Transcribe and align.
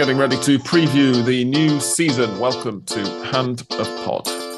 Getting 0.00 0.16
ready 0.16 0.38
to 0.44 0.58
preview 0.58 1.22
the 1.22 1.44
new 1.44 1.78
season. 1.78 2.38
Welcome 2.38 2.82
to 2.86 3.00
Hand 3.26 3.66
of 3.72 3.86
Pod. 4.02 4.49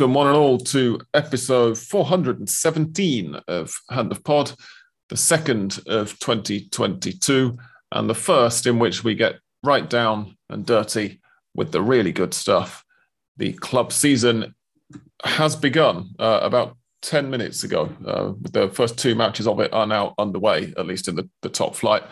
Welcome, 0.00 0.14
one 0.14 0.28
and 0.28 0.36
all, 0.36 0.56
to 0.56 0.98
episode 1.12 1.76
417 1.76 3.34
of 3.48 3.74
Hand 3.90 4.10
of 4.10 4.24
Pod, 4.24 4.50
the 5.10 5.16
second 5.18 5.78
of 5.86 6.18
2022, 6.20 7.58
and 7.92 8.08
the 8.08 8.14
first 8.14 8.66
in 8.66 8.78
which 8.78 9.04
we 9.04 9.14
get 9.14 9.34
right 9.62 9.90
down 9.90 10.38
and 10.48 10.64
dirty 10.64 11.20
with 11.54 11.72
the 11.72 11.82
really 11.82 12.12
good 12.12 12.32
stuff. 12.32 12.82
The 13.36 13.52
club 13.52 13.92
season 13.92 14.54
has 15.22 15.54
begun 15.54 16.14
uh, 16.18 16.40
about 16.42 16.78
10 17.02 17.28
minutes 17.28 17.62
ago. 17.64 17.94
Uh, 18.06 18.32
the 18.52 18.70
first 18.70 18.96
two 18.96 19.14
matches 19.14 19.46
of 19.46 19.60
it 19.60 19.70
are 19.74 19.86
now 19.86 20.14
underway, 20.16 20.72
at 20.78 20.86
least 20.86 21.08
in 21.08 21.14
the, 21.16 21.28
the 21.42 21.50
top 21.50 21.76
flight. 21.76 22.04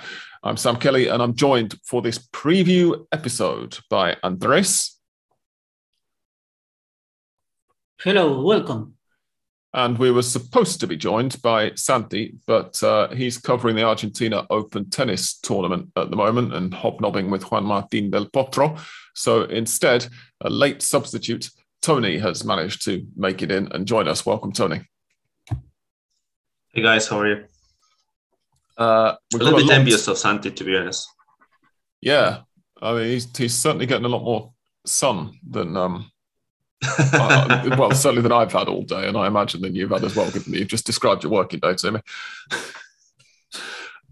I'm 0.43 0.59
Sam 0.59 0.77
Kelly, 0.77 1.09
and 1.09 1.23
I'm 1.23 1.35
joined 1.35 1.75
for 1.87 2.03
this 2.03 2.19
preview 2.19 3.07
episode 3.13 3.79
by 3.89 4.19
Andres. 4.23 4.98
Hello, 8.05 8.43
welcome. 8.43 8.95
And 9.75 9.99
we 9.99 10.13
were 10.13 10.23
supposed 10.23 10.79
to 10.79 10.87
be 10.87 10.97
joined 10.97 11.43
by 11.43 11.73
Santi, 11.75 12.37
but 12.47 12.81
uh, 12.81 13.09
he's 13.09 13.39
covering 13.39 13.75
the 13.75 13.83
Argentina 13.83 14.47
Open 14.51 14.89
tennis 14.89 15.41
tournament 15.41 15.91
at 15.97 16.09
the 16.09 16.15
moment 16.15 16.55
and 16.55 16.73
hobnobbing 16.73 17.29
with 17.29 17.51
Juan 17.51 17.65
Martin 17.65 18.11
del 18.11 18.27
Potro. 18.27 18.81
So 19.17 19.43
instead, 19.47 20.07
a 20.43 20.49
late 20.49 20.81
substitute, 20.81 21.51
Tony, 21.83 22.19
has 22.19 22.45
managed 22.45 22.85
to 22.85 23.05
make 23.17 23.43
it 23.43 23.51
in 23.51 23.67
and 23.73 23.85
join 23.85 24.07
us. 24.07 24.25
Welcome, 24.25 24.53
Tony. 24.53 24.83
Hey 26.73 26.83
guys, 26.83 27.09
how 27.09 27.19
are 27.19 27.27
you? 27.27 27.45
Uh, 28.79 29.17
a 29.35 29.37
little 29.37 29.59
bit 29.59 29.71
envious 29.71 30.07
of 30.07 30.19
Santi, 30.19 30.53
to 30.53 30.63
be 30.63 30.77
honest. 30.77 31.09
Yeah, 32.01 32.43
I 32.81 32.95
mean, 32.95 33.09
he's, 33.09 33.37
he's 33.37 33.55
certainly 33.55 33.87
getting 33.87 34.05
a 34.05 34.09
lot 34.09 34.23
more 34.23 34.53
sun 34.87 35.33
than 35.51 35.77
um, 35.77 36.13
well, 37.13 37.91
certainly 37.93 38.23
that 38.23 38.33
I've 38.33 38.53
had 38.53 38.69
all 38.69 38.83
day, 38.83 39.09
and 39.09 39.17
I 39.17 39.27
imagine 39.27 39.63
that 39.63 39.75
you've 39.75 39.91
had 39.91 40.05
as 40.05 40.15
well, 40.15 40.31
given 40.31 40.53
that 40.53 40.59
you've 40.59 40.69
just 40.69 40.87
described 40.87 41.25
your 41.25 41.33
working 41.33 41.61
day 41.61 41.75
to 41.75 41.93
me. 41.93 42.01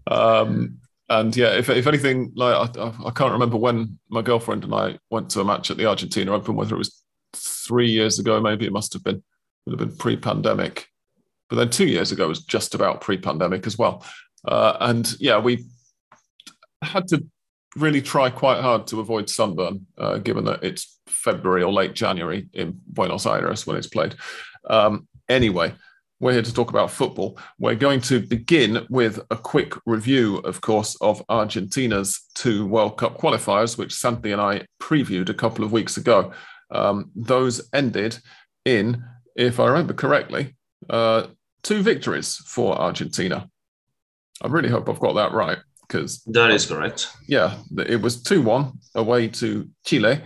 um, 0.07 0.79
and 1.09 1.35
yeah, 1.35 1.53
if, 1.53 1.69
if 1.69 1.87
anything, 1.87 2.33
like 2.35 2.77
I, 2.77 2.93
I, 3.05 3.11
can't 3.11 3.31
remember 3.31 3.55
when 3.55 3.97
my 4.09 4.21
girlfriend 4.21 4.65
and 4.65 4.73
I 4.73 4.99
went 5.09 5.29
to 5.31 5.41
a 5.41 5.45
match 5.45 5.71
at 5.71 5.77
the 5.77 5.85
Argentina 5.85 6.33
Open, 6.33 6.55
whether 6.55 6.75
it 6.75 6.79
was 6.79 7.01
three 7.33 7.89
years 7.89 8.19
ago, 8.19 8.41
maybe 8.41 8.65
it 8.65 8.73
must 8.73 8.91
have 8.91 9.03
been, 9.03 9.23
would 9.65 9.79
have 9.79 9.87
been 9.87 9.97
pre-pandemic, 9.97 10.87
but 11.49 11.55
then 11.55 11.69
two 11.69 11.87
years 11.87 12.11
ago 12.11 12.27
was 12.27 12.43
just 12.43 12.75
about 12.75 12.99
pre-pandemic 12.99 13.65
as 13.65 13.77
well. 13.77 14.05
Uh, 14.45 14.75
and 14.81 15.15
yeah, 15.19 15.39
we 15.39 15.65
had 16.81 17.07
to 17.07 17.25
really 17.77 18.01
try 18.01 18.29
quite 18.29 18.61
hard 18.61 18.87
to 18.87 18.99
avoid 18.99 19.29
sunburn, 19.29 19.85
uh, 19.97 20.17
given 20.17 20.43
that 20.45 20.63
it's 20.63 20.96
February 21.27 21.63
or 21.63 21.73
late 21.73 21.93
January 21.93 22.47
in 22.53 22.79
Buenos 22.87 23.25
Aires 23.25 23.67
when 23.67 23.75
it's 23.75 23.87
played. 23.87 24.15
Um, 24.69 25.07
anyway, 25.27 25.73
we're 26.19 26.33
here 26.33 26.41
to 26.41 26.53
talk 26.53 26.69
about 26.69 26.89
football. 26.89 27.37
We're 27.59 27.75
going 27.75 28.01
to 28.01 28.19
begin 28.19 28.87
with 28.89 29.19
a 29.29 29.35
quick 29.35 29.73
review, 29.85 30.37
of 30.37 30.61
course, 30.61 30.95
of 31.01 31.23
Argentina's 31.29 32.21
two 32.33 32.65
World 32.65 32.97
Cup 32.97 33.17
qualifiers, 33.17 33.77
which 33.77 33.93
Santi 33.93 34.31
and 34.31 34.41
I 34.41 34.65
previewed 34.81 35.29
a 35.29 35.33
couple 35.33 35.65
of 35.65 35.71
weeks 35.71 35.97
ago. 35.97 36.31
Um, 36.71 37.11
those 37.15 37.69
ended 37.73 38.19
in, 38.65 39.03
if 39.35 39.59
I 39.59 39.67
remember 39.67 39.93
correctly, 39.93 40.55
uh, 40.89 41.27
two 41.61 41.81
victories 41.81 42.37
for 42.45 42.79
Argentina. 42.79 43.49
I 44.41 44.47
really 44.47 44.69
hope 44.69 44.87
I've 44.89 44.99
got 44.99 45.13
that 45.15 45.33
right 45.33 45.57
because 45.81 46.23
that 46.27 46.51
is 46.51 46.65
correct. 46.65 47.09
Yeah, 47.27 47.57
it 47.85 48.01
was 48.01 48.21
two 48.21 48.41
one 48.41 48.73
away 48.95 49.27
to 49.41 49.69
Chile. 49.85 50.21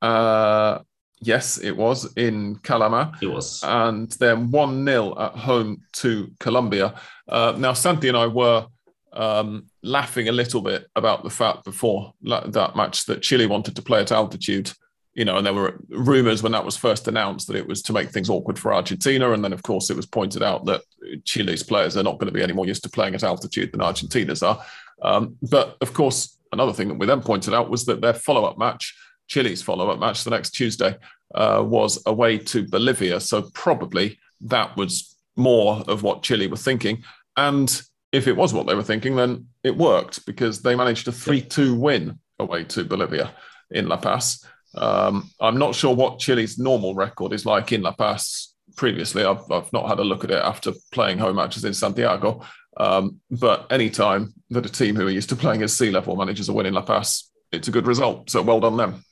Uh, 0.00 0.80
yes, 1.20 1.58
it 1.58 1.76
was 1.76 2.12
in 2.16 2.56
Calama. 2.56 3.20
It 3.22 3.26
was, 3.26 3.62
and 3.64 4.10
then 4.12 4.50
one 4.50 4.84
0 4.84 5.18
at 5.18 5.32
home 5.32 5.82
to 5.94 6.30
Colombia. 6.38 6.94
Uh, 7.28 7.54
now 7.56 7.72
Santi 7.72 8.08
and 8.08 8.16
I 8.16 8.26
were 8.26 8.66
um, 9.12 9.66
laughing 9.82 10.28
a 10.28 10.32
little 10.32 10.60
bit 10.60 10.86
about 10.96 11.24
the 11.24 11.30
fact 11.30 11.64
before 11.64 12.14
that 12.22 12.76
match 12.76 13.06
that 13.06 13.22
Chile 13.22 13.46
wanted 13.46 13.76
to 13.76 13.82
play 13.82 14.00
at 14.00 14.12
altitude 14.12 14.72
you 15.14 15.24
know, 15.24 15.36
and 15.36 15.44
there 15.44 15.54
were 15.54 15.78
rumors 15.88 16.42
when 16.42 16.52
that 16.52 16.64
was 16.64 16.76
first 16.76 17.08
announced 17.08 17.48
that 17.48 17.56
it 17.56 17.66
was 17.66 17.82
to 17.82 17.92
make 17.92 18.10
things 18.10 18.30
awkward 18.30 18.58
for 18.58 18.72
Argentina. 18.72 19.32
And 19.32 19.44
then, 19.44 19.52
of 19.52 19.62
course, 19.62 19.90
it 19.90 19.96
was 19.96 20.06
pointed 20.06 20.42
out 20.42 20.66
that 20.66 20.82
Chile's 21.24 21.62
players 21.62 21.96
are 21.96 22.02
not 22.02 22.18
going 22.18 22.28
to 22.28 22.32
be 22.32 22.42
any 22.42 22.52
more 22.52 22.66
used 22.66 22.84
to 22.84 22.90
playing 22.90 23.14
at 23.14 23.24
altitude 23.24 23.72
than 23.72 23.82
Argentina's 23.82 24.42
are. 24.42 24.64
Um, 25.02 25.36
but 25.50 25.76
of 25.80 25.92
course, 25.94 26.38
another 26.52 26.72
thing 26.72 26.88
that 26.88 26.98
we 26.98 27.06
then 27.06 27.22
pointed 27.22 27.54
out 27.54 27.70
was 27.70 27.86
that 27.86 28.00
their 28.00 28.14
follow 28.14 28.44
up 28.44 28.56
match, 28.56 28.96
Chile's 29.30 29.62
follow 29.62 29.88
up 29.90 30.00
match 30.00 30.24
the 30.24 30.30
next 30.30 30.50
Tuesday, 30.50 30.96
uh, 31.34 31.62
was 31.64 32.02
away 32.06 32.36
to 32.36 32.68
Bolivia. 32.68 33.20
So 33.20 33.42
probably 33.54 34.18
that 34.42 34.76
was 34.76 35.16
more 35.36 35.82
of 35.86 36.02
what 36.02 36.22
Chile 36.22 36.48
were 36.48 36.56
thinking. 36.56 37.04
And 37.36 37.80
if 38.12 38.26
it 38.26 38.36
was 38.36 38.52
what 38.52 38.66
they 38.66 38.74
were 38.74 38.82
thinking, 38.82 39.16
then 39.16 39.46
it 39.62 39.76
worked 39.76 40.26
because 40.26 40.62
they 40.62 40.74
managed 40.74 41.06
a 41.08 41.12
3 41.12 41.42
2 41.42 41.74
win 41.76 42.18
away 42.38 42.64
to 42.64 42.84
Bolivia 42.84 43.32
in 43.70 43.88
La 43.88 43.96
Paz. 43.96 44.44
Um, 44.74 45.30
I'm 45.40 45.58
not 45.58 45.74
sure 45.74 45.94
what 45.94 46.18
Chile's 46.18 46.58
normal 46.58 46.94
record 46.94 47.32
is 47.32 47.46
like 47.46 47.72
in 47.72 47.82
La 47.82 47.92
Paz 47.92 48.54
previously. 48.76 49.24
I've, 49.24 49.50
I've 49.50 49.72
not 49.72 49.88
had 49.88 50.00
a 50.00 50.04
look 50.04 50.24
at 50.24 50.30
it 50.30 50.42
after 50.42 50.72
playing 50.92 51.18
home 51.18 51.36
matches 51.36 51.64
in 51.64 51.74
Santiago. 51.74 52.42
Um, 52.76 53.20
but 53.30 53.70
anytime 53.70 54.32
that 54.50 54.66
a 54.66 54.68
team 54.68 54.96
who 54.96 55.06
are 55.06 55.10
used 55.10 55.28
to 55.28 55.36
playing 55.36 55.62
as 55.62 55.76
sea 55.76 55.90
level 55.90 56.16
manages 56.16 56.48
a 56.48 56.52
win 56.52 56.66
in 56.66 56.74
La 56.74 56.82
Paz, 56.82 57.30
it's 57.52 57.68
a 57.68 57.72
good 57.72 57.86
result. 57.86 58.30
So 58.30 58.42
well 58.42 58.60
done 58.60 58.76
them. 58.76 59.04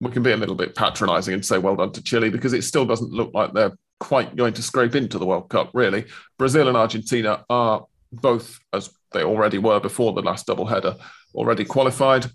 We 0.00 0.10
can 0.10 0.22
be 0.22 0.32
a 0.32 0.36
little 0.36 0.54
bit 0.54 0.74
patronising 0.74 1.34
and 1.34 1.44
say 1.44 1.58
well 1.58 1.76
done 1.76 1.92
to 1.92 2.02
Chile 2.02 2.30
because 2.30 2.52
it 2.52 2.64
still 2.64 2.86
doesn't 2.86 3.12
look 3.12 3.32
like 3.34 3.52
they're 3.52 3.76
quite 3.98 4.34
going 4.34 4.54
to 4.54 4.62
scrape 4.62 4.94
into 4.94 5.18
the 5.18 5.26
World 5.26 5.50
Cup, 5.50 5.70
really. 5.74 6.06
Brazil 6.38 6.68
and 6.68 6.76
Argentina 6.76 7.44
are 7.50 7.84
both, 8.12 8.58
as 8.72 8.90
they 9.12 9.22
already 9.22 9.58
were 9.58 9.78
before 9.78 10.12
the 10.12 10.22
last 10.22 10.46
double 10.46 10.66
header, 10.66 10.96
already 11.34 11.64
qualified 11.64 12.26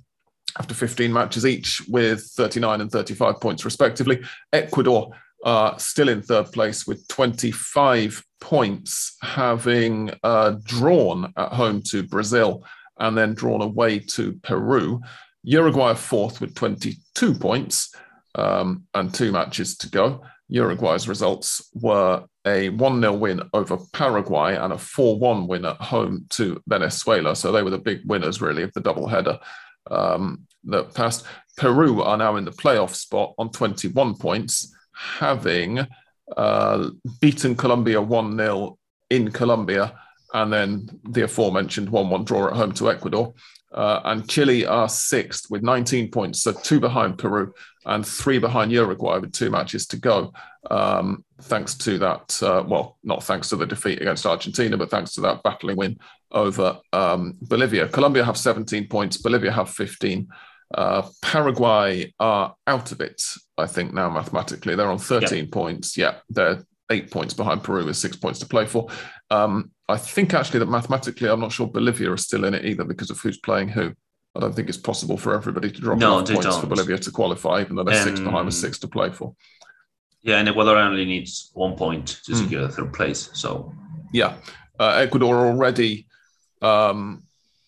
after 0.58 0.74
15 0.74 1.12
matches 1.12 1.46
each 1.46 1.82
with 1.90 2.22
39 2.36 2.82
and 2.82 2.92
35 2.92 3.42
points 3.42 3.66
respectively. 3.66 4.24
Ecuador 4.54 5.12
are 5.44 5.78
still 5.80 6.10
in 6.10 6.22
third 6.22 6.52
place 6.52 6.88
with 6.88 7.08
25 7.08 8.24
points, 8.40 9.18
having 9.22 10.12
uh, 10.24 10.56
drawn 10.64 11.32
at 11.36 11.52
home 11.52 11.82
to 11.82 12.04
Brazil 12.04 12.64
and 13.00 13.18
then 13.18 13.34
drawn 13.34 13.62
away 13.62 14.00
to 14.00 14.34
Peru. 14.44 15.02
Uruguay 15.46 15.92
are 15.92 15.96
fourth 15.96 16.42
with 16.42 16.56
22 16.56 17.36
points 17.36 17.96
um, 18.34 18.84
and 18.96 19.14
two 19.14 19.32
matches 19.32 19.78
to 19.78 19.90
go. 19.90 20.22
Uruguay's 20.48 21.08
results 21.08 21.70
were 21.74 22.26
a 22.46 22.70
1 22.70 23.02
0 23.02 23.14
win 23.14 23.42
over 23.54 23.78
Paraguay 23.94 24.56
and 24.56 24.74
a 24.74 24.78
4 24.78 25.20
1 25.20 25.48
win 25.48 25.66
at 25.66 25.78
home 25.78 26.26
to 26.32 26.62
Venezuela. 26.68 27.36
So 27.36 27.52
they 27.52 27.64
were 27.64 27.70
the 27.70 27.78
big 27.78 28.02
winners, 28.06 28.42
really, 28.42 28.64
of 28.64 28.74
the 28.74 28.82
double 28.82 29.08
header 29.08 29.40
um, 29.90 30.46
that 30.66 30.94
passed. 30.94 31.26
Peru 31.58 32.02
are 32.02 32.18
now 32.18 32.36
in 32.36 32.46
the 32.46 32.52
playoff 32.52 32.96
spot 32.96 33.34
on 33.38 33.50
21 33.52 34.16
points, 34.16 34.76
having 34.94 35.88
uh, 36.36 36.90
beaten 37.22 37.56
Colombia 37.56 38.02
1 38.02 38.38
0 38.38 38.78
in 39.12 39.32
Colombia, 39.32 39.94
and 40.34 40.52
then 40.52 40.90
the 41.10 41.24
aforementioned 41.24 41.90
1 41.90 42.10
1 42.10 42.24
draw 42.24 42.48
at 42.48 42.56
home 42.56 42.72
to 42.74 42.90
Ecuador. 42.90 43.34
Uh, 43.76 44.00
and 44.06 44.30
Chile 44.30 44.66
are 44.66 44.88
sixth 44.88 45.52
with 45.52 45.62
19 45.62 46.10
points, 46.10 46.42
so 46.42 46.54
two 46.54 46.80
behind 46.80 47.18
Peru 47.18 47.54
and 47.86 48.08
three 48.08 48.40
behind 48.40 48.72
Uruguay 48.72 49.18
with 49.18 49.34
two 49.34 49.52
matches 49.52 49.86
to 49.88 49.98
go. 49.98 50.32
Um, 50.72 51.26
thanks 51.42 51.76
to 51.76 51.98
that, 52.00 52.42
uh, 52.42 52.64
well, 52.66 52.98
not 53.04 53.24
thanks 53.24 53.50
to 53.50 53.58
the 53.58 53.66
defeat 53.66 54.02
against 54.02 54.26
Argentina, 54.26 54.78
but 54.78 54.90
thanks 54.90 55.14
to 55.14 55.22
that 55.22 55.44
battling 55.44 55.76
win 55.76 55.98
over 56.32 56.80
um, 56.94 57.38
Bolivia. 57.42 57.90
Colombia 57.90 58.24
have 58.24 58.38
17 58.38 58.88
points, 58.88 59.18
Bolivia 59.18 59.52
have 59.52 59.70
15. 59.70 60.28
Uh, 60.74 61.04
Paraguay 61.22 62.14
are 62.20 62.56
out 62.68 62.94
of 62.94 63.02
it, 63.02 63.22
I 63.58 63.68
think, 63.68 63.94
now 63.94 64.10
mathematically. 64.10 64.76
They're 64.76 64.90
on 64.90 65.00
13 65.00 65.50
points. 65.52 65.98
Yeah, 65.98 66.16
they're 66.30 66.64
eight 66.90 67.12
points 67.12 67.34
behind 67.34 67.64
Peru 67.64 67.86
with 67.86 67.98
six 67.98 68.16
points 68.16 68.40
to 68.40 68.46
play 68.46 68.66
for. 68.66 68.88
Um, 69.30 69.72
I 69.88 69.98
think 69.98 70.34
actually 70.34 70.60
that 70.60 70.70
mathematically, 70.70 71.30
I'm 71.30 71.40
not 71.40 71.52
sure 71.52 71.68
Bolivia 71.68 72.12
is 72.14 72.24
still 72.24 72.46
in 72.46 72.54
it 72.54 72.66
either 72.66 72.84
because 72.84 73.10
of 73.10 73.20
who's 73.20 73.38
playing 73.38 73.70
who. 73.70 73.94
I 74.36 74.40
don't 74.42 74.54
think 74.54 74.68
it's 74.68 74.78
possible 74.78 75.18
for 75.18 75.34
everybody 75.34 75.72
to 75.72 75.82
drop 75.82 75.98
no, 75.98 76.18
enough 76.18 76.30
points 76.30 76.46
don't. 76.46 76.62
for 76.62 76.68
Bolivia 76.68 76.98
to 76.98 77.12
qualify, 77.12 77.62
even 77.62 77.76
though 77.76 77.84
they're 77.84 78.02
um, 78.02 78.04
six 78.04 78.20
behind 78.20 78.46
with 78.46 78.56
six 78.56 78.80
to 78.80 78.88
play 78.88 79.10
for. 79.12 79.34
Yeah, 80.24 80.40
and 80.40 80.50
Ecuador 80.50 80.78
only 80.78 81.06
needs 81.06 81.52
one 81.54 81.76
point 81.76 82.20
to 82.26 82.34
hmm. 82.34 82.44
secure 82.44 82.68
mm. 82.68 82.74
third 82.74 82.94
place. 82.94 83.30
So 83.34 83.74
yeah, 84.12 84.38
uh, 84.80 84.96
Ecuador 84.96 85.46
already 85.46 86.08
um, 86.62 87.24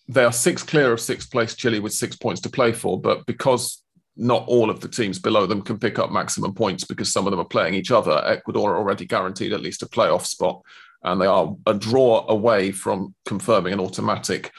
they 0.08 0.24
are 0.24 0.32
six 0.32 0.62
clear 0.62 0.92
of 0.92 1.00
sixth 1.00 1.30
place 1.30 1.54
Chile 1.54 1.80
with 1.80 1.92
six 1.92 2.16
points 2.16 2.40
to 2.42 2.50
play 2.50 2.72
for, 2.72 3.00
but 3.00 3.24
because 3.26 3.82
not 4.16 4.44
all 4.48 4.68
of 4.68 4.80
the 4.80 4.88
teams 4.88 5.18
below 5.18 5.46
them 5.46 5.62
can 5.62 5.78
pick 5.78 5.98
up 5.98 6.10
maximum 6.10 6.52
points 6.52 6.84
because 6.84 7.12
some 7.12 7.26
of 7.26 7.30
them 7.30 7.38
are 7.38 7.44
playing 7.44 7.74
each 7.74 7.92
other. 7.92 8.20
Ecuador 8.26 8.72
are 8.72 8.78
already 8.78 9.06
guaranteed 9.06 9.52
at 9.52 9.60
least 9.60 9.82
a 9.82 9.86
playoff 9.86 10.26
spot, 10.26 10.60
and 11.02 11.20
they 11.20 11.26
are 11.26 11.54
a 11.66 11.74
draw 11.74 12.26
away 12.28 12.72
from 12.72 13.14
confirming 13.24 13.72
an 13.72 13.80
automatic 13.80 14.52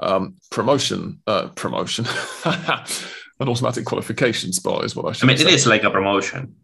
um, 0.00 0.36
promotion. 0.50 1.20
Uh, 1.26 1.48
promotion, 1.48 2.06
an 2.44 3.48
automatic 3.48 3.84
qualification 3.84 4.52
spot 4.52 4.84
is 4.84 4.96
what 4.96 5.06
I 5.06 5.12
should. 5.12 5.24
I 5.24 5.28
mean, 5.28 5.38
say. 5.38 5.44
it 5.44 5.54
is 5.54 5.66
like 5.66 5.84
a 5.84 5.90
promotion. 5.90 6.54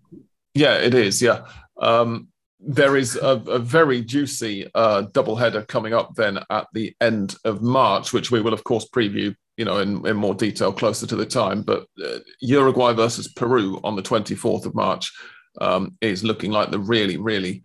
Yeah, 0.55 0.77
it 0.77 0.95
is. 0.95 1.21
Yeah. 1.23 1.43
Um, 1.81 2.29
there 2.61 2.97
is 2.97 3.17
a, 3.17 3.41
a 3.47 3.59
very 3.59 4.03
juicy 4.03 4.69
uh, 4.75 5.03
doubleheader 5.13 5.67
coming 5.69 5.95
up 5.95 6.15
then 6.17 6.41
at 6.51 6.67
the 6.73 6.95
end 7.01 7.37
of 7.45 7.63
March, 7.63 8.13
which 8.13 8.31
we 8.31 8.41
will 8.41 8.53
of 8.53 8.65
course 8.65 8.89
preview, 8.89 9.35
you 9.57 9.65
know, 9.65 9.79
in, 9.79 10.05
in 10.07 10.17
more 10.17 10.35
detail 10.35 10.73
closer 10.73 11.07
to 11.07 11.17
the 11.17 11.27
time. 11.27 11.63
But 11.63 11.87
uh, 12.05 12.19
Uruguay 12.41 12.95
versus 12.95 13.29
Peru 13.29 13.81
on 13.85 13.95
the 13.95 14.03
24th 14.03 14.67
of 14.67 14.75
March 14.75 15.13
um, 15.61 15.97
is 16.01 16.25
looking 16.25 16.51
like 16.51 16.71
the 16.71 16.81
really, 16.81 17.17
really 17.17 17.63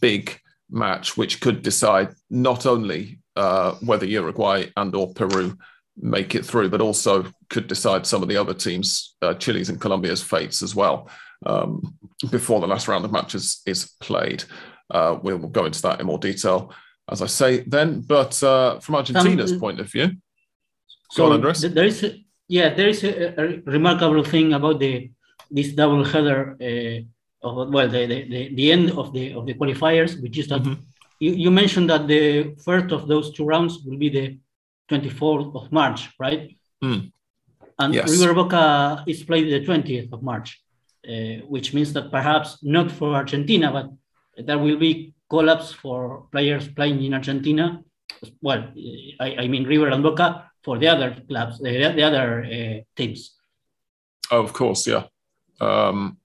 big 0.00 0.38
match, 0.70 1.16
which 1.16 1.40
could 1.40 1.62
decide 1.62 2.08
not 2.30 2.66
only 2.66 3.20
uh, 3.36 3.74
whether 3.76 4.06
Uruguay 4.06 4.66
and 4.76 4.94
or 4.94 5.12
Peru 5.14 5.56
make 6.00 6.34
it 6.34 6.44
through, 6.44 6.68
but 6.68 6.80
also 6.80 7.26
could 7.50 7.66
decide 7.66 8.06
some 8.06 8.22
of 8.22 8.28
the 8.28 8.36
other 8.36 8.54
teams, 8.54 9.16
uh, 9.22 9.34
Chile's 9.34 9.68
and 9.68 9.80
Colombia's 9.80 10.22
fates 10.22 10.62
as 10.62 10.74
well 10.74 11.10
um, 11.46 11.96
before 12.30 12.60
the 12.60 12.66
last 12.66 12.88
round 12.88 13.04
of 13.04 13.12
matches 13.12 13.62
is 13.66 13.92
played. 14.00 14.44
Uh, 14.90 15.18
we'll 15.22 15.38
go 15.38 15.64
into 15.66 15.82
that 15.82 16.00
in 16.00 16.06
more 16.06 16.18
detail, 16.18 16.72
as 17.10 17.22
I 17.22 17.26
say 17.26 17.60
then. 17.60 18.00
But 18.00 18.42
uh, 18.42 18.80
from 18.80 18.96
Argentina's 18.96 19.52
um, 19.52 19.60
point 19.60 19.80
of 19.80 19.90
view, 19.90 20.12
so 21.10 21.26
on, 21.26 21.32
Andres. 21.32 21.60
There 21.60 21.84
is, 21.84 22.04
a, 22.04 22.14
yeah, 22.48 22.74
there 22.74 22.88
is 22.88 23.04
a, 23.04 23.40
a, 23.40 23.60
remarkable 23.64 24.24
thing 24.24 24.52
about 24.52 24.78
the 24.78 25.10
this 25.50 25.72
double 25.72 26.04
header 26.04 26.56
uh, 26.60 27.04
of 27.42 27.70
well, 27.70 27.88
the, 27.88 28.06
the, 28.06 28.54
the 28.54 28.72
end 28.72 28.90
of 28.92 29.12
the 29.12 29.32
of 29.32 29.46
the 29.46 29.54
qualifiers, 29.54 30.20
which 30.22 30.38
is 30.38 30.48
that 30.48 30.62
mm-hmm. 30.62 30.82
you, 31.20 31.32
you 31.32 31.50
mentioned 31.50 31.88
that 31.90 32.06
the 32.08 32.54
first 32.64 32.92
of 32.92 33.08
those 33.08 33.32
two 33.32 33.44
rounds 33.44 33.78
will 33.84 33.96
be 33.96 34.08
the 34.08 34.38
24th 34.90 35.54
of 35.54 35.70
March, 35.70 36.10
right? 36.18 36.56
Mm. 36.82 37.12
And 37.78 37.94
yes. 37.94 38.10
River 38.20 38.34
Boca 38.34 39.04
is 39.06 39.22
played 39.22 39.52
the 39.52 39.64
20th 39.64 40.12
of 40.12 40.22
March. 40.22 40.60
Uh, 41.08 41.40
which 41.46 41.72
means 41.72 41.92
that 41.94 42.10
perhaps 42.10 42.58
not 42.62 42.90
for 42.90 43.14
Argentina, 43.14 43.72
but 43.72 43.88
there 44.44 44.58
will 44.58 44.76
be 44.76 45.14
collapse 45.30 45.72
for 45.72 46.26
players 46.30 46.68
playing 46.68 47.02
in 47.02 47.14
Argentina. 47.14 47.82
Well, 48.42 48.72
I, 49.18 49.36
I 49.38 49.48
mean 49.48 49.64
River 49.64 49.88
and 49.88 50.02
Boca 50.02 50.50
for 50.62 50.76
the 50.76 50.88
other 50.88 51.16
clubs, 51.26 51.60
the, 51.60 51.94
the 51.96 52.02
other 52.02 52.44
uh, 52.44 52.80
teams. 52.94 53.36
Oh, 54.30 54.42
of 54.42 54.52
course, 54.52 54.86
yeah. 54.86 55.04
Um, 55.60 56.17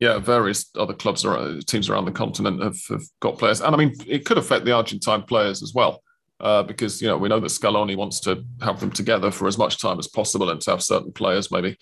yeah, 0.00 0.18
various 0.18 0.70
other 0.76 0.94
clubs 0.94 1.24
around 1.24 1.66
teams 1.66 1.88
around 1.88 2.06
the 2.06 2.12
continent 2.12 2.62
have, 2.62 2.78
have, 2.88 3.02
got 3.20 3.38
players, 3.38 3.60
and 3.60 3.74
I 3.74 3.78
mean 3.78 3.94
it 4.06 4.24
could 4.24 4.38
affect 4.38 4.64
the 4.64 4.72
Argentine 4.72 5.22
players 5.22 5.62
as 5.62 5.72
well, 5.74 6.02
uh, 6.40 6.62
because 6.62 7.00
you 7.00 7.08
know 7.08 7.16
we 7.16 7.28
know 7.28 7.40
that 7.40 7.48
Scaloni 7.48 7.96
wants 7.96 8.20
to 8.20 8.44
have 8.62 8.80
them 8.80 8.90
together 8.90 9.30
for 9.30 9.46
as 9.46 9.58
much 9.58 9.80
time 9.80 9.98
as 9.98 10.08
possible, 10.08 10.50
and 10.50 10.60
to 10.62 10.70
have 10.70 10.82
certain 10.82 11.12
players 11.12 11.50
maybe 11.50 11.76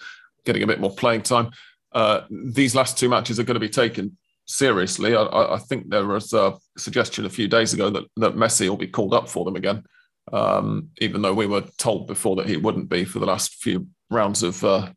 getting 0.44 0.62
a 0.62 0.66
bit 0.66 0.80
more 0.80 0.94
playing 0.94 1.22
time 1.22 1.50
uh, 1.92 2.22
these 2.30 2.74
last 2.74 2.98
two 2.98 3.08
matches 3.08 3.38
are 3.38 3.44
going 3.44 3.54
to 3.54 3.60
be 3.60 3.68
taken 3.68 4.16
seriously. 4.46 5.14
I, 5.14 5.22
I, 5.24 5.58
think 5.58 5.88
there 5.88 6.06
was 6.06 6.32
a 6.32 6.56
suggestion 6.76 7.24
a 7.24 7.30
few 7.30 7.48
days 7.48 7.72
ago 7.72 7.90
that, 7.90 8.04
that 8.16 8.36
Messi 8.36 8.68
will 8.68 8.76
be 8.76 8.86
called 8.86 9.14
up 9.14 9.28
for 9.28 9.44
them 9.44 9.56
again, 9.56 9.84
um, 10.32 10.88
even 10.98 11.22
though 11.22 11.34
we 11.34 11.46
were 11.46 11.64
told 11.78 12.06
before 12.06 12.36
that 12.36 12.48
he 12.48 12.56
wouldn't 12.56 12.88
be 12.88 13.04
for 13.04 13.18
the 13.18 13.26
last 13.26 13.54
few 13.54 13.86
rounds 14.10 14.42
of 14.42 14.62
uh, 14.64 14.90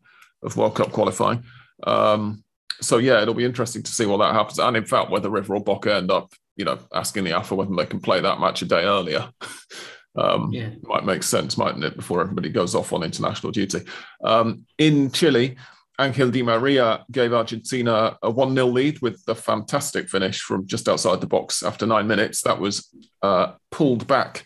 of 0.44 0.58
World 0.58 0.76
Cup 0.76 0.92
qualifying. 0.92 1.44
Um, 1.84 2.44
so 2.82 2.98
yeah, 2.98 3.22
it'll 3.22 3.34
be 3.34 3.46
interesting 3.46 3.84
to 3.84 3.92
see 3.92 4.06
what 4.06 4.18
that 4.18 4.34
happens, 4.34 4.60
and 4.60 4.76
in 4.76 4.86
fact, 4.86 5.12
whether 5.12 5.30
River 5.30 5.56
or 5.56 5.64
Boca 5.64 5.96
end 5.96 6.12
up, 6.12 6.34
you 6.56 6.66
know, 6.66 6.80
asking 6.94 7.24
the 7.24 7.38
AFA 7.38 7.56
whether 7.56 7.76
they 7.76 7.86
can 7.86 8.00
play 8.00 8.20
that 8.20 8.40
match 8.40 8.62
a 8.62 8.66
day 8.66 8.84
earlier. 8.84 9.30
um, 10.16 10.52
yeah. 10.52 10.70
Might 10.84 11.06
make 11.06 11.24
sense, 11.24 11.58
mightn't 11.58 11.84
it, 11.84 11.96
before 11.96 12.22
everybody 12.22 12.50
goes 12.50 12.76
off 12.76 12.94
on 12.94 13.04
international 13.04 13.52
duty. 13.52 13.82
Um, 14.24 14.66
in 14.78 15.12
Chile, 15.12 15.58
Angel 16.00 16.32
Di 16.32 16.42
Maria 16.42 17.06
gave 17.12 17.34
Argentina 17.34 18.18
a 18.24 18.30
1 18.30 18.56
0 18.56 18.68
lead 18.68 19.02
with 19.02 19.22
a 19.28 19.36
fantastic 19.36 20.10
finish 20.10 20.42
from 20.42 20.66
just 20.66 20.90
outside 20.90 21.22
the 21.22 21.28
box 21.28 21.64
after 21.64 21.86
nine 21.86 22.08
minutes. 22.08 22.42
That 22.42 22.60
was 22.60 22.90
uh, 23.22 23.54
pulled 23.70 24.08
back 24.08 24.44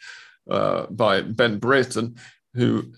uh, 0.50 0.88
by 0.88 1.22
Ben 1.22 1.60
Brereton, 1.60 2.18
who 2.54 2.92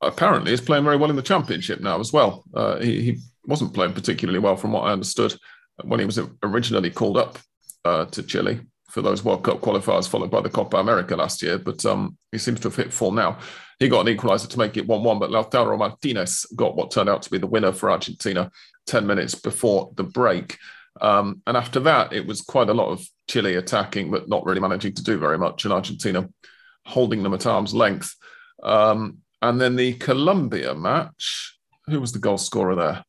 apparently 0.00 0.52
is 0.52 0.60
playing 0.60 0.84
very 0.84 0.96
well 0.96 1.10
in 1.10 1.16
the 1.16 1.22
championship 1.22 1.80
now 1.80 1.98
as 1.98 2.12
well. 2.12 2.44
Uh, 2.54 2.78
he, 2.78 3.02
he, 3.02 3.18
wasn't 3.46 3.74
playing 3.74 3.92
particularly 3.92 4.38
well, 4.38 4.56
from 4.56 4.72
what 4.72 4.84
I 4.84 4.92
understood, 4.92 5.34
when 5.82 6.00
he 6.00 6.06
was 6.06 6.18
originally 6.42 6.90
called 6.90 7.16
up 7.16 7.38
uh, 7.84 8.06
to 8.06 8.22
Chile 8.22 8.60
for 8.88 9.02
those 9.02 9.24
World 9.24 9.42
Cup 9.42 9.60
qualifiers, 9.60 10.08
followed 10.08 10.30
by 10.30 10.40
the 10.40 10.48
Copa 10.48 10.76
America 10.76 11.16
last 11.16 11.42
year. 11.42 11.58
But 11.58 11.84
um, 11.84 12.16
he 12.30 12.38
seems 12.38 12.60
to 12.60 12.68
have 12.68 12.76
hit 12.76 12.92
full 12.92 13.10
now. 13.10 13.38
He 13.78 13.88
got 13.88 14.06
an 14.06 14.16
equaliser 14.16 14.48
to 14.48 14.58
make 14.58 14.76
it 14.76 14.86
1 14.86 15.02
1, 15.02 15.18
but 15.18 15.30
Lautaro 15.30 15.76
Martinez 15.76 16.46
got 16.54 16.76
what 16.76 16.90
turned 16.90 17.08
out 17.08 17.22
to 17.22 17.30
be 17.30 17.38
the 17.38 17.46
winner 17.46 17.72
for 17.72 17.90
Argentina 17.90 18.50
10 18.86 19.06
minutes 19.06 19.34
before 19.34 19.92
the 19.96 20.04
break. 20.04 20.58
Um, 21.00 21.42
and 21.46 21.56
after 21.56 21.80
that, 21.80 22.12
it 22.12 22.24
was 22.24 22.40
quite 22.40 22.68
a 22.68 22.74
lot 22.74 22.90
of 22.90 23.04
Chile 23.28 23.56
attacking, 23.56 24.10
but 24.10 24.28
not 24.28 24.44
really 24.44 24.60
managing 24.60 24.94
to 24.94 25.02
do 25.02 25.18
very 25.18 25.38
much, 25.38 25.64
and 25.64 25.74
Argentina 25.74 26.28
holding 26.86 27.22
them 27.22 27.34
at 27.34 27.46
arm's 27.46 27.74
length. 27.74 28.14
Um, 28.62 29.18
and 29.42 29.60
then 29.60 29.76
the 29.76 29.94
Colombia 29.94 30.74
match, 30.74 31.58
who 31.86 32.00
was 32.00 32.12
the 32.12 32.18
goal 32.18 32.38
scorer 32.38 32.76
there? 32.76 33.04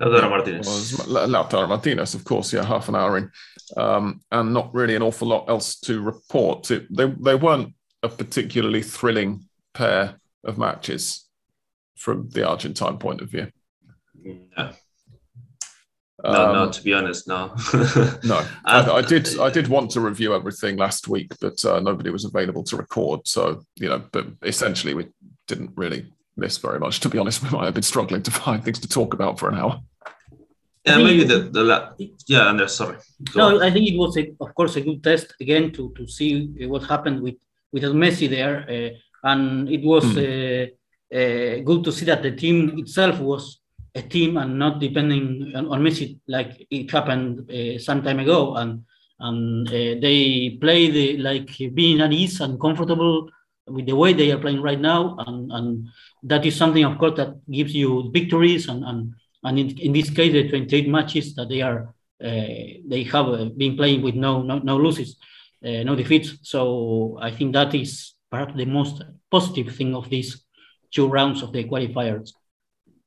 Lautaro 0.00 0.30
Martinez. 0.30 0.92
Lautaro 1.06 1.68
Martinez, 1.68 2.14
of 2.14 2.24
course, 2.24 2.52
yeah, 2.52 2.64
half 2.64 2.88
an 2.88 2.94
hour 2.94 3.18
in. 3.18 3.30
Um, 3.76 4.20
and 4.30 4.54
not 4.54 4.72
really 4.72 4.94
an 4.94 5.02
awful 5.02 5.28
lot 5.28 5.48
else 5.48 5.78
to 5.80 6.00
report. 6.00 6.70
It, 6.70 6.86
they, 6.94 7.06
they 7.06 7.34
weren't 7.34 7.74
a 8.02 8.08
particularly 8.08 8.82
thrilling 8.82 9.46
pair 9.74 10.20
of 10.44 10.56
matches 10.56 11.28
from 11.96 12.28
the 12.30 12.48
Argentine 12.48 12.98
point 12.98 13.20
of 13.20 13.30
view. 13.30 13.48
No. 14.24 14.72
Um, 16.24 16.32
no, 16.32 16.52
no, 16.52 16.72
to 16.72 16.82
be 16.82 16.92
honest, 16.92 17.28
no. 17.28 17.54
no, 18.24 18.44
I, 18.64 18.90
I, 18.90 19.02
did. 19.02 19.38
I 19.38 19.50
did 19.50 19.68
want 19.68 19.92
to 19.92 20.00
review 20.00 20.34
everything 20.34 20.76
last 20.76 21.06
week, 21.06 21.30
but 21.40 21.64
uh, 21.64 21.78
nobody 21.78 22.10
was 22.10 22.24
available 22.24 22.64
to 22.64 22.76
record. 22.76 23.20
So 23.28 23.62
you 23.76 23.88
know, 23.88 24.02
but 24.10 24.26
essentially, 24.42 24.94
we 24.94 25.06
didn't 25.46 25.70
really 25.76 26.12
miss 26.38 26.58
very 26.58 26.78
much. 26.78 27.00
To 27.00 27.08
be 27.08 27.18
honest, 27.18 27.42
we 27.44 27.50
might 27.50 27.64
have 27.66 27.74
been 27.74 27.82
struggling 27.82 28.22
to 28.22 28.30
find 28.30 28.64
things 28.64 28.78
to 28.80 28.88
talk 28.88 29.14
about 29.14 29.38
for 29.38 29.48
an 29.48 29.56
hour. 29.56 29.80
Yeah, 30.86 30.98
maybe 30.98 31.24
the, 31.24 31.40
the 31.40 31.62
la- 31.64 31.90
yeah, 32.26 32.50
and 32.50 32.60
uh, 32.60 32.66
sorry. 32.66 32.96
Go 33.32 33.40
no, 33.40 33.56
on. 33.56 33.62
I 33.62 33.70
think 33.70 33.88
it 33.88 33.98
was 33.98 34.16
a, 34.16 34.32
of 34.40 34.54
course 34.54 34.76
a 34.76 34.80
good 34.80 35.02
test 35.02 35.34
again 35.40 35.72
to 35.72 35.92
to 35.96 36.06
see 36.06 36.48
uh, 36.62 36.68
what 36.68 36.84
happened 36.84 37.20
with 37.20 37.34
without 37.72 37.94
Messi 37.94 38.28
there, 38.28 38.64
uh, 38.68 39.28
and 39.30 39.68
it 39.68 39.82
was 39.82 40.04
mm. 40.04 41.64
good 41.64 41.84
to 41.84 41.92
see 41.92 42.06
that 42.06 42.22
the 42.22 42.32
team 42.32 42.78
itself 42.78 43.18
was 43.20 43.60
a 43.94 44.02
team 44.02 44.36
and 44.36 44.58
not 44.58 44.78
depending 44.78 45.52
on, 45.54 45.66
on 45.66 45.82
Messi 45.82 46.18
like 46.26 46.66
it 46.70 46.90
happened 46.90 47.50
some 47.82 48.02
time 48.02 48.20
ago, 48.20 48.54
and 48.54 48.84
and 49.20 49.66
they 49.66 50.56
played 50.60 51.20
like 51.20 51.50
being 51.74 52.00
at 52.00 52.12
ease 52.12 52.40
and 52.40 52.58
comfortable 52.60 53.28
with 53.70 53.86
the 53.86 53.96
way 53.96 54.12
they 54.12 54.30
are 54.32 54.38
playing 54.38 54.62
right 54.62 54.80
now, 54.80 55.16
and, 55.26 55.52
and 55.52 55.88
that 56.22 56.44
is 56.46 56.56
something, 56.56 56.84
of 56.84 56.98
course, 56.98 57.16
that 57.16 57.34
gives 57.50 57.74
you 57.74 58.10
victories, 58.12 58.68
and 58.68 58.84
and, 58.84 59.14
and 59.44 59.58
in, 59.58 59.78
in 59.78 59.92
this 59.92 60.10
case, 60.10 60.32
the 60.32 60.48
28 60.48 60.88
matches 60.88 61.34
that 61.34 61.48
they 61.48 61.62
are 61.62 61.94
uh, 62.22 62.48
they 62.88 63.04
have 63.12 63.28
uh, 63.28 63.44
been 63.56 63.76
playing 63.76 64.02
with 64.02 64.14
no 64.14 64.42
no, 64.42 64.58
no 64.58 64.76
losses 64.76 65.16
uh, 65.64 65.82
no 65.82 65.94
defeats. 65.94 66.38
So 66.42 67.18
I 67.20 67.30
think 67.30 67.52
that 67.54 67.74
is 67.74 68.14
perhaps 68.30 68.54
the 68.56 68.64
most 68.64 69.02
positive 69.30 69.74
thing 69.74 69.94
of 69.94 70.08
these 70.08 70.44
two 70.90 71.08
rounds 71.08 71.42
of 71.42 71.52
the 71.52 71.64
qualifiers. 71.64 72.32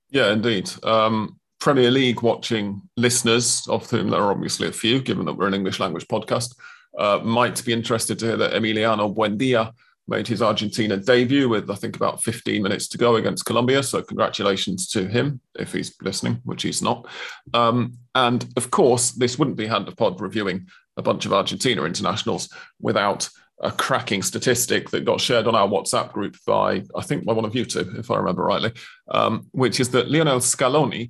Yeah, 0.09 0.31
indeed. 0.31 0.69
Um, 0.83 1.39
Premier 1.59 1.91
League 1.91 2.21
watching 2.21 2.81
listeners, 2.97 3.67
of 3.67 3.89
whom 3.89 4.09
there 4.09 4.19
are 4.19 4.31
obviously 4.31 4.67
a 4.67 4.71
few, 4.71 5.01
given 5.01 5.25
that 5.25 5.33
we're 5.33 5.47
an 5.47 5.53
English 5.53 5.79
language 5.79 6.07
podcast, 6.07 6.55
uh, 6.97 7.19
might 7.23 7.63
be 7.63 7.71
interested 7.71 8.19
to 8.19 8.25
hear 8.25 8.37
that 8.37 8.53
Emiliano 8.53 9.13
Buendia 9.15 9.71
made 10.11 10.27
his 10.27 10.41
Argentina 10.41 10.97
debut 10.97 11.49
with, 11.49 11.71
I 11.71 11.75
think, 11.75 11.95
about 11.95 12.21
15 12.21 12.61
minutes 12.61 12.87
to 12.89 12.97
go 12.97 13.15
against 13.15 13.45
Colombia. 13.45 13.81
So, 13.81 14.03
congratulations 14.03 14.87
to 14.89 15.07
him 15.07 15.41
if 15.57 15.73
he's 15.73 15.95
listening, 16.01 16.41
which 16.43 16.61
he's 16.61 16.81
not. 16.81 17.07
Um, 17.53 17.97
and 18.13 18.45
of 18.57 18.69
course, 18.69 19.11
this 19.11 19.39
wouldn't 19.39 19.57
be 19.57 19.65
Hand 19.65 19.87
of 19.87 19.95
Pod 19.95 20.21
reviewing 20.21 20.67
a 20.97 21.01
bunch 21.01 21.25
of 21.25 21.33
Argentina 21.33 21.83
internationals 21.85 22.49
without 22.79 23.27
a 23.61 23.71
cracking 23.71 24.21
statistic 24.21 24.89
that 24.89 25.05
got 25.05 25.21
shared 25.21 25.47
on 25.47 25.55
our 25.55 25.67
WhatsApp 25.67 26.11
group 26.11 26.35
by, 26.45 26.83
I 26.95 27.01
think, 27.03 27.25
by 27.25 27.33
one 27.33 27.45
of 27.45 27.55
you 27.55 27.63
two, 27.63 27.93
if 27.97 28.11
I 28.11 28.17
remember 28.17 28.43
rightly, 28.43 28.73
um, 29.09 29.47
which 29.51 29.79
is 29.79 29.89
that 29.89 30.09
Lionel 30.09 30.39
Scaloni, 30.39 31.09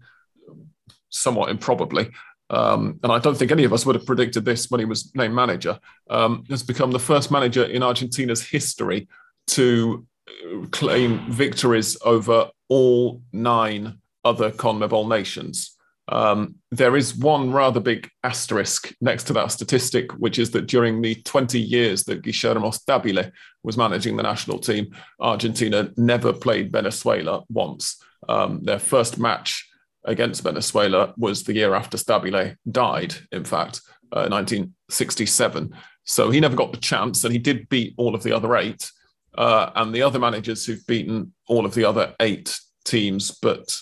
somewhat 1.09 1.49
improbably, 1.49 2.09
um, 2.51 2.99
and 3.01 3.11
I 3.11 3.19
don't 3.19 3.35
think 3.35 3.51
any 3.51 3.63
of 3.63 3.71
us 3.71 3.85
would 3.85 3.95
have 3.95 4.05
predicted 4.05 4.43
this 4.43 4.69
when 4.69 4.79
he 4.79 4.85
was 4.85 5.15
named 5.15 5.33
manager, 5.33 5.79
um, 6.09 6.43
has 6.49 6.61
become 6.61 6.91
the 6.91 6.99
first 6.99 7.31
manager 7.31 7.63
in 7.63 7.81
Argentina's 7.81 8.45
history 8.45 9.07
to 9.47 10.05
uh, 10.27 10.65
claim 10.67 11.31
victories 11.31 11.97
over 12.03 12.49
all 12.67 13.21
nine 13.31 13.99
other 14.25 14.51
CONMEBOL 14.51 15.07
nations. 15.07 15.77
Um, 16.09 16.55
there 16.71 16.97
is 16.97 17.15
one 17.15 17.53
rather 17.53 17.79
big 17.79 18.09
asterisk 18.21 18.93
next 18.99 19.23
to 19.25 19.33
that 19.33 19.53
statistic, 19.53 20.11
which 20.13 20.37
is 20.37 20.51
that 20.51 20.67
during 20.67 21.01
the 21.01 21.15
20 21.15 21.57
years 21.57 22.03
that 22.03 22.21
Guillermo 22.21 22.71
Stabile 22.71 23.31
was 23.63 23.77
managing 23.77 24.17
the 24.17 24.23
national 24.23 24.59
team, 24.59 24.93
Argentina 25.21 25.89
never 25.95 26.33
played 26.33 26.69
Venezuela 26.69 27.43
once. 27.49 28.03
Um, 28.27 28.61
their 28.63 28.79
first 28.79 29.19
match 29.19 29.70
against 30.05 30.43
Venezuela 30.43 31.13
was 31.17 31.43
the 31.43 31.53
year 31.53 31.73
after 31.75 31.97
Stabile 31.97 32.55
died, 32.69 33.15
in 33.31 33.43
fact, 33.43 33.81
uh, 34.11 34.27
1967. 34.29 35.73
So 36.03 36.29
he 36.31 36.39
never 36.39 36.55
got 36.55 36.71
the 36.71 36.79
chance, 36.79 37.23
and 37.23 37.31
he 37.31 37.39
did 37.39 37.69
beat 37.69 37.93
all 37.97 38.15
of 38.15 38.23
the 38.23 38.35
other 38.35 38.55
eight. 38.57 38.91
Uh, 39.37 39.71
and 39.75 39.93
the 39.93 40.01
other 40.01 40.19
managers 40.19 40.65
who've 40.65 40.85
beaten 40.87 41.33
all 41.47 41.65
of 41.65 41.73
the 41.73 41.85
other 41.85 42.13
eight 42.19 42.59
teams, 42.83 43.31
but 43.31 43.79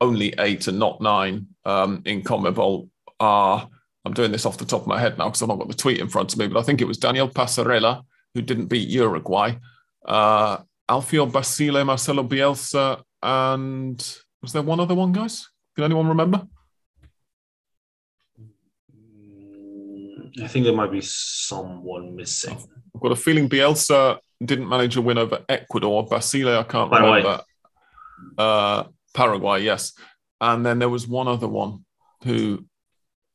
only 0.00 0.34
eight 0.38 0.68
and 0.68 0.78
not 0.78 1.00
nine 1.00 1.46
um, 1.64 2.02
in 2.04 2.22
CONMEBOL 2.22 2.88
are. 3.20 3.68
I'm 4.04 4.12
doing 4.12 4.32
this 4.32 4.44
off 4.44 4.58
the 4.58 4.66
top 4.66 4.82
of 4.82 4.86
my 4.86 5.00
head 5.00 5.16
now 5.16 5.28
because 5.28 5.40
I've 5.40 5.48
not 5.48 5.58
got 5.58 5.68
the 5.68 5.74
tweet 5.74 5.98
in 5.98 6.08
front 6.08 6.32
of 6.32 6.38
me, 6.38 6.46
but 6.46 6.60
I 6.60 6.62
think 6.62 6.82
it 6.82 6.86
was 6.86 6.98
Daniel 6.98 7.28
Passarella 7.28 8.02
who 8.34 8.42
didn't 8.42 8.66
beat 8.66 8.88
Uruguay, 8.88 9.54
uh, 10.04 10.58
Alfio 10.90 11.30
Basile, 11.32 11.84
Marcelo 11.84 12.22
Bielsa, 12.22 13.02
and 13.22 14.18
was 14.42 14.52
there 14.52 14.62
one 14.62 14.80
other 14.80 14.94
one, 14.94 15.12
guys? 15.12 15.48
Can 15.74 15.84
anyone 15.84 16.08
remember? 16.08 16.46
I 20.42 20.48
think 20.48 20.64
there 20.64 20.74
might 20.74 20.90
be 20.90 21.00
someone 21.00 22.16
missing. 22.16 22.56
I've 22.94 23.00
got 23.00 23.12
a 23.12 23.16
feeling 23.16 23.48
Bielsa 23.48 24.18
didn't 24.44 24.68
manage 24.68 24.96
a 24.96 25.02
win 25.02 25.18
over 25.18 25.44
Ecuador. 25.48 26.06
Basile, 26.06 26.58
I 26.58 26.64
can't 26.64 26.90
Paraguay. 26.90 27.18
remember. 27.18 27.42
Uh, 28.36 28.84
Paraguay, 29.12 29.62
yes. 29.62 29.92
And 30.40 30.64
then 30.64 30.78
there 30.78 30.88
was 30.88 31.06
one 31.06 31.28
other 31.28 31.48
one 31.48 31.84
who 32.24 32.64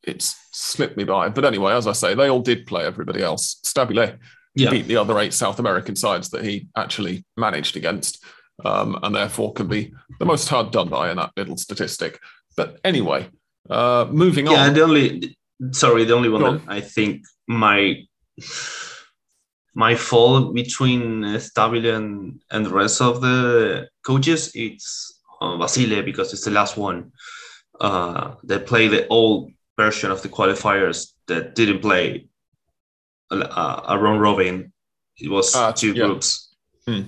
it's 0.02 0.36
slipped 0.52 0.96
me 0.96 1.04
by. 1.04 1.28
But 1.28 1.44
anyway, 1.44 1.72
as 1.72 1.86
I 1.86 1.92
say, 1.92 2.14
they 2.14 2.28
all 2.28 2.40
did 2.40 2.66
play 2.66 2.84
everybody 2.84 3.22
else. 3.22 3.60
Stabile 3.64 4.18
yeah. 4.54 4.70
beat 4.70 4.86
the 4.86 4.96
other 4.96 5.18
eight 5.18 5.34
South 5.34 5.58
American 5.58 5.96
sides 5.96 6.30
that 6.30 6.44
he 6.44 6.68
actually 6.76 7.24
managed 7.36 7.76
against 7.76 8.24
um, 8.64 8.98
and 9.02 9.14
therefore 9.14 9.52
can 9.52 9.68
be 9.68 9.92
the 10.18 10.24
most 10.26 10.48
hard 10.48 10.70
done 10.70 10.88
by 10.88 11.10
in 11.10 11.16
that 11.16 11.32
little 11.36 11.56
statistic. 11.56 12.20
But 12.56 12.78
anyway, 12.84 13.28
uh, 13.68 14.06
moving 14.10 14.46
yeah, 14.46 14.52
on. 14.52 14.58
Yeah, 14.58 14.72
the 14.72 14.82
only 14.82 15.36
sorry, 15.72 16.04
the 16.04 16.14
only 16.14 16.28
one 16.28 16.42
that 16.42 16.62
I 16.68 16.80
think 16.80 17.24
my 17.46 18.02
my 19.74 19.94
fall 19.94 20.52
between 20.52 21.22
Stabile 21.38 21.94
and, 21.94 22.40
and 22.50 22.66
the 22.66 22.70
rest 22.70 23.00
of 23.00 23.20
the 23.20 23.88
coaches 24.04 24.50
it's 24.54 25.20
uh, 25.40 25.56
Basile 25.56 26.02
because 26.02 26.32
it's 26.32 26.44
the 26.44 26.50
last 26.50 26.76
one. 26.76 27.12
Uh, 27.80 28.34
they 28.44 28.58
play 28.58 28.88
the 28.88 29.06
old 29.08 29.52
version 29.78 30.10
of 30.10 30.20
the 30.22 30.28
qualifiers 30.28 31.12
that 31.28 31.54
didn't 31.54 31.80
play 31.80 32.26
uh, 33.30 33.80
a 33.88 33.98
round 33.98 34.20
robin. 34.20 34.72
It 35.18 35.30
was 35.30 35.54
uh, 35.54 35.72
two 35.72 35.92
yeah. 35.92 36.06
groups. 36.06 36.54
Hmm. 36.86 37.02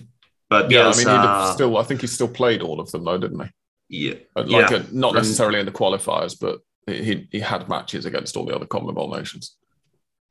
But 0.53 0.71
yeah, 0.71 0.87
I 0.87 0.97
mean, 0.99 1.09
uh, 1.09 1.55
still, 1.55 1.79
I 1.79 1.83
think 1.83 2.03
he 2.03 2.07
still 2.07 2.29
played 2.29 2.61
all 2.61 2.79
of 2.79 2.91
them 2.91 3.05
though, 3.05 3.17
didn't 3.17 3.41
he? 3.41 3.49
Yeah, 3.89 4.15
like 4.37 4.71
yeah. 4.71 4.75
A, 4.75 4.85
not 4.93 5.15
necessarily 5.15 5.61
in 5.61 5.65
the 5.65 5.73
qualifiers, 5.73 6.39
but 6.39 6.61
he 6.87 7.27
he 7.33 7.41
had 7.41 7.71
matches 7.71 8.05
against 8.05 8.37
all 8.37 8.45
the 8.45 8.55
other 8.55 8.67
CONMEBOL 8.67 9.17
nations. 9.17 9.57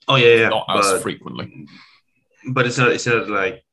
Oh 0.07 0.17
yeah, 0.17 0.35
yeah, 0.35 0.49
not 0.49 0.65
as 0.69 1.01
frequently. 1.01 1.67
But 2.51 2.67
it's 2.67 2.77
not, 2.77 2.91
it's 2.91 3.07
not 3.07 3.29
like 3.29 3.63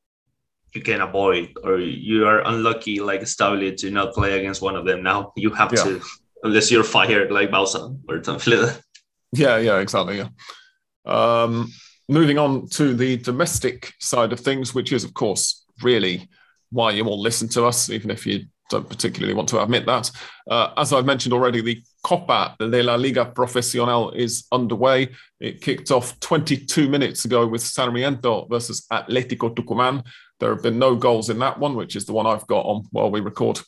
you 0.75 0.81
can 0.81 1.03
avoid 1.03 1.53
or 1.63 1.77
you 1.79 2.27
are 2.27 2.41
unlucky 2.47 3.01
like 3.01 3.21
Stabile 3.23 3.77
to 3.77 3.91
not 3.91 4.15
play 4.15 4.39
against 4.39 4.63
one 4.63 4.75
of 4.75 4.87
them. 4.87 5.03
Now 5.03 5.33
you 5.37 5.51
have 5.51 5.71
yeah. 5.75 5.85
to, 5.85 6.03
unless 6.45 6.71
you're 6.71 6.83
fired 6.83 7.31
like 7.31 7.51
Bauza 7.51 7.95
or 8.09 8.25
something 8.25 8.59
like. 8.59 8.81
Yeah, 9.33 9.59
yeah, 9.59 9.81
exactly. 9.81 10.17
Yeah. 10.17 10.29
Um, 11.05 11.71
moving 12.09 12.39
on 12.39 12.69
to 12.71 12.95
the 12.95 13.19
domestic 13.19 13.93
side 14.01 14.33
of 14.33 14.41
things, 14.41 14.75
which 14.75 14.93
is 14.93 15.05
of 15.05 15.13
course 15.13 15.67
really 15.83 16.29
why 16.71 16.93
you 16.93 17.05
all 17.05 17.21
listen 17.21 17.49
to 17.49 17.65
us, 17.65 17.91
even 17.91 18.11
if 18.11 18.27
you 18.27 18.45
don't 18.69 18.89
particularly 18.89 19.35
want 19.35 19.49
to 19.49 19.63
admit 19.63 19.87
that. 19.87 20.11
Uh, 20.49 20.73
as 20.77 20.93
I've 20.93 21.07
mentioned 21.07 21.33
already, 21.33 21.61
the 21.61 21.83
Copa 22.03 22.55
de 22.59 22.83
la 22.83 22.95
Liga 22.97 23.25
Profesional 23.25 24.11
is 24.11 24.47
underway. 24.53 25.09
It 25.41 25.61
kicked 25.61 25.91
off 25.91 26.19
22 26.21 26.89
minutes 26.89 27.25
ago 27.25 27.47
with 27.47 27.63
Sarmiento 27.63 28.47
versus 28.47 28.87
Atletico 28.93 29.55
Tucumán. 29.55 30.05
There 30.41 30.51
have 30.51 30.63
been 30.63 30.79
no 30.79 30.95
goals 30.95 31.31
in 31.31 31.39
that 31.41 31.59
one, 31.59 31.75
which 31.75 31.97
is 31.97 32.05
the 32.05 32.13
one 32.13 32.27
I've 32.27 32.47
got 32.47 32.67
on 32.67 32.85
while 32.91 33.11
we 33.11 33.21
record. 33.21 33.61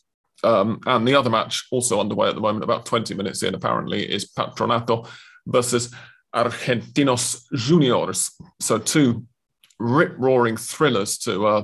Um, 0.43 0.81
and 0.87 1.07
the 1.07 1.15
other 1.15 1.31
match, 1.31 1.67
also 1.71 2.01
underway 2.01 2.29
at 2.29 2.35
the 2.35 2.41
moment, 2.41 2.65
about 2.65 2.87
20 2.87 3.15
minutes 3.15 3.43
in, 3.43 3.55
apparently, 3.55 4.11
is 4.11 4.31
Patronato 4.31 5.09
versus 5.47 5.95
Argentinos 6.35 7.45
Juniors. 7.55 8.31
So, 8.61 8.79
two 8.79 9.27
rip 9.79 10.15
roaring 10.19 10.57
thrillers 10.57 11.19
to 11.19 11.47
uh, 11.47 11.63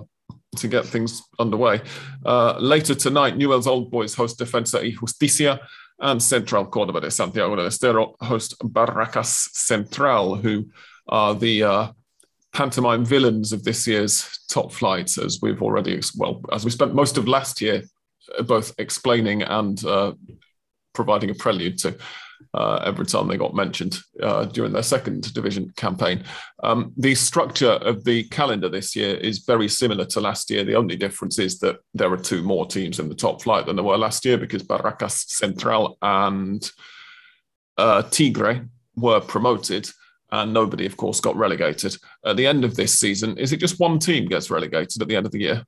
to 0.57 0.69
get 0.69 0.85
things 0.85 1.23
underway. 1.39 1.81
Uh, 2.25 2.57
later 2.59 2.95
tonight, 2.95 3.37
Newell's 3.37 3.67
Old 3.67 3.91
Boys 3.91 4.15
host 4.15 4.39
Defensa 4.39 4.81
y 4.83 4.91
Justicia, 4.91 5.61
and 5.99 6.23
Central 6.23 6.67
Córdoba 6.67 7.01
de 7.01 7.11
Santiago 7.11 7.57
del 7.57 7.67
Estero 7.67 8.15
host 8.21 8.57
Barracas 8.63 9.49
Central, 9.53 10.37
who 10.37 10.67
are 11.09 11.35
the 11.35 11.63
uh, 11.63 11.93
pantomime 12.53 13.05
villains 13.05 13.53
of 13.53 13.65
this 13.65 13.87
year's 13.87 14.41
top 14.49 14.73
flight, 14.73 15.17
as 15.19 15.41
we've 15.41 15.63
already, 15.63 16.01
well, 16.17 16.41
as 16.53 16.65
we 16.65 16.71
spent 16.71 16.95
most 16.95 17.17
of 17.17 17.29
last 17.29 17.61
year 17.61 17.83
uh, 18.39 18.43
both 18.43 18.75
explaining 18.79 19.43
and 19.43 19.85
uh, 19.85 20.13
providing 20.93 21.31
a 21.31 21.35
prelude 21.35 21.79
to 21.79 21.97
uh, 22.55 22.83
every 22.85 23.07
time 23.07 23.29
they 23.29 23.37
got 23.37 23.55
mentioned 23.55 23.99
uh, 24.23 24.45
during 24.47 24.73
their 24.73 24.83
second 24.83 25.33
division 25.35 25.73
campaign. 25.77 26.25
Um, 26.63 26.93
the 26.97 27.15
structure 27.15 27.73
of 27.73 28.05
the 28.05 28.25
calendar 28.25 28.69
this 28.69 28.97
year 28.97 29.17
is 29.17 29.41
very 29.41 29.69
similar 29.69 30.05
to 30.07 30.21
last 30.21 30.51
year. 30.51 30.65
The 30.65 30.77
only 30.77 30.97
difference 30.97 31.39
is 31.39 31.59
that 31.61 31.77
there 31.95 32.13
are 32.13 32.17
two 32.17 32.43
more 32.43 32.67
teams 32.67 32.99
in 32.99 33.09
the 33.09 33.15
top 33.15 33.43
flight 33.43 33.67
than 33.67 33.77
there 33.77 33.85
were 33.85 33.99
last 33.99 34.25
year 34.25 34.39
because 34.39 34.63
Barracas 34.63 35.29
Central 35.29 35.99
and 36.03 36.69
uh, 37.77 38.03
Tigre 38.03 38.69
were 38.97 39.21
promoted. 39.21 39.89
And 40.33 40.53
nobody, 40.53 40.87
of 40.87 40.97
course, 40.97 41.21
got 41.21 41.37
relegated. 41.37 41.97
At 42.25 42.37
the 42.37 42.47
end 42.47 42.65
of 42.65 42.75
this 42.75 42.99
season, 42.99 43.39
is 43.39 43.53
it 43.53 43.61
just 43.61 43.79
one 43.79 44.01
team 44.01 44.27
gets 44.27 44.51
relegated 44.51 45.01
at 45.01 45.07
the 45.07 45.15
end 45.15 45.25
of 45.25 45.33
the 45.33 45.39
year? 45.39 45.65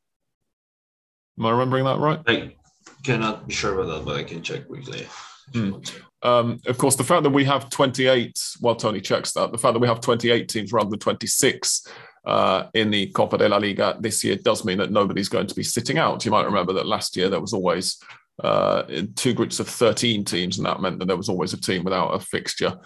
Am 1.39 1.47
I 1.47 1.51
remembering 1.51 1.85
that 1.85 1.99
right? 1.99 2.19
I 2.27 2.57
cannot 3.05 3.47
be 3.47 3.55
sure 3.55 3.79
about 3.79 3.99
that, 3.99 4.05
but 4.05 4.17
I 4.17 4.25
can 4.25 4.43
check 4.43 4.67
quickly. 4.67 5.07
Mm. 5.53 6.03
Um, 6.23 6.61
of 6.67 6.79
course, 6.79 6.97
the 6.97 7.05
fact 7.05 7.23
that 7.23 7.31
we 7.31 7.45
have 7.45 7.71
28, 7.71 8.41
while 8.61 8.75
Tony 8.75 9.01
checks 9.01 9.33
that, 9.33 9.53
the 9.53 9.59
fact 9.59 9.75
that 9.75 9.81
we 9.81 9.87
have 9.87 10.01
28 10.01 10.49
teams 10.49 10.73
rather 10.73 10.91
than 10.91 10.99
26 10.99 11.87
uh, 12.25 12.65
in 12.75 12.91
the 12.91 13.07
Copa 13.09 13.39
de 13.39 13.49
la 13.49 13.57
Liga 13.57 13.97
this 14.01 14.25
year 14.25 14.37
does 14.37 14.65
mean 14.65 14.79
that 14.79 14.91
nobody's 14.91 15.29
going 15.29 15.47
to 15.47 15.55
be 15.55 15.63
sitting 15.63 15.99
out. 15.99 16.25
You 16.25 16.31
might 16.31 16.45
remember 16.45 16.73
that 16.75 16.87
last 16.87 17.17
year 17.17 17.29
there 17.29 17.41
was 17.41 17.53
always 17.53 18.03
uh, 18.43 18.83
two 19.17 19.33
groups 19.33 19.61
of 19.61 19.69
13 19.69 20.25
teams, 20.25 20.59
and 20.59 20.67
that 20.67 20.81
meant 20.81 20.99
that 20.99 21.07
there 21.07 21.17
was 21.17 21.29
always 21.29 21.53
a 21.53 21.61
team 21.61 21.85
without 21.85 22.11
a 22.11 22.21
fixture. 22.21 22.77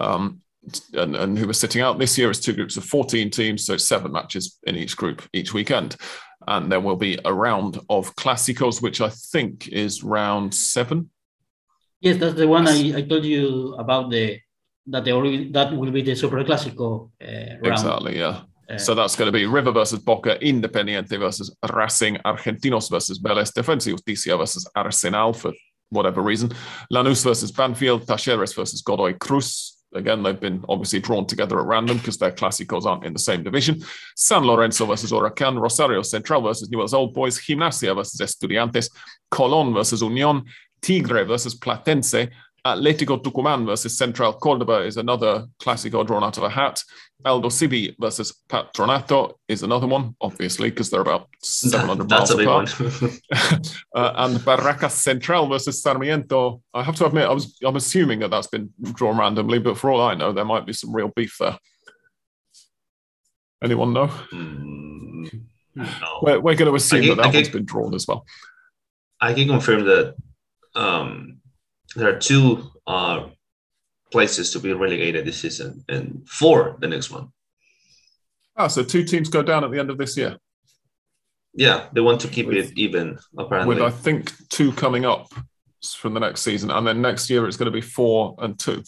Um, 0.00 0.40
and, 0.94 1.16
and 1.16 1.38
who 1.38 1.46
was 1.46 1.60
sitting 1.60 1.82
out 1.82 1.98
this 1.98 2.18
year 2.18 2.30
is 2.30 2.40
two 2.40 2.52
groups 2.52 2.76
of 2.76 2.84
14 2.84 3.30
teams, 3.30 3.64
so 3.64 3.76
seven 3.76 4.12
matches 4.12 4.58
in 4.66 4.76
each 4.76 4.96
group 4.96 5.22
each 5.32 5.54
weekend. 5.54 5.96
And 6.46 6.72
there 6.72 6.80
will 6.80 6.96
be 6.96 7.18
a 7.24 7.32
round 7.32 7.78
of 7.90 8.14
Clásicos, 8.16 8.80
which 8.80 9.00
I 9.00 9.10
think 9.10 9.68
is 9.68 10.02
round 10.02 10.54
seven 10.54 11.10
Yes, 12.00 12.18
that's 12.18 12.34
the 12.34 12.46
one 12.46 12.68
I, 12.68 12.98
I 12.98 13.02
told 13.02 13.24
you 13.24 13.74
about 13.74 14.10
the 14.10 14.38
that 14.86 15.04
the 15.04 15.50
that 15.52 15.76
will 15.76 15.90
be 15.90 16.02
the 16.02 16.14
Super 16.14 16.44
Clásico 16.44 17.10
uh, 17.22 17.58
round. 17.60 17.66
Exactly, 17.66 18.18
yeah. 18.18 18.42
Uh, 18.70 18.76
so 18.78 18.94
that's 18.94 19.16
going 19.16 19.26
to 19.26 19.32
be 19.32 19.46
River 19.46 19.72
versus 19.72 19.98
Boca, 19.98 20.38
Independiente 20.40 21.18
versus 21.18 21.54
Racing, 21.72 22.18
Argentinos 22.24 22.90
versus 22.90 23.18
Vélez, 23.18 23.52
Defensa 23.52 23.90
Justicia 23.90 24.36
versus 24.36 24.68
Arsenal 24.74 25.32
for 25.32 25.52
whatever 25.90 26.20
reason, 26.20 26.50
Lanús 26.92 27.24
versus 27.24 27.50
Banfield, 27.50 28.06
Talleres 28.06 28.54
versus 28.54 28.82
Godoy 28.82 29.14
Cruz, 29.14 29.78
Again, 29.94 30.22
they've 30.22 30.38
been 30.38 30.62
obviously 30.68 31.00
drawn 31.00 31.26
together 31.26 31.58
at 31.58 31.66
random 31.66 31.96
because 31.96 32.18
their 32.18 32.32
Clásicos 32.32 32.84
aren't 32.84 33.06
in 33.06 33.14
the 33.14 33.18
same 33.18 33.42
division. 33.42 33.82
San 34.14 34.42
Lorenzo 34.42 34.84
versus 34.84 35.10
Huracan, 35.10 35.58
Rosario 35.58 36.02
Central 36.02 36.42
versus 36.42 36.68
Newell's 36.70 36.92
Old 36.92 37.14
Boys, 37.14 37.38
Gimnasia 37.38 37.94
versus 37.94 38.20
Estudiantes, 38.20 38.90
Colón 39.32 39.72
versus 39.72 40.02
Unión, 40.02 40.44
Tigre 40.80 41.24
versus 41.24 41.54
Platense, 41.54 42.30
Atletico 42.66 43.22
Tucumán 43.22 43.66
versus 43.66 43.96
Central 43.96 44.32
Cordoba 44.32 44.82
is 44.82 44.96
another 44.96 45.46
Clásico 45.60 46.06
drawn 46.06 46.24
out 46.24 46.36
of 46.36 46.42
a 46.42 46.50
hat. 46.50 46.82
Aldosivi 47.24 47.94
versus 47.98 48.32
Patronato 48.48 49.34
is 49.48 49.62
another 49.62 49.86
one, 49.86 50.14
obviously, 50.20 50.70
because 50.70 50.90
they're 50.90 51.00
about 51.00 51.28
700 51.42 52.10
miles 52.10 52.30
apart. 52.30 52.80
uh, 53.94 54.12
and 54.16 54.38
Barracas 54.44 54.92
Central 54.92 55.48
versus 55.48 55.82
Sarmiento. 55.82 56.62
I 56.74 56.82
have 56.82 56.96
to 56.96 57.06
admit, 57.06 57.24
I 57.24 57.32
was 57.32 57.58
I'm 57.64 57.76
assuming 57.76 58.20
that 58.20 58.30
that's 58.30 58.46
been 58.46 58.70
drawn 58.80 59.18
randomly, 59.18 59.58
but 59.58 59.78
for 59.78 59.90
all 59.90 60.00
I 60.00 60.14
know, 60.14 60.32
there 60.32 60.44
might 60.44 60.66
be 60.66 60.72
some 60.72 60.94
real 60.94 61.12
beef 61.14 61.36
there. 61.40 61.58
Anyone 63.62 63.92
know? 63.92 64.06
Mm, 64.32 65.42
no. 65.74 66.18
We're, 66.22 66.40
we're, 66.40 66.54
going 66.54 66.70
to 66.70 66.74
assume 66.76 67.00
can, 67.00 67.08
that 67.08 67.16
that 67.16 67.24
can, 67.32 67.34
one's 67.34 67.48
been 67.48 67.64
drawn 67.64 67.94
as 67.94 68.06
well. 68.06 68.24
I 69.20 69.34
can 69.34 69.48
confirm 69.48 69.84
that 69.86 70.14
um, 70.78 71.40
there 71.96 72.08
are 72.08 72.18
two 72.18 72.70
uh, 72.86 73.26
places 74.10 74.52
to 74.52 74.60
be 74.60 74.72
relegated 74.72 75.26
this 75.26 75.40
season 75.40 75.84
and 75.88 76.26
four 76.28 76.78
the 76.80 76.88
next 76.88 77.10
one. 77.10 77.28
Ah, 78.56 78.68
so 78.68 78.82
two 78.82 79.04
teams 79.04 79.28
go 79.28 79.42
down 79.42 79.64
at 79.64 79.70
the 79.70 79.78
end 79.78 79.90
of 79.90 79.98
this 79.98 80.16
year. 80.16 80.36
Yeah, 81.54 81.88
they 81.92 82.00
want 82.00 82.20
to 82.20 82.28
keep 82.28 82.46
with, 82.46 82.56
it 82.56 82.78
even, 82.78 83.18
apparently. 83.36 83.74
With 83.74 83.82
I 83.82 83.90
think 83.90 84.32
two 84.48 84.72
coming 84.72 85.04
up 85.04 85.28
from 85.96 86.14
the 86.14 86.20
next 86.20 86.42
season, 86.42 86.70
and 86.70 86.86
then 86.86 87.00
next 87.02 87.30
year 87.30 87.46
it's 87.46 87.56
going 87.56 87.66
to 87.66 87.72
be 87.72 87.80
four 87.80 88.36
and 88.38 88.58
two. 88.58 88.82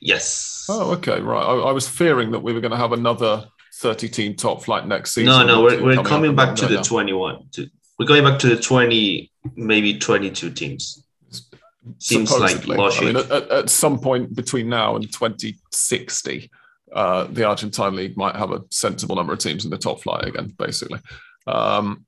Yes. 0.00 0.66
Oh, 0.68 0.92
okay, 0.92 1.20
right. 1.20 1.42
I, 1.42 1.54
I 1.54 1.72
was 1.72 1.88
fearing 1.88 2.30
that 2.32 2.40
we 2.40 2.52
were 2.52 2.60
going 2.60 2.70
to 2.70 2.76
have 2.76 2.92
another 2.92 3.46
30 3.80 4.08
team 4.08 4.36
top 4.36 4.62
flight 4.62 4.86
next 4.86 5.12
season. 5.12 5.26
No, 5.26 5.44
no, 5.44 5.62
we're, 5.62 5.82
we're 5.82 6.02
coming 6.02 6.34
back 6.34 6.56
to 6.56 6.66
the. 6.66 6.82
21. 6.82 7.48
To, 7.52 7.66
we're 7.98 8.06
going 8.06 8.24
back 8.24 8.38
to 8.40 8.48
the 8.48 8.60
20, 8.60 9.29
maybe 9.56 9.98
22 9.98 10.50
teams. 10.50 11.04
Seems 11.98 12.30
Supposedly. 12.30 12.76
like 12.76 12.78
logic. 12.78 13.02
I 13.02 13.04
mean, 13.06 13.16
at, 13.16 13.50
at, 13.50 13.70
some 13.70 13.98
point 13.98 14.34
between 14.34 14.68
now 14.68 14.96
and 14.96 15.04
2060, 15.04 16.50
uh, 16.92 17.24
the 17.24 17.44
Argentine 17.44 17.96
league 17.96 18.16
might 18.16 18.36
have 18.36 18.52
a 18.52 18.62
sensible 18.70 19.16
number 19.16 19.32
of 19.32 19.38
teams 19.38 19.64
in 19.64 19.70
the 19.70 19.78
top 19.78 20.02
flight 20.02 20.26
again, 20.26 20.52
basically. 20.58 21.00
Um, 21.46 22.04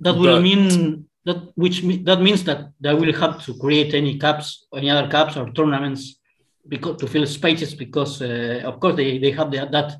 that 0.00 0.14
will 0.14 0.36
but, 0.36 0.42
mean 0.42 1.08
that 1.24 1.52
which 1.56 1.82
that 2.04 2.20
means 2.20 2.44
that 2.44 2.72
they 2.80 2.94
will 2.94 3.12
have 3.12 3.44
to 3.44 3.54
create 3.58 3.92
any 3.94 4.18
cups, 4.18 4.66
any 4.74 4.88
other 4.90 5.08
cups 5.08 5.36
or 5.36 5.50
tournaments 5.50 6.18
because 6.68 6.96
to 7.00 7.06
fill 7.06 7.26
spaces 7.26 7.74
because 7.74 8.22
uh, 8.22 8.62
of 8.64 8.78
course 8.80 8.96
they, 8.96 9.18
they 9.18 9.30
have 9.30 9.50
the, 9.50 9.68
that 9.70 9.92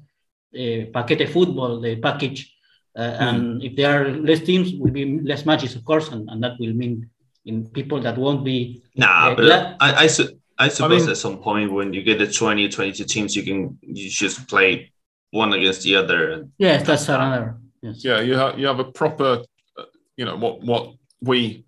uh, 0.55 0.91
paquete 0.93 1.29
football 1.29 1.81
the 1.81 1.97
package 1.97 2.55
uh, 2.97 3.01
mm. 3.01 3.21
and 3.21 3.63
if 3.63 3.77
there 3.77 4.03
are 4.03 4.11
less 4.11 4.41
teams 4.41 4.75
will 4.75 4.91
be 4.91 5.21
less 5.21 5.45
matches 5.47 5.77
of 5.77 5.85
course 5.85 6.09
and, 6.09 6.29
and 6.31 6.43
that 6.43 6.59
will 6.59 6.73
mean 6.73 7.09
in 7.49 7.67
people 7.67 8.01
that 8.01 8.17
won't 8.17 8.45
be. 8.45 8.83
Nah, 8.95 9.31
uh, 9.31 9.35
but 9.35 9.77
I, 9.81 10.05
I, 10.05 10.07
su- 10.07 10.39
I 10.59 10.69
suppose 10.69 11.03
I 11.03 11.05
mean, 11.05 11.11
at 11.11 11.17
some 11.17 11.39
point 11.39 11.73
when 11.73 11.93
you 11.93 12.03
get 12.03 12.19
the 12.19 12.31
20, 12.31 12.69
22 12.69 13.05
teams, 13.05 13.35
you 13.35 13.43
can 13.43 13.79
you 13.83 14.09
just 14.09 14.47
play 14.47 14.93
one 15.31 15.53
against 15.55 15.83
the 15.83 15.97
other. 15.97 16.47
Yes, 16.59 16.87
that's 16.87 17.09
another. 17.09 17.57
Yes. 17.83 18.05
Yeah, 18.05 18.21
you 18.21 18.35
have 18.35 18.59
you 18.59 18.67
have 18.67 18.81
a 18.81 18.85
proper, 18.85 19.45
uh, 19.79 19.85
you 20.17 20.25
know, 20.25 20.37
what 20.37 20.63
what 20.63 20.95
we. 21.21 21.65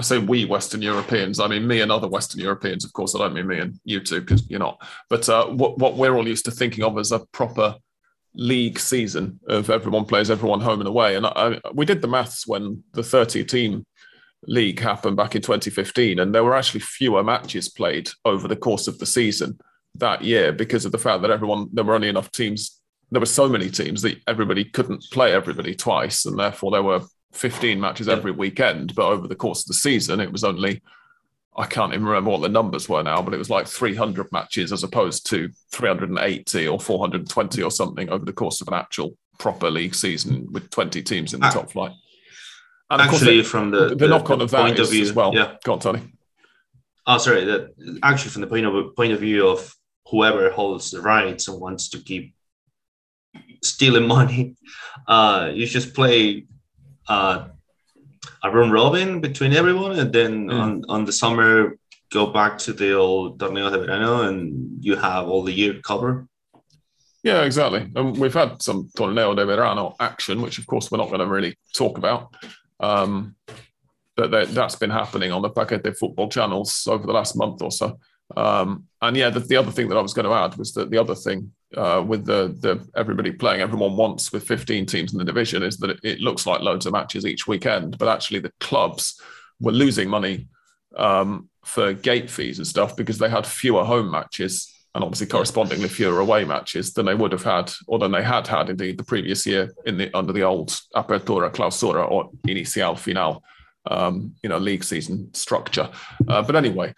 I 0.00 0.04
say 0.04 0.18
we 0.18 0.44
Western 0.44 0.80
Europeans. 0.80 1.40
I 1.40 1.48
mean 1.48 1.66
me 1.66 1.80
and 1.80 1.90
other 1.90 2.06
Western 2.06 2.40
Europeans, 2.40 2.84
of 2.84 2.92
course. 2.92 3.16
I 3.16 3.18
don't 3.18 3.34
mean 3.34 3.48
me 3.48 3.58
and 3.58 3.80
you 3.84 3.98
two 3.98 4.20
because 4.20 4.48
you're 4.48 4.60
not. 4.60 4.80
But 5.08 5.28
uh, 5.28 5.46
what 5.46 5.78
what 5.78 5.96
we're 5.96 6.14
all 6.14 6.28
used 6.28 6.44
to 6.44 6.52
thinking 6.52 6.84
of 6.84 6.98
as 6.98 7.10
a 7.10 7.20
proper 7.32 7.74
league 8.38 8.78
season 8.78 9.40
of 9.48 9.68
everyone 9.68 10.04
plays 10.04 10.30
everyone 10.30 10.60
home 10.60 10.80
and 10.80 10.88
away. 10.88 11.16
And 11.16 11.26
I, 11.26 11.60
we 11.74 11.84
did 11.84 12.00
the 12.00 12.08
maths 12.08 12.46
when 12.46 12.82
the 12.92 13.02
30 13.02 13.44
team 13.44 13.84
league 14.46 14.78
happened 14.78 15.16
back 15.16 15.34
in 15.34 15.42
2015, 15.42 16.20
and 16.20 16.34
there 16.34 16.44
were 16.44 16.54
actually 16.54 16.80
fewer 16.80 17.24
matches 17.24 17.68
played 17.68 18.08
over 18.24 18.46
the 18.46 18.56
course 18.56 18.86
of 18.86 18.98
the 18.98 19.06
season 19.06 19.58
that 19.96 20.22
year 20.22 20.52
because 20.52 20.84
of 20.84 20.92
the 20.92 20.98
fact 20.98 21.22
that 21.22 21.32
everyone 21.32 21.68
there 21.72 21.84
were 21.84 21.94
only 21.94 22.08
enough 22.08 22.30
teams. 22.30 22.80
There 23.10 23.20
were 23.20 23.26
so 23.26 23.48
many 23.48 23.70
teams 23.70 24.02
that 24.02 24.18
everybody 24.28 24.64
couldn't 24.64 25.04
play 25.10 25.32
everybody 25.32 25.74
twice, 25.74 26.24
and 26.24 26.38
therefore 26.38 26.70
there 26.70 26.82
were 26.82 27.02
15 27.32 27.80
matches 27.80 28.08
every 28.08 28.30
weekend. 28.30 28.94
But 28.94 29.10
over 29.10 29.26
the 29.26 29.34
course 29.34 29.62
of 29.62 29.66
the 29.66 29.74
season, 29.74 30.20
it 30.20 30.30
was 30.30 30.44
only 30.44 30.80
I 31.58 31.66
can't 31.66 31.92
even 31.92 32.06
remember 32.06 32.30
what 32.30 32.40
the 32.40 32.48
numbers 32.48 32.88
were 32.88 33.02
now, 33.02 33.20
but 33.20 33.34
it 33.34 33.38
was 33.38 33.50
like 33.50 33.66
300 33.66 34.30
matches 34.30 34.72
as 34.72 34.84
opposed 34.84 35.26
to 35.30 35.50
380 35.72 36.68
or 36.68 36.78
420 36.78 37.62
or 37.62 37.70
something 37.70 38.08
over 38.10 38.24
the 38.24 38.32
course 38.32 38.60
of 38.60 38.68
an 38.68 38.74
actual 38.74 39.16
proper 39.38 39.68
league 39.68 39.94
season 39.94 40.46
with 40.52 40.70
20 40.70 41.02
teams 41.02 41.34
in 41.34 41.40
the 41.40 41.48
top 41.48 41.72
flight. 41.72 41.92
And 42.90 43.02
actually, 43.02 43.42
from 43.42 43.70
the, 43.70 43.88
the, 43.88 43.96
the 43.96 44.08
knock 44.08 44.30
on 44.30 44.40
of 44.40 44.50
that 44.52 44.60
point 44.60 44.78
of 44.78 44.88
view, 44.88 45.02
as 45.02 45.12
well. 45.12 45.34
Yeah, 45.34 45.56
go 45.64 45.74
on, 45.74 45.80
Tony. 45.80 46.00
Oh, 47.06 47.18
sorry. 47.18 47.44
That 47.44 47.70
actually, 48.02 48.30
from 48.30 48.42
the 48.42 48.46
point 48.46 48.64
of 48.64 48.96
point 48.96 49.12
of 49.12 49.20
view 49.20 49.48
of 49.48 49.74
whoever 50.06 50.50
holds 50.50 50.90
the 50.90 51.02
rights 51.02 51.48
and 51.48 51.60
wants 51.60 51.90
to 51.90 51.98
keep 51.98 52.34
stealing 53.62 54.06
money, 54.06 54.56
uh, 55.08 55.50
you 55.52 55.66
just 55.66 55.92
play 55.92 56.46
uh, 57.08 57.48
a 58.42 58.50
round 58.50 58.72
robin 58.72 59.20
between 59.20 59.52
everyone, 59.52 59.98
and 59.98 60.12
then 60.12 60.48
mm. 60.48 60.60
on 60.60 60.84
on 60.88 61.04
the 61.04 61.12
summer 61.12 61.76
go 62.10 62.26
back 62.26 62.56
to 62.58 62.72
the 62.72 62.94
old 62.94 63.38
torneo 63.38 63.70
de 63.70 63.78
verano, 63.78 64.22
and 64.22 64.84
you 64.84 64.96
have 64.96 65.28
all 65.28 65.42
the 65.42 65.52
year 65.52 65.80
covered. 65.82 66.26
Yeah, 67.22 67.42
exactly. 67.42 67.90
And 67.94 68.16
we've 68.16 68.34
had 68.34 68.62
some 68.62 68.88
torneo 68.96 69.36
de 69.36 69.44
verano 69.44 69.94
action, 70.00 70.40
which 70.40 70.58
of 70.58 70.66
course 70.66 70.90
we're 70.90 70.98
not 70.98 71.08
going 71.08 71.20
to 71.20 71.26
really 71.26 71.58
talk 71.74 71.98
about. 71.98 72.34
Um, 72.80 73.34
but 74.16 74.30
that, 74.30 74.48
has 74.48 74.76
been 74.76 74.90
happening 74.90 75.30
on 75.30 75.42
the 75.42 75.50
Paquete 75.50 75.96
football 75.96 76.28
channels 76.28 76.86
over 76.88 77.06
the 77.06 77.12
last 77.12 77.36
month 77.36 77.62
or 77.62 77.70
so. 77.70 77.98
Um, 78.36 78.84
and 79.00 79.16
yeah, 79.16 79.30
the, 79.30 79.40
the, 79.40 79.56
other 79.56 79.70
thing 79.70 79.88
that 79.88 79.96
I 79.96 80.02
was 80.02 80.12
going 80.12 80.26
to 80.26 80.34
add 80.34 80.56
was 80.56 80.72
that 80.74 80.90
the 80.90 80.98
other 80.98 81.14
thing 81.14 81.52
uh, 81.76 82.02
with 82.06 82.24
the 82.24 82.56
the 82.60 82.86
everybody 82.96 83.30
playing 83.30 83.60
everyone 83.60 83.96
wants 83.96 84.32
with 84.32 84.46
15 84.46 84.86
teams 84.86 85.12
in 85.12 85.18
the 85.18 85.24
division 85.24 85.62
is 85.62 85.76
that 85.78 85.90
it, 85.90 86.00
it, 86.02 86.20
looks 86.20 86.46
like 86.46 86.60
loads 86.60 86.86
of 86.86 86.92
matches 86.92 87.26
each 87.26 87.46
weekend, 87.46 87.98
but 87.98 88.08
actually 88.08 88.38
the 88.38 88.52
clubs 88.60 89.20
were 89.60 89.72
losing 89.72 90.08
money 90.08 90.48
um, 90.96 91.48
for 91.64 91.92
gate 91.92 92.30
fees 92.30 92.58
and 92.58 92.66
stuff 92.66 92.96
because 92.96 93.18
they 93.18 93.28
had 93.28 93.46
fewer 93.46 93.84
home 93.84 94.10
matches 94.10 94.74
and 94.94 95.04
obviously 95.04 95.26
correspondingly 95.26 95.88
fewer 95.88 96.20
away 96.20 96.44
matches 96.44 96.92
than 96.92 97.06
they 97.06 97.14
would 97.14 97.32
have 97.32 97.44
had, 97.44 97.70
or 97.86 97.98
than 97.98 98.10
they 98.10 98.22
had 98.22 98.46
had 98.46 98.70
indeed 98.70 98.98
the 98.98 99.04
previous 99.04 99.46
year 99.46 99.72
in 99.84 99.98
the 99.98 100.12
under 100.16 100.32
the 100.32 100.42
old 100.42 100.70
Apertura, 100.96 101.50
Clausura, 101.50 102.10
or 102.10 102.30
Inicial 102.46 102.98
Final, 102.98 103.42
um, 103.90 104.34
you 104.42 104.48
know, 104.48 104.58
league 104.58 104.82
season 104.82 105.32
structure. 105.34 105.90
Uh, 106.26 106.42
but 106.42 106.56
anyway, 106.56 106.92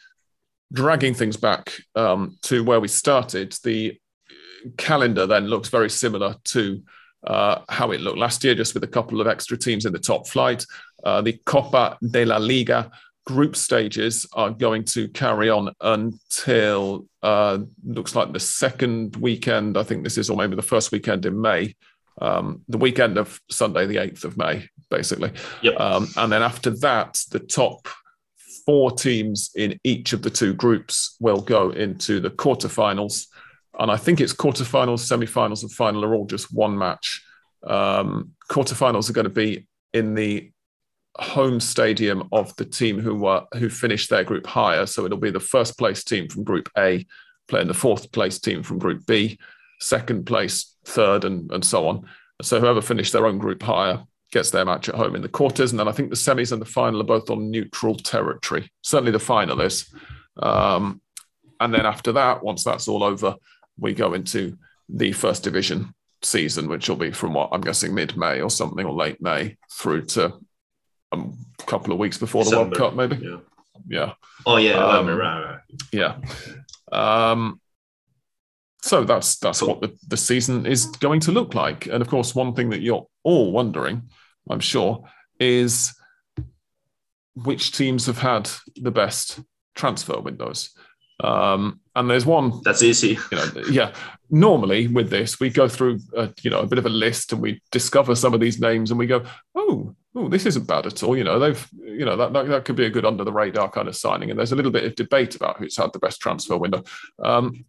dragging 0.72 1.14
things 1.14 1.36
back 1.36 1.72
um, 1.96 2.38
to 2.42 2.62
where 2.62 2.80
we 2.80 2.88
started, 2.88 3.56
the 3.64 3.98
calendar 4.76 5.26
then 5.26 5.46
looks 5.46 5.68
very 5.68 5.90
similar 5.90 6.36
to 6.44 6.82
uh, 7.26 7.60
how 7.68 7.90
it 7.90 8.00
looked 8.00 8.18
last 8.18 8.42
year, 8.44 8.54
just 8.54 8.74
with 8.74 8.84
a 8.84 8.88
couple 8.88 9.20
of 9.20 9.26
extra 9.26 9.56
teams 9.56 9.84
in 9.84 9.92
the 9.92 9.98
top 9.98 10.26
flight. 10.26 10.64
Uh, 11.04 11.20
the 11.20 11.34
Copa 11.44 11.98
de 12.10 12.24
la 12.24 12.38
Liga 12.38 12.90
group 13.26 13.54
stages 13.54 14.26
are 14.32 14.50
going 14.50 14.84
to 14.84 15.08
carry 15.08 15.50
on 15.50 15.70
until 15.80 17.06
uh, 17.22 17.58
looks 17.84 18.14
like 18.14 18.32
the 18.32 18.40
second 18.40 19.16
weekend. 19.16 19.76
I 19.76 19.82
think 19.82 20.02
this 20.02 20.18
is, 20.18 20.30
or 20.30 20.36
maybe 20.36 20.56
the 20.56 20.62
first 20.62 20.92
weekend 20.92 21.26
in 21.26 21.40
May, 21.40 21.76
um, 22.20 22.62
the 22.68 22.78
weekend 22.78 23.18
of 23.18 23.40
Sunday, 23.50 23.86
the 23.86 23.96
8th 23.96 24.24
of 24.24 24.36
May, 24.36 24.68
basically. 24.90 25.32
Yep. 25.62 25.78
Um, 25.78 26.08
and 26.16 26.32
then 26.32 26.42
after 26.42 26.70
that, 26.80 27.22
the 27.30 27.38
top 27.38 27.88
four 28.66 28.90
teams 28.90 29.50
in 29.54 29.78
each 29.84 30.12
of 30.12 30.22
the 30.22 30.30
two 30.30 30.54
groups 30.54 31.16
will 31.20 31.40
go 31.40 31.70
into 31.70 32.20
the 32.20 32.30
quarterfinals. 32.30 33.26
And 33.80 33.90
I 33.90 33.96
think 33.96 34.20
it's 34.20 34.34
quarterfinals, 34.34 35.08
semifinals, 35.08 35.62
and 35.62 35.72
final 35.72 36.04
are 36.04 36.14
all 36.14 36.26
just 36.26 36.54
one 36.54 36.76
match. 36.76 37.24
Um, 37.66 38.32
quarterfinals 38.50 39.08
are 39.08 39.14
going 39.14 39.24
to 39.24 39.30
be 39.30 39.66
in 39.94 40.14
the 40.14 40.52
home 41.16 41.60
stadium 41.60 42.28
of 42.30 42.54
the 42.56 42.64
team 42.64 43.00
who 43.00 43.14
were 43.14 43.44
who 43.54 43.68
finished 43.68 44.10
their 44.10 44.22
group 44.22 44.46
higher. 44.46 44.84
So 44.86 45.04
it'll 45.04 45.18
be 45.18 45.30
the 45.30 45.40
first 45.40 45.78
place 45.78 46.04
team 46.04 46.28
from 46.28 46.44
Group 46.44 46.68
A 46.76 47.06
playing 47.48 47.68
the 47.68 47.74
fourth 47.74 48.12
place 48.12 48.38
team 48.38 48.62
from 48.62 48.78
Group 48.78 49.04
B, 49.06 49.38
second 49.80 50.26
place, 50.26 50.76
third, 50.84 51.24
and 51.24 51.50
and 51.50 51.64
so 51.64 51.88
on. 51.88 52.06
So 52.42 52.60
whoever 52.60 52.82
finished 52.82 53.12
their 53.12 53.26
own 53.26 53.38
group 53.38 53.62
higher 53.62 54.04
gets 54.30 54.50
their 54.50 54.64
match 54.64 54.88
at 54.88 54.94
home 54.94 55.16
in 55.16 55.22
the 55.22 55.28
quarters, 55.28 55.72
and 55.72 55.80
then 55.80 55.88
I 55.88 55.92
think 55.92 56.10
the 56.10 56.16
semis 56.16 56.52
and 56.52 56.60
the 56.60 56.66
final 56.66 57.00
are 57.00 57.04
both 57.04 57.30
on 57.30 57.50
neutral 57.50 57.96
territory. 57.96 58.70
Certainly 58.82 59.12
the 59.12 59.18
final 59.18 59.60
is. 59.62 59.92
Um, 60.36 61.00
and 61.58 61.74
then 61.74 61.84
after 61.84 62.12
that, 62.12 62.42
once 62.42 62.64
that's 62.64 62.88
all 62.88 63.02
over, 63.02 63.34
we 63.80 63.94
go 63.94 64.14
into 64.14 64.56
the 64.88 65.12
first 65.12 65.42
division 65.42 65.94
season, 66.22 66.68
which 66.68 66.88
will 66.88 66.96
be 66.96 67.10
from 67.10 67.32
what 67.32 67.50
I'm 67.52 67.60
guessing 67.60 67.94
mid 67.94 68.16
May 68.16 68.40
or 68.40 68.50
something, 68.50 68.84
or 68.84 68.92
late 68.92 69.20
May 69.20 69.56
through 69.72 70.06
to 70.06 70.34
a 71.12 71.24
couple 71.66 71.92
of 71.92 71.98
weeks 71.98 72.18
before 72.18 72.44
December. 72.44 72.74
the 72.74 72.80
World 72.80 72.92
Cup, 72.92 72.94
maybe. 72.94 73.24
Yeah. 73.24 73.36
Yeah. 73.88 74.12
Oh 74.46 74.56
yeah, 74.56 74.74
um, 74.74 75.06
right, 75.06 75.42
right. 75.42 75.58
Yeah. 75.92 76.18
Um, 76.92 77.60
so 78.82 79.04
that's 79.04 79.38
that's 79.38 79.62
what 79.62 79.80
the, 79.80 79.96
the 80.08 80.16
season 80.16 80.66
is 80.66 80.86
going 80.86 81.20
to 81.20 81.32
look 81.32 81.54
like. 81.54 81.86
And 81.86 82.02
of 82.02 82.08
course, 82.08 82.34
one 82.34 82.54
thing 82.54 82.70
that 82.70 82.80
you're 82.80 83.06
all 83.22 83.52
wondering, 83.52 84.10
I'm 84.48 84.60
sure, 84.60 85.04
is 85.38 85.94
which 87.34 87.72
teams 87.72 88.06
have 88.06 88.18
had 88.18 88.50
the 88.76 88.90
best 88.90 89.40
transfer 89.74 90.20
windows. 90.20 90.70
Um, 91.22 91.79
and 91.96 92.08
there's 92.08 92.26
one 92.26 92.60
that's 92.64 92.82
easy. 92.82 93.18
You 93.30 93.36
know, 93.36 93.50
yeah. 93.70 93.94
Normally 94.32 94.86
with 94.86 95.10
this, 95.10 95.40
we 95.40 95.50
go 95.50 95.66
through 95.66 95.98
a, 96.16 96.30
you 96.42 96.50
know 96.50 96.60
a 96.60 96.66
bit 96.66 96.78
of 96.78 96.86
a 96.86 96.90
list 96.90 97.32
and 97.32 97.42
we 97.42 97.60
discover 97.72 98.14
some 98.14 98.32
of 98.32 98.40
these 98.40 98.60
names 98.60 98.90
and 98.90 98.98
we 98.98 99.06
go, 99.06 99.24
oh, 99.56 99.94
oh, 100.14 100.28
this 100.28 100.46
isn't 100.46 100.66
bad 100.66 100.86
at 100.86 101.02
all. 101.02 101.16
You 101.16 101.24
know, 101.24 101.38
they've 101.38 101.68
you 101.82 102.04
know 102.04 102.16
that, 102.16 102.32
that, 102.32 102.46
that 102.46 102.64
could 102.64 102.76
be 102.76 102.86
a 102.86 102.90
good 102.90 103.04
under 103.04 103.24
the 103.24 103.32
radar 103.32 103.68
kind 103.70 103.88
of 103.88 103.96
signing. 103.96 104.30
And 104.30 104.38
there's 104.38 104.52
a 104.52 104.56
little 104.56 104.70
bit 104.70 104.84
of 104.84 104.94
debate 104.94 105.34
about 105.34 105.58
who's 105.58 105.76
had 105.76 105.92
the 105.92 105.98
best 105.98 106.20
transfer 106.20 106.56
window. 106.56 106.84
Um, 107.22 107.64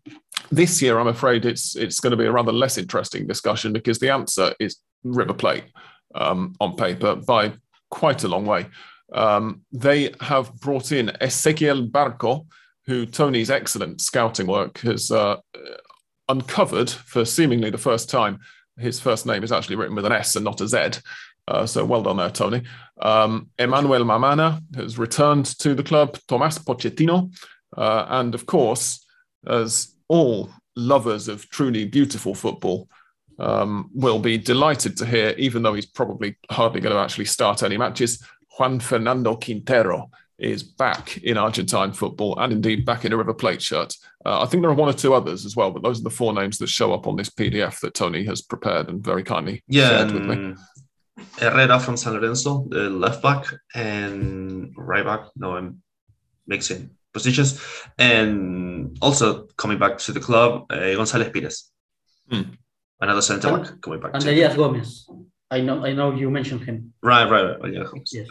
this 0.52 0.82
year, 0.82 1.00
I'm 1.00 1.08
afraid 1.08 1.46
it's 1.46 1.76
it's 1.76 2.00
going 2.00 2.12
to 2.12 2.18
be 2.18 2.26
a 2.26 2.32
rather 2.32 2.52
less 2.52 2.78
interesting 2.78 3.26
discussion 3.26 3.74
because 3.74 4.00
the 4.00 4.12
answer 4.12 4.54
is 4.60 4.78
River 5.04 5.34
Plate 5.34 5.66
um, 6.14 6.56
on 6.60 6.76
paper 6.76 7.16
by 7.16 7.54
quite 7.90 8.24
a 8.24 8.28
long 8.28 8.46
way. 8.46 8.68
Um, 9.14 9.62
they 9.72 10.14
have 10.22 10.54
brought 10.56 10.92
in 10.92 11.08
Esequiel 11.22 11.90
Barco 11.92 12.46
who 12.92 13.06
Tony's 13.06 13.50
excellent 13.50 14.02
scouting 14.02 14.48
work 14.48 14.80
has 14.80 15.12
uh, 15.12 15.38
uncovered 16.28 16.90
for 16.90 17.24
seemingly 17.24 17.70
the 17.70 17.78
first 17.78 18.10
time. 18.10 18.40
His 18.78 19.00
first 19.00 19.26
name 19.26 19.46
is 19.46 19.52
actually 19.54 19.78
written 19.78 19.96
with 19.96 20.06
an 20.06 20.12
S 20.12 20.36
and 20.36 20.44
not 20.44 20.60
a 20.60 20.68
Z. 20.68 21.00
Uh, 21.48 21.66
so 21.66 21.86
well 21.86 22.04
done 22.04 22.18
there, 22.18 22.30
Tony. 22.30 22.64
Um, 23.02 23.50
Emanuel 23.58 24.04
Mammana 24.04 24.62
has 24.76 24.98
returned 24.98 25.46
to 25.60 25.74
the 25.74 25.84
club, 25.84 26.18
Tomas 26.28 26.60
Pochettino. 26.60 27.34
Uh, 27.78 28.08
and 28.10 28.36
of 28.36 28.46
course, 28.46 29.06
as 29.48 29.96
all 30.10 30.50
lovers 30.76 31.30
of 31.30 31.50
truly 31.50 31.86
beautiful 31.86 32.36
football 32.36 32.90
um, 33.40 33.90
will 33.94 34.20
be 34.20 34.38
delighted 34.38 34.98
to 34.98 35.06
hear, 35.06 35.30
even 35.38 35.64
though 35.64 35.76
he's 35.76 35.86
probably 35.86 36.36
hardly 36.50 36.82
going 36.82 36.94
to 36.94 37.02
actually 37.02 37.26
start 37.26 37.64
any 37.64 37.78
matches, 37.78 38.22
Juan 38.60 38.82
Fernando 38.82 39.38
Quintero 39.38 40.12
is 40.42 40.64
back 40.64 41.18
in 41.18 41.38
Argentine 41.38 41.94
football 41.94 42.38
and 42.40 42.52
indeed 42.52 42.84
back 42.84 43.06
in 43.06 43.14
a 43.14 43.18
River 43.18 43.34
Plate 43.34 43.62
shirt. 43.62 43.94
Uh, 44.26 44.42
I 44.42 44.46
think 44.46 44.64
there 44.64 44.72
are 44.72 44.76
one 44.76 44.90
or 44.90 44.94
two 44.94 45.14
others 45.14 45.46
as 45.46 45.56
well, 45.56 45.72
but 45.72 45.84
those 45.84 46.00
are 46.00 46.04
the 46.04 46.10
four 46.10 46.34
names 46.34 46.58
that 46.58 46.68
show 46.68 46.94
up 46.94 47.08
on 47.08 47.16
this 47.16 47.30
PDF 47.30 47.80
that 47.82 47.94
Tony 47.94 48.26
has 48.26 48.42
prepared 48.42 48.90
and 48.90 49.04
very 49.04 49.24
kindly 49.24 49.64
yeah, 49.68 49.90
shared 49.90 50.12
with 50.12 50.26
me. 50.26 50.56
Herrera 51.38 51.80
from 51.80 51.96
San 51.96 52.14
Lorenzo, 52.14 52.66
the 52.70 52.90
left 52.90 53.22
back, 53.22 53.46
and 53.76 54.74
right 54.76 55.06
back. 55.06 55.22
No, 55.36 55.56
I'm 55.56 55.82
mixing 56.48 56.90
positions. 57.14 57.60
And 57.98 58.98
also 59.02 59.48
coming 59.58 59.78
back 59.78 60.00
to 60.00 60.12
the 60.12 60.20
club, 60.20 60.66
uh, 60.72 60.96
González 60.98 61.32
Pirez. 61.32 61.72
Hmm. 62.30 62.54
Another 63.00 63.22
centre 63.22 63.58
back 63.58 63.82
coming 63.82 64.00
back. 64.00 64.12
And 64.14 64.24
Elias 64.24 64.56
Gomez. 64.56 65.08
I 65.50 65.62
know 65.62 65.86
I 65.86 65.94
know 65.94 66.16
you 66.16 66.30
mentioned 66.32 66.62
him. 66.64 66.94
Right, 67.02 67.30
right, 67.30 67.60
right. 67.60 67.74
Yeah. 67.74 67.84
Yes. 68.12 68.28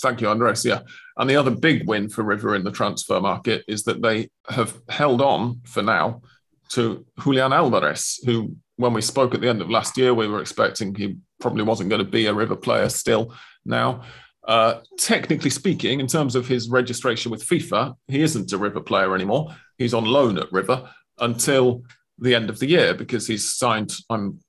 Thank 0.00 0.20
you, 0.20 0.28
Andres. 0.28 0.64
Yeah. 0.64 0.80
And 1.16 1.28
the 1.28 1.36
other 1.36 1.50
big 1.50 1.86
win 1.86 2.08
for 2.08 2.22
River 2.22 2.54
in 2.54 2.64
the 2.64 2.72
transfer 2.72 3.20
market 3.20 3.64
is 3.68 3.84
that 3.84 4.02
they 4.02 4.30
have 4.48 4.78
held 4.88 5.20
on 5.20 5.60
for 5.64 5.82
now 5.82 6.22
to 6.70 7.04
Julian 7.22 7.52
Alvarez, 7.52 8.20
who, 8.24 8.56
when 8.76 8.92
we 8.92 9.02
spoke 9.02 9.34
at 9.34 9.40
the 9.40 9.48
end 9.48 9.60
of 9.60 9.70
last 9.70 9.96
year, 9.98 10.14
we 10.14 10.28
were 10.28 10.40
expecting 10.40 10.94
he 10.94 11.16
probably 11.40 11.64
wasn't 11.64 11.90
going 11.90 12.04
to 12.04 12.10
be 12.10 12.26
a 12.26 12.34
River 12.34 12.56
player 12.56 12.88
still 12.88 13.34
now. 13.64 14.02
Uh, 14.46 14.80
technically 14.98 15.50
speaking, 15.50 16.00
in 16.00 16.06
terms 16.06 16.34
of 16.34 16.48
his 16.48 16.68
registration 16.68 17.30
with 17.30 17.46
FIFA, 17.46 17.94
he 18.08 18.22
isn't 18.22 18.52
a 18.52 18.58
River 18.58 18.80
player 18.80 19.14
anymore. 19.14 19.54
He's 19.78 19.94
on 19.94 20.04
loan 20.04 20.38
at 20.38 20.50
River 20.52 20.88
until 21.18 21.82
the 22.18 22.34
end 22.34 22.50
of 22.50 22.58
the 22.58 22.66
year 22.66 22.94
because 22.94 23.26
he's 23.26 23.52
signed. 23.52 23.94
I'm 24.08 24.40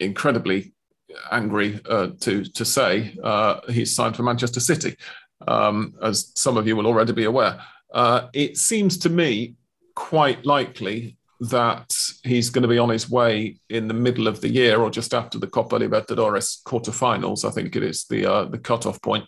incredibly 0.00 0.74
angry 1.30 1.80
uh, 1.88 2.08
to 2.20 2.44
to 2.44 2.64
say 2.64 3.16
uh, 3.22 3.60
he's 3.68 3.94
signed 3.94 4.16
for 4.16 4.22
Manchester 4.22 4.60
City, 4.60 4.96
um, 5.46 5.94
as 6.02 6.32
some 6.34 6.56
of 6.56 6.66
you 6.66 6.76
will 6.76 6.86
already 6.86 7.12
be 7.12 7.24
aware. 7.24 7.60
Uh, 7.92 8.28
it 8.32 8.56
seems 8.56 8.98
to 8.98 9.08
me 9.08 9.54
quite 9.94 10.44
likely 10.44 11.16
that 11.40 11.94
he's 12.24 12.50
going 12.50 12.62
to 12.62 12.68
be 12.68 12.78
on 12.78 12.88
his 12.88 13.10
way 13.10 13.58
in 13.68 13.88
the 13.88 13.94
middle 13.94 14.26
of 14.26 14.40
the 14.40 14.48
year 14.48 14.80
or 14.80 14.90
just 14.90 15.12
after 15.12 15.38
the 15.38 15.46
Copa 15.46 15.78
Libertadores 15.78 16.62
quarterfinals. 16.62 17.46
I 17.46 17.50
think 17.50 17.76
it 17.76 17.82
is 17.82 18.04
the 18.04 18.26
uh, 18.26 18.44
the 18.44 18.58
cutoff 18.58 19.00
point. 19.02 19.24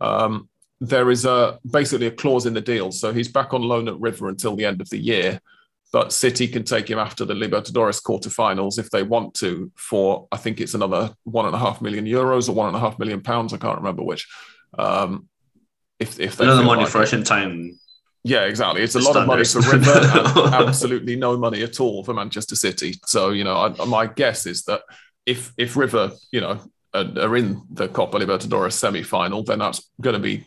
Um, 0.00 0.48
there 0.80 1.10
is 1.10 1.24
a 1.24 1.60
basically 1.70 2.08
a 2.08 2.10
clause 2.10 2.46
in 2.46 2.54
the 2.54 2.60
deal, 2.60 2.90
so 2.90 3.12
he's 3.12 3.28
back 3.28 3.54
on 3.54 3.62
loan 3.62 3.88
at 3.88 4.00
River 4.00 4.28
until 4.28 4.56
the 4.56 4.64
end 4.64 4.80
of 4.80 4.90
the 4.90 4.98
year 4.98 5.40
but 5.92 6.12
City 6.12 6.48
can 6.48 6.64
take 6.64 6.90
him 6.90 6.98
after 6.98 7.26
the 7.26 7.34
Libertadores 7.34 8.02
quarterfinals 8.02 8.78
if 8.78 8.90
they 8.90 9.02
want 9.02 9.34
to 9.34 9.70
for 9.76 10.26
I 10.32 10.38
think 10.38 10.60
it's 10.60 10.74
another 10.74 11.14
one 11.24 11.44
and 11.46 11.54
a 11.54 11.58
half 11.58 11.82
million 11.82 12.06
euros 12.06 12.48
or 12.48 12.52
one 12.52 12.68
and 12.68 12.76
a 12.76 12.80
half 12.80 12.98
million 12.98 13.22
pounds. 13.22 13.52
I 13.52 13.58
can't 13.58 13.76
remember 13.76 14.02
which. 14.02 14.26
Um, 14.78 15.28
if 16.00 16.18
if 16.18 16.36
they 16.36 16.44
another 16.44 16.64
money 16.64 16.84
like 16.84 16.90
for 16.90 17.22
time. 17.22 17.78
Yeah, 18.24 18.44
exactly. 18.44 18.82
It's 18.82 18.94
a 18.94 19.00
lot 19.00 19.16
of 19.16 19.26
money 19.26 19.44
for 19.44 19.60
River 19.60 19.92
and 20.36 20.54
absolutely 20.54 21.16
no 21.16 21.36
money 21.36 21.62
at 21.62 21.80
all 21.80 22.04
for 22.04 22.14
Manchester 22.14 22.56
City. 22.56 22.94
So 23.04 23.30
you 23.30 23.44
know, 23.44 23.74
I, 23.78 23.84
my 23.84 24.06
guess 24.06 24.46
is 24.46 24.64
that 24.64 24.82
if 25.26 25.52
if 25.58 25.76
River, 25.76 26.12
you 26.30 26.40
know, 26.40 26.60
are, 26.94 27.06
are 27.18 27.36
in 27.36 27.62
the 27.70 27.88
Copa 27.88 28.18
Libertadores 28.18 28.72
semi-final, 28.72 29.42
then 29.44 29.58
that's 29.58 29.90
going 30.00 30.14
to 30.14 30.20
be 30.20 30.46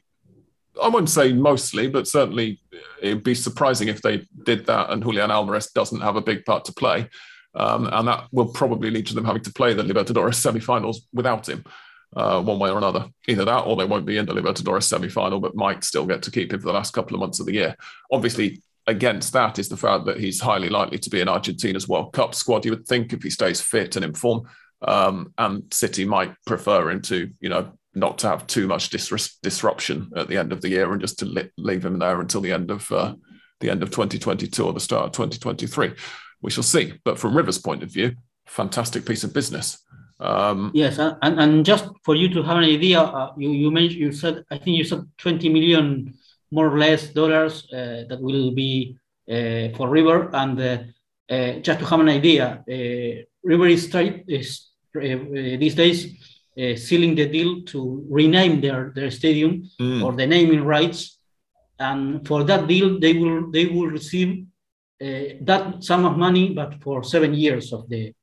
I 0.81 0.87
wouldn't 0.87 1.09
say 1.09 1.33
mostly, 1.33 1.87
but 1.87 2.07
certainly 2.07 2.59
it'd 3.01 3.23
be 3.23 3.35
surprising 3.35 3.87
if 3.87 4.01
they 4.01 4.25
did 4.43 4.65
that 4.65 4.89
and 4.89 5.03
Julian 5.03 5.31
Alvarez 5.31 5.71
doesn't 5.71 6.01
have 6.01 6.15
a 6.15 6.21
big 6.21 6.45
part 6.45 6.65
to 6.65 6.73
play. 6.73 7.09
Um, 7.55 7.87
and 7.91 8.07
that 8.07 8.27
will 8.31 8.47
probably 8.47 8.91
lead 8.91 9.07
to 9.07 9.15
them 9.15 9.25
having 9.25 9.43
to 9.43 9.53
play 9.53 9.73
the 9.73 9.83
Libertadores 9.83 10.35
semi-finals 10.35 11.07
without 11.13 11.47
him, 11.47 11.63
uh, 12.15 12.41
one 12.41 12.59
way 12.59 12.69
or 12.69 12.77
another. 12.77 13.07
Either 13.27 13.45
that, 13.45 13.61
or 13.61 13.77
they 13.77 13.85
won't 13.85 14.05
be 14.05 14.17
in 14.17 14.25
the 14.25 14.33
Libertadores 14.33 14.83
semi-final, 14.83 15.39
but 15.39 15.55
might 15.55 15.83
still 15.83 16.05
get 16.05 16.21
to 16.23 16.31
keep 16.31 16.51
him 16.51 16.59
for 16.59 16.67
the 16.67 16.73
last 16.73 16.93
couple 16.93 17.15
of 17.15 17.21
months 17.21 17.39
of 17.39 17.45
the 17.45 17.53
year. 17.53 17.75
Obviously, 18.11 18.61
against 18.87 19.31
that 19.33 19.57
is 19.57 19.69
the 19.69 19.77
fact 19.77 20.05
that 20.05 20.19
he's 20.19 20.41
highly 20.41 20.69
likely 20.69 20.97
to 20.99 21.09
be 21.09 21.21
in 21.21 21.29
Argentina's 21.29 21.87
World 21.87 22.11
Cup 22.11 22.35
squad. 22.35 22.65
You 22.65 22.71
would 22.71 22.85
think 22.85 23.13
if 23.13 23.23
he 23.23 23.29
stays 23.29 23.61
fit 23.61 23.95
and 23.95 24.03
in 24.03 24.13
form, 24.13 24.49
um, 24.81 25.33
and 25.37 25.73
City 25.73 26.03
might 26.03 26.33
prefer 26.45 26.89
him 26.89 27.01
to, 27.03 27.29
you 27.39 27.49
know, 27.49 27.71
not 27.95 28.17
to 28.19 28.27
have 28.27 28.45
too 28.47 28.67
much 28.67 28.89
dis- 28.89 29.37
disruption 29.41 30.11
at 30.15 30.27
the 30.27 30.37
end 30.37 30.51
of 30.51 30.61
the 30.61 30.69
year 30.69 30.91
and 30.91 31.01
just 31.01 31.19
to 31.19 31.25
li- 31.25 31.51
leave 31.57 31.85
him 31.85 31.99
there 31.99 32.19
until 32.19 32.41
the 32.41 32.51
end 32.51 32.69
of 32.69 32.91
uh, 32.91 33.15
the 33.61 33.69
end 33.69 33.81
of 33.81 33.89
2022 33.89 34.63
or 34.63 34.73
the 34.73 34.79
start 34.79 35.05
of 35.05 35.11
2023. 35.13 35.93
We 36.41 36.51
shall 36.51 36.63
see. 36.63 36.93
But 37.03 37.17
from 37.17 37.35
River's 37.35 37.57
point 37.57 37.83
of 37.83 37.91
view, 37.91 38.15
fantastic 38.45 39.05
piece 39.05 39.23
of 39.23 39.33
business. 39.33 39.81
Um, 40.19 40.71
yes, 40.73 40.97
and, 40.97 41.17
and 41.21 41.65
just 41.65 41.89
for 42.03 42.15
you 42.15 42.29
to 42.29 42.43
have 42.43 42.57
an 42.57 42.63
idea, 42.63 43.01
uh, 43.01 43.33
you 43.37 43.51
you 43.51 43.69
mentioned 43.69 43.99
you 43.99 44.11
said 44.13 44.45
I 44.49 44.57
think 44.57 44.77
you 44.77 44.85
said 44.85 45.01
20 45.17 45.49
million 45.49 46.13
more 46.51 46.67
or 46.67 46.77
less 46.77 47.09
dollars 47.09 47.67
uh, 47.73 48.05
that 48.07 48.19
will 48.21 48.51
be 48.51 48.97
uh, 49.29 49.75
for 49.75 49.89
River, 49.89 50.29
and 50.33 50.59
uh, 50.59 50.77
uh, 51.29 51.59
just 51.59 51.79
to 51.79 51.85
have 51.85 51.99
an 51.99 52.09
idea, 52.09 52.63
River 53.43 53.67
is, 53.67 53.93
is 54.27 54.69
these 54.93 55.75
days 55.75 56.34
uh, 56.61 56.75
sealing 56.75 57.15
the 57.15 57.27
deal 57.27 57.61
to 57.63 58.05
rename 58.09 58.61
their, 58.61 58.91
their 58.95 59.11
stadium 59.11 59.69
mm. 59.79 60.03
or 60.03 60.13
the 60.13 60.25
naming 60.25 60.63
rights. 60.63 61.19
And 61.79 62.25
for 62.27 62.43
that 62.45 62.67
deal, 62.67 62.99
they 62.99 63.13
will 63.13 63.51
they 63.51 63.65
will 63.65 63.87
receive 63.87 64.45
uh, 65.01 65.35
that 65.41 65.83
sum 65.83 66.05
of 66.05 66.17
money, 66.17 66.53
but 66.53 66.81
for 66.81 67.03
seven 67.03 67.33
years 67.33 67.73
of 67.73 67.89
the 67.89 68.13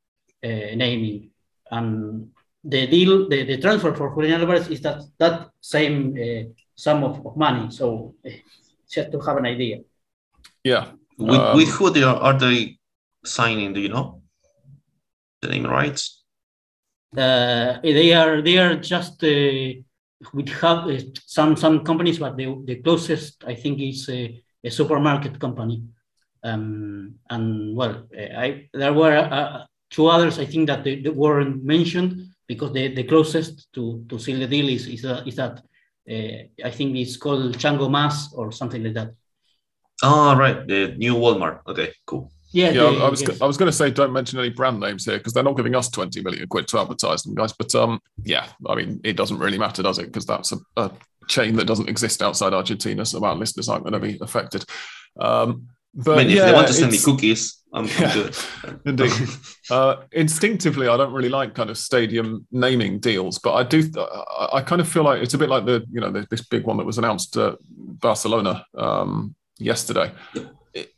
uh, 0.42 0.75
naming. 0.75 1.31
And 1.71 2.31
the 2.64 2.87
deal, 2.87 3.29
the, 3.29 3.45
the 3.45 3.59
transfer 3.59 3.95
for 3.95 4.14
Julian 4.14 4.40
Alvarez 4.40 4.68
is 4.68 4.81
that 4.81 5.03
that 5.18 5.51
same 5.61 6.16
uh, 6.16 6.51
sum 6.75 7.05
of, 7.05 7.27
of 7.27 7.37
money. 7.37 7.71
So 7.71 8.14
uh, 8.27 8.31
just 8.90 9.12
to 9.12 9.18
have 9.21 9.37
an 9.37 9.47
idea. 9.47 9.81
Yeah. 10.64 10.92
With, 11.18 11.38
um, 11.38 11.57
with 11.57 11.68
who 11.68 11.90
they 11.90 12.03
are, 12.03 12.16
are 12.16 12.38
they 12.38 12.79
signing? 13.25 13.75
Do 13.75 13.81
you 13.81 13.90
know 13.90 14.23
the 15.42 15.49
name 15.49 15.66
rights? 15.66 16.22
Uh, 17.16 17.79
they 17.83 18.14
are 18.14 18.40
they 18.40 18.57
are 18.59 18.77
just 18.77 19.22
uh, 19.22 19.72
we 20.33 20.44
have 20.61 20.88
uh, 20.88 20.98
some 21.27 21.57
some 21.57 21.85
companies, 21.85 22.18
but 22.18 22.37
the, 22.37 22.57
the 22.64 22.77
closest 22.77 23.44
I 23.46 23.55
think 23.55 23.81
is 23.81 24.09
a, 24.09 24.42
a 24.64 24.70
supermarket 24.70 25.38
company. 25.38 25.85
Um, 26.44 27.16
and 27.31 27.77
well, 27.77 28.05
I 28.16 28.68
there 28.72 28.92
were 28.92 29.16
uh, 29.16 29.64
two 29.90 30.09
others 30.09 30.38
I 30.38 30.46
think 30.46 30.66
that 30.68 30.85
they, 30.85 31.01
they, 31.01 31.11
weren't 31.11 31.62
mentioned 31.62 32.29
because 32.48 32.72
the, 32.72 32.94
the 32.94 33.05
closest 33.05 33.72
to, 33.75 34.05
to 34.09 34.18
seal 34.18 34.38
the 34.38 34.46
deal 34.46 34.68
is 34.68 34.88
is, 34.88 35.05
uh, 35.05 35.22
is 35.27 35.37
that 35.37 35.62
uh, 36.11 36.64
I 36.64 36.70
think 36.70 36.96
it's 36.96 37.16
called 37.16 37.57
Chango 37.59 37.90
Mas 37.90 38.33
or 38.35 38.51
something 38.51 38.83
like 38.83 38.94
that. 38.94 39.14
Oh 40.03 40.35
right, 40.35 40.66
the 40.66 40.94
new 40.96 41.14
Walmart. 41.14 41.61
Okay, 41.68 41.92
cool. 42.07 42.33
Yeah, 42.53 42.71
yeah. 42.71 42.83
I, 42.83 43.07
I 43.07 43.09
was 43.09 43.23
yes. 43.23 43.41
I 43.41 43.47
was 43.47 43.57
going 43.57 43.71
to 43.71 43.77
say 43.77 43.91
don't 43.91 44.12
mention 44.12 44.38
any 44.38 44.51
brand 44.51 44.79
names 44.79 45.05
here 45.05 45.19
because 45.19 45.33
they're 45.33 45.43
not 45.43 45.57
giving 45.57 45.75
us 45.75 45.88
twenty 45.88 46.21
million 46.23 46.47
quid 46.49 46.69
to 46.69 46.79
advertise 46.79 47.23
them, 47.23 47.35
guys. 47.35 47.53
But 47.53 47.75
um, 47.75 48.01
yeah, 48.25 48.47
I 48.69 48.75
mean 48.75 49.01
it 49.05 49.17
doesn't 49.17 49.38
really 49.38 49.59
matter, 49.59 49.83
does 49.83 49.99
it? 49.99 50.07
Because 50.07 50.27
that's 50.27 50.53
a, 50.53 50.59
a, 50.77 50.91
chain 51.29 51.55
that 51.55 51.67
doesn't 51.67 51.88
exist 51.88 52.21
outside 52.21 52.53
Argentina, 52.53 53.07
so 53.07 53.25
our 53.25 53.35
listeners 53.35 53.69
aren't 53.69 53.85
going 53.85 53.93
to 53.93 54.01
be 54.01 54.19
affected. 54.21 54.65
Um, 55.21 55.69
but 55.95 56.19
I 56.19 56.23
mean, 56.23 56.31
if 56.31 56.37
yeah, 56.37 56.47
they 56.47 56.53
want 56.53 56.67
to 56.67 56.73
send 56.73 56.91
me 56.91 56.99
cookies, 56.99 57.62
I'm, 57.73 57.87
I'm 57.87 58.12
good. 58.12 58.37
Indeed. 58.87 59.12
uh, 59.71 59.97
instinctively, 60.12 60.88
I 60.88 60.97
don't 60.97 61.12
really 61.12 61.29
like 61.29 61.55
kind 61.55 61.71
of 61.71 61.79
stadium 61.79 62.47
naming 62.51 62.99
deals, 62.99 63.38
but 63.38 63.55
I 63.55 63.62
do. 63.62 63.91
I, 64.53 64.62
kind 64.62 64.81
of 64.81 64.88
feel 64.88 65.05
like 65.05 65.23
it's 65.23 65.35
a 65.35 65.38
bit 65.38 65.49
like 65.49 65.67
the 65.67 65.85
you 65.93 66.01
know 66.01 66.11
the, 66.11 66.27
this 66.31 66.43
big 66.43 66.65
one 66.65 66.77
that 66.79 66.87
was 66.87 66.99
announced 66.99 67.37
at 67.37 67.57
Barcelona 67.69 68.65
um, 68.77 69.35
yesterday. 69.59 70.11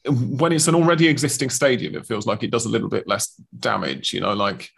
When 0.07 0.53
it's 0.53 0.69
an 0.69 0.75
already 0.75 1.09
existing 1.09 1.51
stadium, 1.51 1.95
it 1.97 2.07
feels 2.07 2.27
like 2.27 2.43
it 2.43 2.51
does 2.51 2.67
a 2.67 2.69
little 2.69 2.89
bit 2.89 3.09
less 3.09 3.35
damage. 3.59 4.13
You 4.13 4.21
know, 4.21 4.35
like 4.35 4.71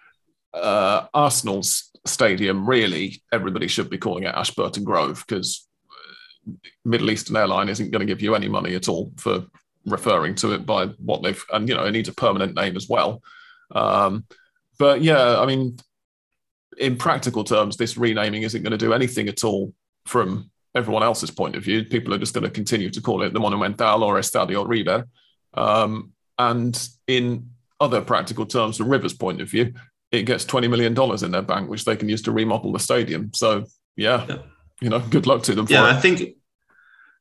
uh, 0.55 1.07
Arsenal's 1.13 1.91
stadium. 2.07 2.69
Really, 2.69 3.23
everybody 3.33 3.69
should 3.69 3.91
be 3.91 3.99
calling 3.99 4.25
it 4.25 4.35
Ashburton 4.35 4.85
Grove 4.85 5.25
because 5.27 5.67
Middle 6.85 7.11
Eastern 7.11 7.37
airline 7.37 7.69
isn't 7.69 7.91
going 7.91 8.07
to 8.07 8.13
give 8.13 8.23
you 8.23 8.35
any 8.35 8.49
money 8.49 8.75
at 8.75 8.89
all 8.89 9.13
for 9.17 9.47
referring 9.87 10.35
to 10.35 10.53
it 10.53 10.67
by 10.67 10.87
what 10.99 11.23
they've 11.23 11.45
and 11.53 11.69
you 11.69 11.75
know 11.75 11.85
it 11.85 11.93
needs 11.93 12.09
a 12.09 12.15
permanent 12.15 12.55
name 12.55 12.77
as 12.77 12.89
well 12.89 13.23
um, 13.71 14.25
but 14.79 15.01
yeah 15.01 15.39
i 15.41 15.47
mean 15.47 15.77
in 16.77 16.97
practical 16.97 17.45
terms 17.45 17.77
this 17.77 17.97
renaming 17.97 18.43
isn't 18.43 18.63
going 18.63 18.73
to 18.73 18.77
do 18.77 18.93
anything 18.93 19.29
at 19.29 19.45
all 19.45 19.73
from 20.05 20.51
everyone 20.77 21.03
else's 21.03 21.31
point 21.31 21.57
of 21.57 21.63
view 21.63 21.85
people 21.85 22.13
are 22.15 22.19
just 22.19 22.35
going 22.35 22.45
to 22.45 22.51
continue 22.51 22.91
to 22.91 23.01
call 23.01 23.23
it 23.23 23.33
the 23.33 23.41
monumental 23.41 24.05
or 24.05 24.15
estadio 24.17 24.67
river 24.67 25.07
um, 25.55 26.13
and 26.39 26.89
in 27.07 27.51
other 27.81 28.01
practical 28.01 28.47
terms 28.47 28.77
from 28.77 28.89
river's 28.89 29.15
point 29.15 29.41
of 29.41 29.51
view 29.51 29.73
it 30.13 30.23
gets 30.23 30.45
20 30.45 30.69
million 30.69 30.95
dollars 30.95 31.23
in 31.23 31.31
their 31.31 31.43
bank 31.43 31.69
which 31.69 31.85
they 31.85 31.97
can 31.97 32.09
use 32.09 32.23
to 32.23 32.33
remodel 32.33 32.73
the 32.73 32.79
stadium 32.79 33.31
so 33.35 33.65
yeah, 33.97 34.25
yeah. 34.29 34.39
you 34.81 34.89
know 34.89 35.01
good 35.11 35.27
luck 35.27 35.43
to 35.43 35.55
them 35.55 35.67
yeah 35.69 35.85
i 35.85 35.95
think 35.95 36.37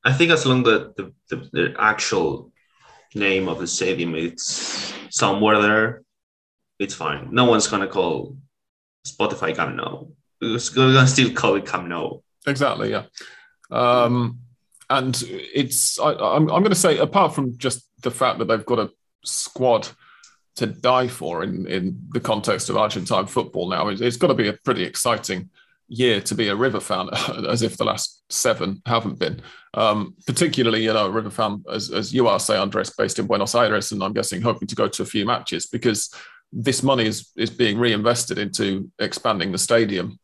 I 0.06 0.14
think 0.14 0.32
as 0.32 0.46
long 0.46 0.60
as 0.60 0.94
the, 0.96 1.14
the, 1.30 1.50
the, 1.52 1.76
actual 1.80 2.52
name 3.16 3.50
of 3.50 3.60
the 3.60 3.66
stadium 3.66 4.14
it's 4.14 4.94
somewhere 5.10 5.60
there, 5.60 6.04
it's 6.78 6.94
fine. 6.94 7.30
No 7.32 7.46
one's 7.46 7.68
gonna 7.68 7.88
call 7.88 8.38
Spotify 9.08 9.56
Camp 9.56 9.76
Nou. 9.76 10.08
It's 10.42 10.70
gonna 10.70 11.08
still 11.14 11.34
call 11.34 11.56
it 11.56 11.66
Camp 11.66 11.88
Nou. 11.88 12.22
Exactly. 12.46 12.92
Yeah. 12.92 13.06
Um, 13.72 14.40
and 14.90 15.22
it's 15.28 16.00
I, 16.00 16.14
I'm 16.14 16.50
I'm 16.52 16.64
gonna 16.64 16.76
say 16.76 16.98
apart 16.98 17.34
from 17.34 17.58
just 17.58 17.90
the 18.02 18.12
fact 18.12 18.40
that 18.40 18.46
they've 18.46 18.66
got 18.66 18.80
a 18.80 18.92
squad 19.24 19.88
to 20.58 20.68
die 20.68 21.08
for 21.08 21.44
in 21.44 21.68
in 21.68 22.00
the 22.12 22.20
context 22.20 22.70
of 22.70 22.78
Argentine 22.78 23.28
football 23.28 23.70
now, 23.70 23.88
it's, 23.88 24.02
it's 24.02 24.18
got 24.18 24.28
to 24.28 24.34
be 24.34 24.48
a 24.48 24.54
pretty 24.54 24.84
exciting 24.84 25.50
year 25.88 26.20
to 26.22 26.36
be 26.36 26.48
a 26.48 26.56
River 26.56 26.80
fan, 26.80 27.10
as 27.48 27.62
if 27.62 27.78
the 27.78 27.86
last 27.86 28.24
seven 28.30 28.82
haven't 28.86 29.20
been. 29.20 29.42
Um, 29.74 30.16
particularly, 30.26 30.84
you 30.84 30.94
know, 30.94 31.10
River 31.10 31.30
fan, 31.30 31.64
as, 31.70 31.92
as 31.92 32.14
you 32.14 32.28
are, 32.28 32.40
say, 32.40 32.58
Andres, 32.58 32.92
based 32.92 33.20
in 33.20 33.28
Buenos 33.28 33.56
Aires, 33.56 33.92
and 33.92 34.02
I'm 34.04 34.14
guessing 34.14 34.42
hoping 34.42 34.68
to 34.70 34.76
go 34.76 34.88
to 34.88 35.04
a 35.04 35.06
few 35.06 35.26
matches 35.26 35.68
because 35.68 36.14
this 36.52 36.84
money 36.84 37.06
is 37.06 37.32
is 37.36 37.50
being 37.50 37.78
reinvested 37.78 38.38
into 38.38 38.90
expanding 39.00 39.52
the 39.52 39.58
stadium 39.58 40.18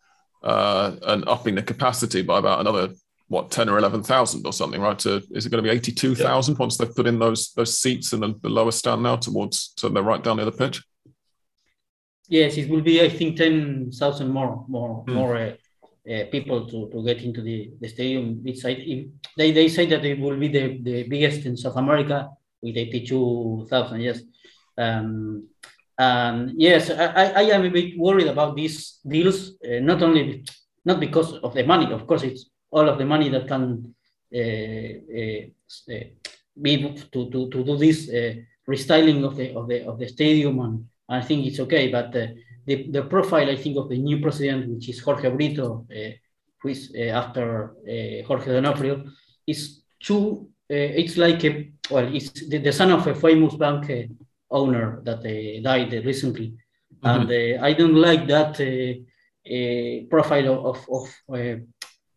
uh, 0.44 0.96
and 1.04 1.28
upping 1.28 1.56
the 1.56 1.62
capacity 1.62 2.22
by 2.22 2.40
about 2.40 2.62
another 2.62 2.90
what 3.32 3.50
ten 3.50 3.70
or 3.70 3.78
eleven 3.78 4.04
thousand 4.04 4.46
or 4.46 4.52
something, 4.52 4.82
right? 4.82 5.00
To 5.00 5.24
is 5.32 5.46
it 5.46 5.52
going 5.52 5.64
to 5.64 5.70
be 5.70 5.76
eighty 5.76 5.94
two 5.94 6.16
thousand 6.16 6.56
yeah. 6.56 6.64
once 6.64 6.76
they've 6.76 6.96
put 7.00 7.08
in 7.08 7.18
those 7.18 7.54
those 7.54 7.80
seats 7.82 8.12
in 8.12 8.20
the, 8.20 8.34
the 8.42 8.50
lower 8.50 8.72
stand 8.72 9.02
now 9.04 9.16
towards 9.16 9.74
so 9.78 9.88
they're 9.88 10.04
right 10.04 10.24
down 10.24 10.36
near 10.36 10.46
the 10.46 10.52
pitch? 10.52 10.84
Yes, 12.28 12.58
it 12.58 12.70
will 12.70 12.82
be. 12.82 13.02
I 13.02 13.08
think 13.08 13.38
ten 13.38 13.90
thousand 14.00 14.30
more, 14.30 14.66
more, 14.68 15.06
mm. 15.06 15.14
more 15.14 15.38
uh, 15.38 15.54
uh, 16.14 16.26
people 16.30 16.68
to, 16.68 16.90
to 16.92 17.06
get 17.06 17.24
into 17.24 17.42
the, 17.42 17.72
the 17.80 17.88
stadium. 17.88 18.42
It's 18.46 18.64
they 18.64 19.52
they 19.52 19.68
say 19.70 19.86
that 19.86 20.04
it 20.04 20.20
will 20.20 20.38
be 20.38 20.50
the, 20.50 20.66
the 20.82 21.04
biggest 21.04 21.46
in 21.46 21.56
South 21.56 21.78
America 21.78 22.30
with 22.62 22.76
eighty 22.76 23.06
two 23.06 23.66
thousand. 23.70 24.02
Yes, 24.02 24.20
um, 24.78 25.48
and 25.98 26.52
yes, 26.58 26.90
I, 26.90 27.32
I 27.42 27.44
am 27.56 27.64
a 27.64 27.70
bit 27.70 27.98
worried 27.98 28.28
about 28.28 28.58
these 28.58 29.00
deals. 29.08 29.56
Uh, 29.64 29.80
not 29.80 30.02
only 30.02 30.44
not 30.84 31.00
because 31.00 31.38
of 31.38 31.54
the 31.54 31.64
money, 31.64 31.94
of 31.94 32.06
course, 32.06 32.24
it's 32.24 32.51
all 32.72 32.90
of 32.90 32.98
the 32.98 33.06
money 33.06 33.30
that 33.30 33.48
can 33.48 33.94
uh, 34.34 34.40
uh, 34.40 36.04
be 36.62 36.96
to, 37.12 37.30
to, 37.30 37.50
to 37.50 37.64
do 37.64 37.78
this 37.78 38.10
restyling 38.68 39.24
of 39.26 39.36
the 39.36 39.54
of 39.56 39.68
the 39.68 39.86
of 39.86 40.00
the 40.00 40.08
stadium 40.08 40.60
and 40.60 40.86
I 41.12 41.22
think 41.22 41.46
it's 41.46 41.60
okay. 41.60 41.90
But 41.90 42.16
uh, 42.16 42.28
the, 42.66 42.90
the 42.90 43.04
profile, 43.04 43.50
I 43.50 43.58
think, 43.58 43.78
of 43.78 43.90
the 43.90 43.98
new 43.98 44.22
president, 44.22 44.70
which 44.70 44.90
is 44.90 45.00
Jorge 45.02 45.30
Brito, 45.30 45.86
uh, 45.92 46.12
who 46.62 46.70
is 46.70 46.94
uh, 46.96 47.02
after 47.02 47.74
Jorge 48.26 48.52
D'Onofrio, 48.54 49.06
is 49.46 49.82
too. 50.02 50.48
it's 50.70 51.18
like 51.18 51.44
a 51.44 51.70
well, 51.90 52.08
it's 52.16 52.48
the, 52.48 52.60
the, 52.60 52.72
son 52.72 52.92
of 52.92 53.06
a 53.06 53.14
famous 53.14 53.56
bank 53.56 54.10
owner 54.50 55.02
that 55.04 55.22
died 55.64 55.92
recently, 56.06 56.54
mm-hmm. 57.04 57.08
and 57.08 57.62
I 57.66 57.74
don't 57.74 57.96
like 57.96 58.26
that 58.28 58.56
profile 60.10 60.68
of 60.70 60.80
of. 60.90 61.06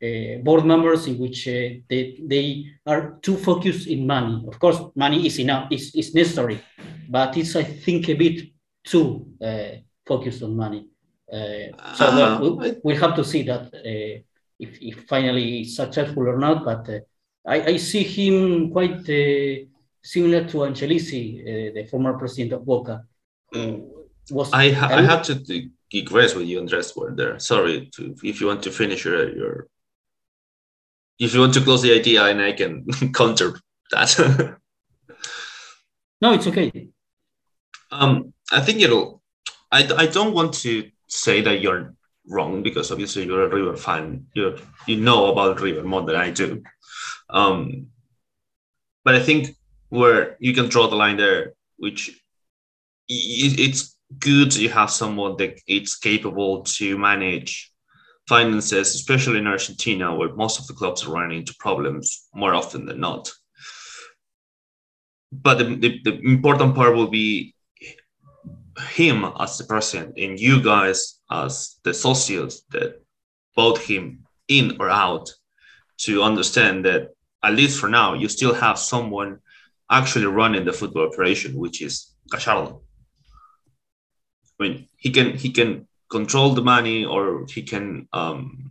Uh, 0.05 0.39
board 0.43 0.65
members 0.67 1.07
in 1.07 1.17
which 1.19 1.47
uh, 1.49 1.81
they, 1.89 2.21
they 2.27 2.67
are 2.85 3.17
too 3.23 3.37
focused 3.37 3.87
in 3.87 4.07
money. 4.07 4.45
Of 4.47 4.59
course, 4.59 4.79
money 4.95 5.25
is 5.25 5.39
enough, 5.39 5.69
is, 5.71 5.95
is 5.95 6.15
necessary, 6.15 6.61
but 7.09 7.37
it's, 7.37 7.55
I 7.57 7.63
think, 7.63 8.09
a 8.09 8.15
bit 8.15 8.49
too 8.83 9.27
uh, 9.41 9.77
focused 10.05 10.43
on 10.43 10.57
money. 10.57 10.89
Uh, 11.33 11.95
so 11.95 12.07
uh, 12.07 12.39
we, 12.41 12.75
we 12.83 12.97
have 12.97 13.15
to 13.15 13.25
see 13.25 13.45
that 13.45 13.71
if, 14.59 14.79
if 14.83 15.05
finally 15.09 15.65
successful 15.65 16.29
or 16.29 16.39
not. 16.39 16.65
But 16.65 16.91
I, 17.47 17.63
I, 17.63 17.77
see 17.77 18.03
him 18.03 18.73
quite 18.73 19.05
similar 20.03 20.45
to 20.49 20.57
Angelici, 20.69 21.73
the 21.73 21.85
former 21.85 22.19
president 22.19 22.53
of 22.53 22.67
Boca. 22.67 23.05
Mm. 23.55 23.89
Was 24.31 24.53
I, 24.53 24.71
ha- 24.71 24.89
I 24.89 25.03
had 25.03 25.23
to 25.25 25.69
digress 25.91 26.35
with 26.35 26.47
you, 26.47 26.59
Andres, 26.59 26.95
were 26.97 27.15
there. 27.15 27.39
Sorry, 27.39 27.91
to, 27.95 28.15
if 28.23 28.41
you 28.41 28.49
want 28.49 28.63
to 28.65 28.71
finish 28.71 29.05
your, 29.05 29.37
your 29.37 29.69
if 31.19 31.35
you 31.35 31.41
want 31.41 31.55
to 31.55 31.61
close 31.61 31.83
the 31.83 31.95
idea 31.95 32.25
and 32.25 32.41
I 32.41 32.53
can 32.53 32.87
counter 33.15 33.59
that. 33.91 34.57
no, 36.21 36.33
it's 36.33 36.47
okay. 36.47 36.89
Um, 37.91 38.33
I 38.51 38.61
think 38.61 38.81
it'll. 38.81 39.23
I, 39.71 39.89
I 39.97 40.07
don't 40.07 40.35
want 40.35 40.55
to 40.55 40.91
say 41.09 41.41
that 41.43 41.61
you're 41.61 41.95
wrong 42.29 42.63
because 42.63 42.91
obviously 42.91 43.25
you're 43.25 43.45
a 43.45 43.55
River 43.55 43.77
fan. 43.77 44.27
You 44.35 44.57
you 44.87 45.01
know 45.01 45.31
about 45.31 45.61
River 45.61 45.83
more 45.83 46.03
than 46.03 46.17
I 46.17 46.31
do. 46.31 46.63
Um, 47.31 47.89
but 49.05 49.15
I 49.15 49.21
think 49.21 49.57
where 49.91 50.37
you 50.41 50.55
can 50.55 50.69
draw 50.69 50.89
the 50.89 50.97
line 50.97 51.17
there, 51.17 51.55
which 51.77 52.21
it's 53.09 53.97
good 54.19 54.55
you 54.57 54.69
have 54.71 54.91
someone 54.91 55.37
that 55.37 55.61
it's 55.67 55.97
capable 55.97 56.63
to 56.63 56.97
manage 56.97 57.74
finances, 58.27 58.95
especially 58.95 59.39
in 59.39 59.47
Argentina, 59.47 60.15
where 60.15 60.35
most 60.35 60.59
of 60.59 60.67
the 60.67 60.75
clubs 60.75 61.05
are 61.05 61.13
running 61.13 61.39
into 61.39 61.55
problems 61.59 62.29
more 62.35 62.55
often 62.55 62.87
than 62.87 63.01
not. 63.01 63.31
But 65.33 65.59
the, 65.59 65.65
the, 65.77 66.01
the 66.05 66.21
important 66.21 66.75
part 66.75 66.95
will 66.95 67.09
be 67.09 67.55
him 68.91 69.25
as 69.39 69.59
the 69.59 69.65
president 69.65 70.19
and 70.19 70.39
you 70.39 70.63
guys 70.63 71.21
as 71.31 71.77
the 71.85 71.91
associates 71.91 72.63
that 72.71 73.03
vote 73.55 73.79
him 73.79 74.25
in 74.49 74.77
or 74.81 74.91
out 74.91 75.31
to 75.99 76.23
understand 76.23 76.85
that 76.85 77.11
at 77.43 77.55
least 77.55 77.79
for 77.79 77.89
now 77.89 78.15
you 78.15 78.29
still 78.29 78.55
have 78.55 78.79
someone 78.79 79.39
actually 79.91 80.27
running 80.27 80.65
the 80.65 80.73
football 80.73 81.07
operation 81.07 81.57
which 81.57 81.83
is 81.83 82.15
Gallardo. 82.31 82.83
I 84.59 84.63
mean 84.63 84.89
he 84.97 85.11
can 85.11 85.37
he 85.37 85.51
can 85.51 85.87
control 86.19 86.51
the 86.55 86.69
money 86.77 87.05
or 87.15 87.45
he 87.55 87.63
can 87.73 87.87
um, 88.13 88.71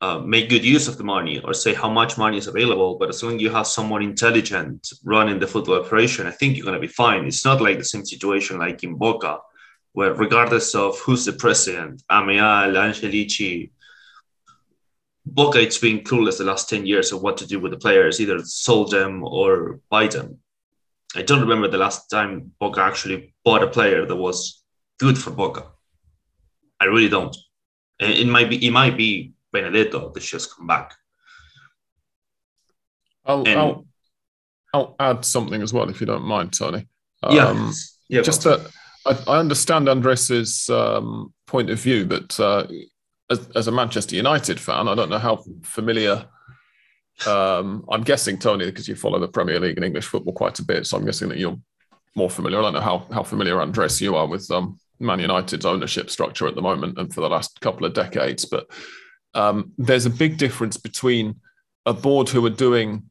uh, 0.00 0.18
make 0.34 0.48
good 0.48 0.64
use 0.64 0.86
of 0.88 0.96
the 0.98 1.04
money 1.16 1.36
or 1.44 1.52
say 1.54 1.72
how 1.82 1.90
much 2.00 2.18
money 2.24 2.38
is 2.42 2.48
available. 2.48 2.90
But 3.00 3.10
as 3.10 3.22
long 3.22 3.36
as 3.36 3.42
you 3.42 3.50
have 3.50 3.66
someone 3.66 4.02
intelligent 4.02 4.80
running 5.04 5.38
the 5.38 5.46
football 5.52 5.80
operation, 5.82 6.26
I 6.26 6.32
think 6.38 6.50
you're 6.56 6.68
going 6.70 6.80
to 6.80 6.88
be 6.88 7.00
fine. 7.04 7.26
It's 7.26 7.44
not 7.44 7.60
like 7.66 7.78
the 7.78 7.92
same 7.92 8.04
situation 8.04 8.58
like 8.58 8.82
in 8.82 8.94
Boca, 9.04 9.34
where 9.92 10.14
regardless 10.14 10.74
of 10.74 10.98
who's 11.00 11.24
the 11.24 11.34
president, 11.44 12.02
Ameal, 12.10 12.74
Angelici, 12.84 13.70
Boca, 15.26 15.60
it's 15.60 15.78
been 15.86 16.00
clueless 16.08 16.38
the 16.38 16.44
last 16.52 16.68
10 16.70 16.86
years 16.86 17.12
of 17.12 17.22
what 17.22 17.36
to 17.36 17.46
do 17.46 17.60
with 17.60 17.72
the 17.72 17.78
players, 17.84 18.20
either 18.20 18.38
sold 18.42 18.90
them 18.90 19.22
or 19.22 19.80
buy 19.90 20.06
them. 20.08 20.38
I 21.14 21.22
don't 21.22 21.46
remember 21.46 21.68
the 21.68 21.84
last 21.86 22.08
time 22.08 22.52
Boca 22.58 22.80
actually 22.80 23.34
bought 23.44 23.62
a 23.62 23.74
player 23.76 24.06
that 24.06 24.16
was 24.16 24.59
good 25.00 25.18
for 25.18 25.30
Boca. 25.30 25.64
I 26.78 26.84
really 26.84 27.08
don't. 27.08 27.36
It 27.98 28.26
might 28.26 28.48
be, 28.48 28.64
it 28.66 28.70
might 28.70 28.96
be 28.96 29.32
Benedetto 29.52 30.12
that's 30.12 30.28
just 30.28 30.54
come 30.54 30.66
back. 30.66 30.94
I'll, 33.24 33.46
and, 33.46 33.58
I'll, 33.60 33.86
I'll 34.72 34.96
add 35.00 35.24
something 35.24 35.62
as 35.62 35.72
well, 35.72 35.90
if 35.90 36.00
you 36.00 36.06
don't 36.06 36.24
mind, 36.24 36.52
Tony. 36.52 36.86
Um, 37.22 37.36
yeah, 37.36 37.72
yeah. 38.08 38.22
Just 38.22 38.44
that 38.44 38.70
I, 39.06 39.18
I, 39.26 39.38
understand 39.38 39.88
Andres's 39.88 40.70
um, 40.70 41.34
point 41.46 41.70
of 41.70 41.78
view, 41.78 42.06
but 42.06 42.38
uh, 42.40 42.66
as, 43.30 43.46
as, 43.54 43.68
a 43.68 43.72
Manchester 43.72 44.16
United 44.16 44.58
fan, 44.58 44.88
I 44.88 44.94
don't 44.94 45.10
know 45.10 45.18
how 45.18 45.44
familiar 45.62 46.26
um, 47.26 47.84
I'm 47.90 48.02
guessing 48.02 48.38
Tony, 48.38 48.66
because 48.66 48.88
you 48.88 48.94
follow 48.94 49.18
the 49.18 49.28
Premier 49.28 49.60
League 49.60 49.76
and 49.76 49.84
English 49.84 50.06
football 50.06 50.32
quite 50.32 50.58
a 50.58 50.64
bit, 50.64 50.86
so 50.86 50.96
I'm 50.96 51.04
guessing 51.04 51.28
that 51.28 51.38
you're 51.38 51.58
more 52.16 52.30
familiar. 52.30 52.58
I 52.58 52.62
don't 52.62 52.74
know 52.74 52.80
how 52.80 53.06
how 53.12 53.22
familiar 53.22 53.60
Andres 53.60 54.00
you 54.00 54.16
are 54.16 54.26
with 54.26 54.50
um, 54.50 54.78
Man 55.00 55.20
United's 55.20 55.66
ownership 55.66 56.10
structure 56.10 56.46
at 56.46 56.54
the 56.54 56.62
moment 56.62 56.98
and 56.98 57.12
for 57.12 57.20
the 57.20 57.28
last 57.28 57.60
couple 57.60 57.86
of 57.86 57.94
decades, 57.94 58.44
but 58.44 58.66
um, 59.34 59.72
there's 59.78 60.06
a 60.06 60.10
big 60.10 60.36
difference 60.36 60.76
between 60.76 61.36
a 61.86 61.94
board 61.94 62.28
who 62.28 62.44
are 62.46 62.50
doing 62.50 63.10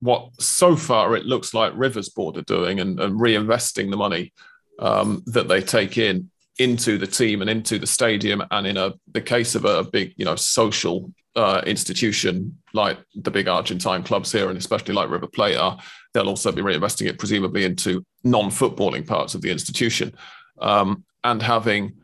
what 0.00 0.30
so 0.38 0.76
far 0.76 1.16
it 1.16 1.24
looks 1.24 1.54
like 1.54 1.72
Rivers 1.74 2.08
board 2.08 2.36
are 2.36 2.42
doing 2.42 2.80
and, 2.80 3.00
and 3.00 3.18
reinvesting 3.18 3.90
the 3.90 3.96
money 3.96 4.32
um, 4.78 5.22
that 5.26 5.48
they 5.48 5.60
take 5.60 5.98
in 5.98 6.30
into 6.58 6.98
the 6.98 7.06
team 7.06 7.40
and 7.40 7.50
into 7.50 7.78
the 7.78 7.86
stadium 7.86 8.42
and 8.50 8.66
in 8.66 8.76
a 8.76 8.92
the 9.12 9.20
case 9.20 9.54
of 9.54 9.64
a 9.64 9.82
big 9.82 10.14
you 10.16 10.24
know 10.24 10.36
social 10.36 11.12
uh, 11.34 11.62
institution 11.66 12.56
like 12.74 12.98
the 13.16 13.30
big 13.30 13.48
Argentine 13.48 14.04
clubs 14.04 14.30
here 14.30 14.50
and 14.50 14.58
especially 14.58 14.94
like 14.94 15.10
River 15.10 15.26
Plate 15.26 15.56
are, 15.56 15.78
they'll 16.12 16.28
also 16.28 16.52
be 16.52 16.62
reinvesting 16.62 17.08
it 17.08 17.18
presumably 17.18 17.64
into 17.64 18.04
non-footballing 18.22 19.06
parts 19.06 19.34
of 19.34 19.42
the 19.42 19.50
institution 19.50 20.14
um, 20.60 21.04
and 21.22 21.42
having 21.42 21.96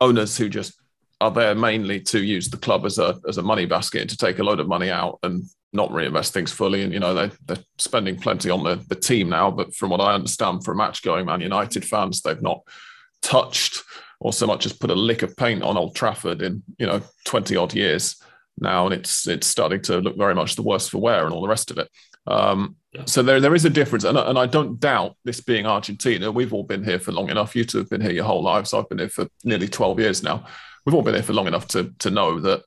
owners 0.00 0.36
who 0.36 0.48
just 0.48 0.74
are 1.20 1.30
there 1.30 1.54
mainly 1.54 2.00
to 2.00 2.22
use 2.22 2.48
the 2.48 2.56
club 2.58 2.84
as 2.84 2.98
a 2.98 3.18
as 3.26 3.38
a 3.38 3.42
money 3.42 3.64
basket 3.64 4.08
to 4.08 4.16
take 4.16 4.38
a 4.38 4.44
load 4.44 4.60
of 4.60 4.68
money 4.68 4.90
out 4.90 5.18
and 5.22 5.44
not 5.72 5.92
reinvest 5.92 6.32
things 6.32 6.52
fully. 6.52 6.82
And 6.82 6.92
you 6.92 7.00
know 7.00 7.14
they 7.14 7.30
they're 7.46 7.64
spending 7.78 8.16
plenty 8.16 8.50
on 8.50 8.64
the 8.64 8.84
the 8.88 8.94
team 8.94 9.28
now, 9.30 9.50
but 9.50 9.74
from 9.74 9.90
what 9.90 10.00
I 10.00 10.14
understand, 10.14 10.64
for 10.64 10.74
match 10.74 11.02
going 11.02 11.26
Man 11.26 11.40
United 11.40 11.84
fans, 11.84 12.20
they've 12.20 12.42
not 12.42 12.62
touched 13.22 13.82
or 14.20 14.32
so 14.32 14.46
much 14.46 14.66
as 14.66 14.72
put 14.72 14.90
a 14.90 14.94
lick 14.94 15.22
of 15.22 15.36
paint 15.36 15.62
on 15.62 15.76
Old 15.76 15.94
Trafford 15.94 16.42
in 16.42 16.62
you 16.78 16.86
know 16.86 17.00
twenty 17.24 17.56
odd 17.56 17.74
years 17.74 18.20
now, 18.58 18.86
and 18.86 18.94
it's 18.94 19.26
it's 19.26 19.46
starting 19.46 19.82
to 19.82 19.98
look 19.98 20.16
very 20.16 20.34
much 20.34 20.56
the 20.56 20.62
worse 20.62 20.88
for 20.88 20.98
wear 20.98 21.24
and 21.24 21.32
all 21.32 21.42
the 21.42 21.48
rest 21.48 21.70
of 21.70 21.78
it. 21.78 21.90
Um, 22.26 22.76
So 23.04 23.22
there, 23.22 23.40
there 23.40 23.54
is 23.54 23.64
a 23.64 23.70
difference, 23.70 24.04
and, 24.04 24.16
and 24.16 24.38
I 24.38 24.46
don't 24.46 24.80
doubt 24.80 25.16
this 25.24 25.40
being 25.40 25.66
Argentina. 25.66 26.32
We've 26.32 26.52
all 26.52 26.64
been 26.64 26.84
here 26.84 26.98
for 26.98 27.12
long 27.12 27.30
enough. 27.30 27.54
You 27.54 27.64
two 27.64 27.78
have 27.78 27.90
been 27.90 28.00
here 28.00 28.12
your 28.12 28.24
whole 28.24 28.42
lives. 28.42 28.72
I've 28.72 28.88
been 28.88 28.98
here 28.98 29.08
for 29.08 29.28
nearly 29.44 29.68
twelve 29.68 30.00
years 30.00 30.22
now 30.22 30.46
we've 30.86 30.94
all 30.94 31.02
been 31.02 31.14
here 31.14 31.22
for 31.22 31.34
long 31.34 31.48
enough 31.48 31.68
to 31.68 31.92
to 31.98 32.10
know 32.10 32.40
that 32.40 32.62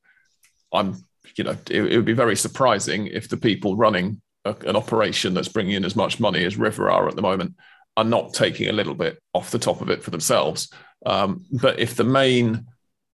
I'm, 0.71 0.95
you 1.35 1.45
know, 1.45 1.57
it, 1.69 1.71
it 1.71 1.95
would 1.95 2.05
be 2.05 2.13
very 2.13 2.35
surprising 2.35 3.07
if 3.07 3.29
the 3.29 3.37
people 3.37 3.75
running 3.75 4.21
a, 4.45 4.55
an 4.67 4.75
operation 4.75 5.33
that's 5.33 5.47
bringing 5.47 5.73
in 5.73 5.85
as 5.85 5.95
much 5.95 6.19
money 6.19 6.45
as 6.45 6.57
River 6.57 6.91
are 6.91 7.07
at 7.07 7.15
the 7.15 7.23
moment 7.23 7.55
are 7.97 8.03
not 8.03 8.33
taking 8.33 8.67
a 8.69 8.73
little 8.73 8.93
bit 8.93 9.19
off 9.33 9.49
the 9.49 9.57
top 9.57 9.81
of 9.81 9.89
it 9.89 10.03
for 10.03 10.11
themselves. 10.11 10.71
Um, 11.05 11.45
but 11.51 11.79
if 11.79 11.95
the 11.95 12.03
main 12.03 12.67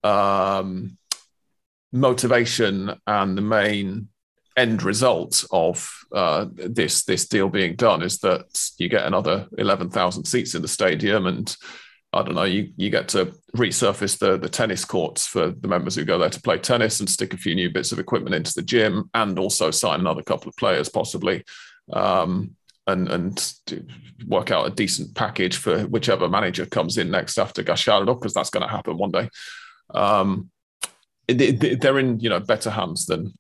um, 0.04 0.98
motivation 1.92 2.96
and 3.06 3.38
the 3.38 3.42
main 3.42 4.08
end 4.58 4.84
result 4.84 5.46
of 5.52 5.90
uh, 6.14 6.46
this 6.54 7.06
this 7.06 7.28
deal 7.28 7.50
being 7.50 7.76
done 7.76 8.02
is 8.02 8.20
that 8.20 8.70
you 8.78 8.90
get 8.90 9.06
another 9.06 9.48
eleven 9.58 9.90
thousand 9.90 10.26
seats 10.26 10.56
in 10.56 10.62
the 10.62 10.68
stadium 10.68 11.26
and 11.28 11.56
I 12.14 12.24
don't 12.24 12.36
know, 12.36 12.44
you, 12.44 12.74
you 12.76 12.90
get 12.90 13.08
to 13.10 13.34
resurface 13.56 14.20
the, 14.20 14.38
the 14.38 14.50
tennis 14.50 14.84
courts 14.84 15.26
for 15.26 15.52
the 15.52 15.68
members 15.68 15.96
who 15.96 16.04
go 16.04 16.18
there 16.18 16.30
to 16.30 16.42
play 16.42 16.58
tennis 16.58 17.00
and 17.00 17.10
stick 17.10 17.34
a 17.34 17.38
few 17.38 17.56
new 17.56 17.70
bits 17.70 17.94
of 17.94 18.00
equipment 18.00 18.36
into 18.36 18.54
the 18.54 18.62
gym 18.62 19.10
and 19.14 19.40
also 19.40 19.72
sign 19.72 20.02
another 20.02 20.22
couple 20.22 20.50
of 20.50 20.58
players 20.58 20.90
possibly 20.90 21.46
um, 21.94 22.54
and, 22.88 23.08
and 23.08 23.54
work 24.28 24.52
out 24.52 24.68
a 24.68 24.72
decent 24.72 25.16
package 25.16 25.56
for 25.56 25.84
whichever 25.84 26.28
manager 26.28 26.66
comes 26.66 26.98
in 26.98 27.10
next 27.10 27.38
after 27.38 27.64
Gallardo 27.64 28.14
because 28.16 28.34
that's 28.34 28.50
going 28.50 28.64
to 28.64 28.72
happen 28.72 28.98
one 28.98 29.12
day. 29.12 29.30
Um, 29.94 30.50
they're 31.28 32.00
in 32.00 32.20
you 32.20 32.30
know 32.30 32.42
better 32.42 32.70
hands 32.70 33.06
than 33.06 33.34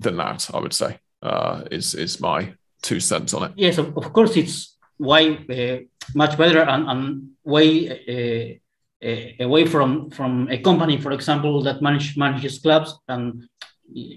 than 0.00 0.16
that, 0.16 0.50
I 0.52 0.58
would 0.58 0.74
say, 0.74 0.98
uh, 1.22 1.64
is 1.70 1.94
is 1.94 2.20
my 2.20 2.54
two 2.82 3.00
cents 3.00 3.34
on 3.34 3.44
it. 3.44 3.52
Yes, 3.56 3.78
of, 3.78 4.12
course, 4.12 4.36
it's 4.36 4.76
why 4.96 5.38
uh, 5.50 5.78
much 6.14 6.36
better 6.38 6.62
and, 6.62 6.88
and 6.88 7.28
way 7.44 8.60
uh, 9.02 9.06
uh, 9.06 9.44
away 9.44 9.66
from 9.66 10.10
from 10.10 10.48
a 10.50 10.58
company, 10.58 11.00
for 11.00 11.12
example, 11.12 11.62
that 11.62 11.82
manage, 11.82 12.16
manages 12.16 12.58
clubs. 12.58 12.98
And 13.08 13.48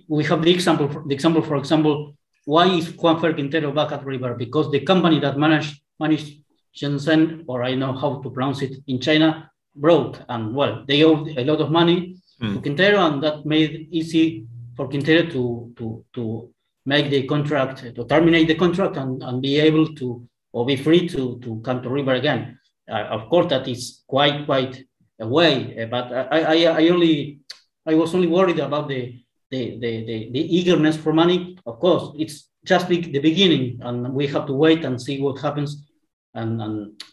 we 0.08 0.24
have 0.26 0.41
the 0.44 0.52
example, 0.52 0.88
the 1.08 1.13
example, 1.13 1.41
for 1.41 1.58
example, 1.58 2.15
why 2.46 2.67
is 2.67 2.89
Juanfer 2.89 3.34
Quintero 3.34 3.72
back 3.72 3.91
at 3.91 4.06
River? 4.06 4.36
Because 4.36 4.72
the 4.72 4.82
company 4.82 5.20
that 5.20 5.38
managed 5.38 5.82
managed 6.00 6.41
Shenzhen, 6.76 7.44
or 7.48 7.63
I 7.63 7.76
know 7.76 7.94
how 7.94 8.22
to 8.22 8.30
pronounce 8.30 8.62
it 8.62 8.74
in 8.88 9.00
China, 9.00 9.52
broke, 9.76 10.20
and 10.30 10.56
well, 10.56 10.84
they 10.88 11.04
owed 11.04 11.38
a 11.38 11.44
lot 11.44 11.62
of 11.62 11.70
money 11.70 12.15
mm. 12.41 12.48
to 12.48 12.54
hmm. 12.54 12.60
Quintero, 12.60 13.00
and 13.00 13.24
that 13.24 13.46
made 13.46 13.72
it 13.72 13.88
easy 13.91 14.46
for 14.82 14.89
Quintero 14.89 15.30
to 15.30 15.74
to 15.78 16.06
to 16.15 16.50
make 16.86 17.12
the 17.12 17.28
contract, 17.28 17.78
to 17.96 18.06
terminate 18.06 18.48
the 18.48 18.56
contract, 18.56 18.98
and, 18.98 19.22
and 19.22 19.39
be 19.39 19.60
able 19.60 19.94
to 19.94 20.28
or 20.54 20.65
be 20.65 20.76
free 20.76 21.08
to, 21.08 21.39
to 21.39 21.62
come 21.62 21.82
to 21.84 21.89
river 21.89 22.15
again. 22.15 22.58
Uh, 22.89 23.04
of 23.15 23.30
course, 23.30 23.48
that 23.50 23.67
is 23.67 24.02
quite 24.08 24.46
quite 24.48 24.84
a 25.20 25.28
way, 25.28 25.78
uh, 25.80 25.86
but 25.86 26.12
I, 26.12 26.39
I, 26.41 26.82
I 26.82 26.89
only 26.89 27.41
I 27.86 27.94
was 27.94 28.15
only 28.15 28.28
worried 28.28 28.58
about 28.58 28.88
the 28.88 29.22
the, 29.52 29.78
the, 29.80 30.06
the, 30.06 30.30
the 30.32 30.58
eagerness 30.58 30.98
for 30.98 31.13
money. 31.13 31.58
Of 31.67 31.80
course, 31.80 32.15
it's 32.17 32.50
just 32.65 32.88
the 32.88 33.20
beginning, 33.20 33.80
and 33.84 34.12
we 34.13 34.26
have 34.28 34.48
to 34.48 34.54
wait 34.54 34.84
and 34.84 35.00
see 35.00 35.22
what 35.22 35.39
happens. 35.39 35.88
And, 36.34 36.62
and 36.62 37.04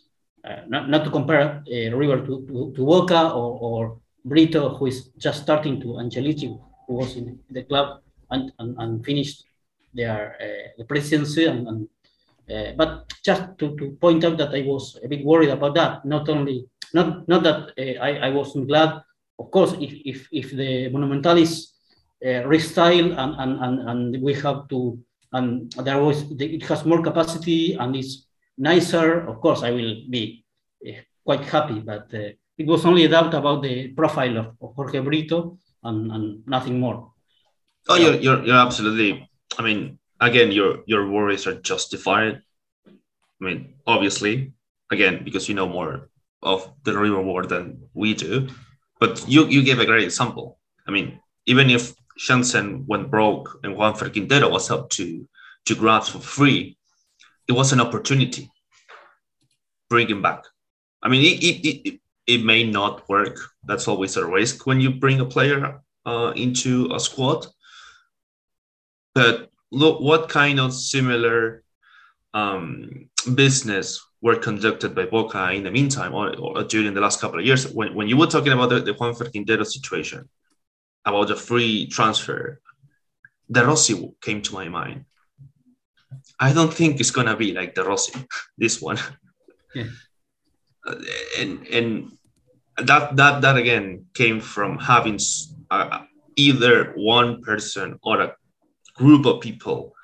uh, 0.45 0.61
not, 0.69 0.89
not 0.89 1.05
to 1.05 1.11
compare 1.11 1.65
uh, 1.67 1.97
River 1.97 2.25
to, 2.25 2.47
to, 2.47 2.73
to 2.77 2.87
Boca 2.87 3.31
or, 3.31 3.59
or 3.61 4.01
Brito, 4.25 4.77
who 4.77 4.87
is 4.87 5.09
just 5.19 5.43
starting 5.43 5.81
to 5.81 5.99
Angelici, 5.99 6.57
who 6.89 6.95
was 6.95 7.17
in 7.17 7.39
the 7.51 7.63
club 7.63 8.01
and, 8.31 8.51
and, 8.59 8.75
and 8.79 9.05
finished 9.05 9.45
their 9.95 10.37
uh, 10.41 10.69
the 10.79 10.85
presidency 10.85 11.45
and, 11.47 11.69
and 11.69 11.89
uh, 12.51 12.73
but 12.77 13.13
just 13.23 13.43
to, 13.59 13.77
to 13.77 13.91
point 14.01 14.25
out 14.25 14.39
that 14.39 14.55
I 14.55 14.63
was 14.63 14.99
a 15.05 15.09
bit 15.09 15.25
worried 15.25 15.51
about 15.51 15.75
that. 15.75 16.05
Not 16.05 16.29
only 16.29 16.67
not 16.95 17.29
not 17.29 17.43
that 17.43 17.73
uh, 17.79 18.03
I, 18.03 18.29
I 18.29 18.31
wasn't 18.31 18.69
glad. 18.69 19.03
Of 19.39 19.51
course, 19.51 19.75
if 19.79 19.93
if, 20.05 20.29
if 20.33 20.51
the 20.51 20.89
Monumental 20.89 21.37
is 21.39 21.73
uh, 22.25 22.43
restyled 22.49 23.17
and, 23.17 23.35
and, 23.39 23.65
and, 23.65 23.89
and 23.89 24.23
we 24.23 24.35
have 24.35 24.67
to 24.69 24.99
and 25.33 25.71
there 25.73 26.03
was 26.03 26.25
it 26.41 26.63
has 26.65 26.85
more 26.87 27.03
capacity 27.03 27.75
and 27.75 27.95
it's 27.95 28.27
nicer. 28.57 29.29
Of 29.29 29.41
course, 29.41 29.63
I 29.63 29.71
will 29.71 30.03
be 30.09 30.45
uh, 30.89 30.93
quite 31.25 31.45
happy. 31.45 31.81
But 31.81 32.13
uh, 32.15 32.33
it 32.57 32.67
was 32.67 32.87
only 32.87 33.05
a 33.05 33.09
doubt 33.09 33.35
about 33.35 33.63
the 33.63 33.89
profile 33.89 34.39
of, 34.39 34.47
of 34.61 34.75
Jorge 34.75 35.01
Brito 35.01 35.59
and, 35.89 36.13
and 36.13 36.47
nothing 36.47 36.79
more. 36.81 37.13
Oh, 37.89 37.97
you're, 37.97 38.15
you're, 38.15 38.45
you're 38.45 38.67
absolutely. 38.67 39.29
I 39.59 39.63
mean, 39.63 39.99
again, 40.21 40.53
your 40.53 40.81
your 40.87 41.09
worries 41.11 41.47
are 41.47 41.61
justified. 41.61 42.43
I 42.87 43.45
mean, 43.45 43.75
obviously, 43.87 44.53
again, 44.91 45.25
because 45.25 45.49
you 45.49 45.55
know 45.55 45.69
more 45.69 46.11
of 46.43 46.71
the 46.85 46.97
River 46.97 47.23
War 47.23 47.47
than 47.47 47.89
we 47.95 48.15
do. 48.15 48.49
But 49.01 49.25
you 49.29 49.47
you 49.47 49.63
gave 49.63 49.81
a 49.81 49.87
great 49.87 50.05
example. 50.05 50.59
I 50.87 50.91
mean, 50.91 51.21
even 51.47 51.71
if 51.71 51.95
Shenzhen 52.19 52.87
went 52.87 53.11
broke 53.11 53.61
and 53.63 53.77
Juanfer 53.77 54.13
Quintero 54.13 54.49
was 54.51 54.71
up 54.71 54.91
to 54.91 55.27
to 55.67 55.75
grabs 55.75 56.09
for 56.09 56.21
free, 56.21 56.77
it 57.49 57.53
was 57.53 57.73
an 57.73 57.81
opportunity. 57.81 58.51
Bring 59.89 60.09
him 60.09 60.21
back. 60.21 60.45
I 61.03 61.09
mean, 61.09 61.23
it, 61.23 61.43
it, 61.43 61.89
it, 61.89 62.01
it 62.29 62.45
may 62.45 62.63
not 62.63 63.09
work. 63.09 63.37
That's 63.65 63.89
always 63.89 64.17
a 64.17 64.25
risk 64.25 64.67
when 64.67 64.81
you 64.81 64.91
bring 64.91 65.21
a 65.21 65.25
player 65.25 65.81
uh, 66.07 66.33
into 66.37 66.93
a 66.95 67.01
squad. 67.01 67.47
But 69.15 69.51
look 69.73 70.01
what 70.01 70.29
kind 70.29 70.61
of 70.61 70.73
similar 70.75 71.65
um, 72.35 73.09
business 73.35 74.01
were 74.21 74.37
conducted 74.37 74.95
by 74.95 75.07
Boca 75.07 75.53
in 75.53 75.65
the 75.65 75.71
meantime 75.71 76.15
or, 76.15 76.37
or, 76.37 76.65
during 76.65 76.93
the 76.93 77.01
last 77.01 77.21
couple 77.21 77.39
of 77.39 77.47
years. 77.47 77.73
When, 77.73 77.95
when 77.95 78.09
you 78.09 78.17
were 78.17 78.27
talking 78.27 78.53
about 78.53 78.69
the, 78.69 78.81
the 78.81 78.93
Juanfer 78.93 79.31
Quintero 79.31 79.65
situation, 79.65 80.29
about 81.05 81.29
the 81.29 81.37
free 81.37 81.87
transfer, 81.87 82.61
De 83.51 83.65
Rossi 83.65 84.13
came 84.21 84.43
to 84.43 84.53
my 84.53 84.69
mind. 84.69 85.07
I 86.39 86.53
don't 86.53 86.73
think 86.73 87.01
it's 87.01 87.11
gonna 87.11 87.37
be 87.37 87.53
like 87.53 87.75
De 87.75 87.83
Rossi, 87.83 88.13
this 88.59 88.83
one. 88.83 88.99
Yeah. 89.75 89.85
and 91.39 91.67
and 91.69 92.18
that 92.85 93.17
that 93.17 93.41
that 93.43 93.57
again 93.57 94.07
came 94.15 94.41
from 94.41 94.79
having 94.79 95.19
uh, 95.71 96.05
either 96.37 96.93
one 96.97 97.43
person 97.43 97.99
or 98.03 98.21
a 98.21 98.35
group 98.95 99.27
of 99.27 99.41
people 99.41 99.95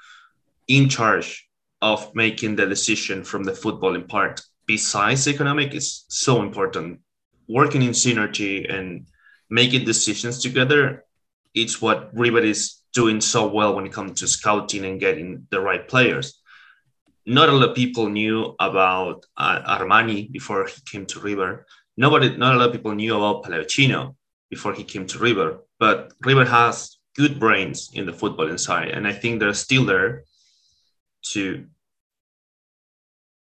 in 0.68 0.88
charge 0.88 1.48
of 1.82 2.14
making 2.14 2.56
the 2.56 2.66
decision 2.66 3.24
from 3.24 3.44
the 3.44 3.52
footballing 3.52 4.08
part. 4.08 4.40
Besides 4.66 5.28
economic 5.28 5.74
is 5.74 6.04
so 6.08 6.42
important. 6.42 7.00
Working 7.46 7.82
in 7.82 7.90
synergy 7.90 8.72
and 8.72 9.06
making 9.50 9.84
decisions 9.84 10.40
together 10.40 11.04
it's 11.54 11.80
what 11.80 12.10
river 12.12 12.40
is 12.40 12.80
doing 12.92 13.20
so 13.20 13.46
well 13.46 13.74
when 13.74 13.86
it 13.86 13.92
comes 13.92 14.20
to 14.20 14.28
scouting 14.28 14.84
and 14.84 15.00
getting 15.00 15.46
the 15.50 15.60
right 15.60 15.86
players. 15.86 16.40
Not 17.26 17.48
a 17.48 17.52
lot 17.52 17.70
of 17.70 17.76
people 17.76 18.08
knew 18.08 18.54
about 18.58 19.24
uh, 19.36 19.78
armani 19.78 20.30
before 20.30 20.66
he 20.66 20.80
came 20.90 21.06
to 21.06 21.20
river 21.20 21.66
nobody 21.96 22.36
not 22.36 22.54
a 22.54 22.58
lot 22.58 22.68
of 22.68 22.72
people 22.72 22.94
knew 22.94 23.16
about 23.16 23.44
Palavecino 23.44 24.14
before 24.50 24.74
he 24.74 24.84
came 24.84 25.06
to 25.06 25.18
river 25.18 25.58
but 25.78 26.12
river 26.24 26.44
has 26.44 26.98
good 27.16 27.38
brains 27.38 27.90
in 27.94 28.06
the 28.06 28.12
football 28.12 28.48
inside, 28.48 28.88
and 28.88 29.06
I 29.06 29.12
think 29.12 29.40
they're 29.40 29.54
still 29.54 29.84
there 29.84 30.24
to 31.32 31.66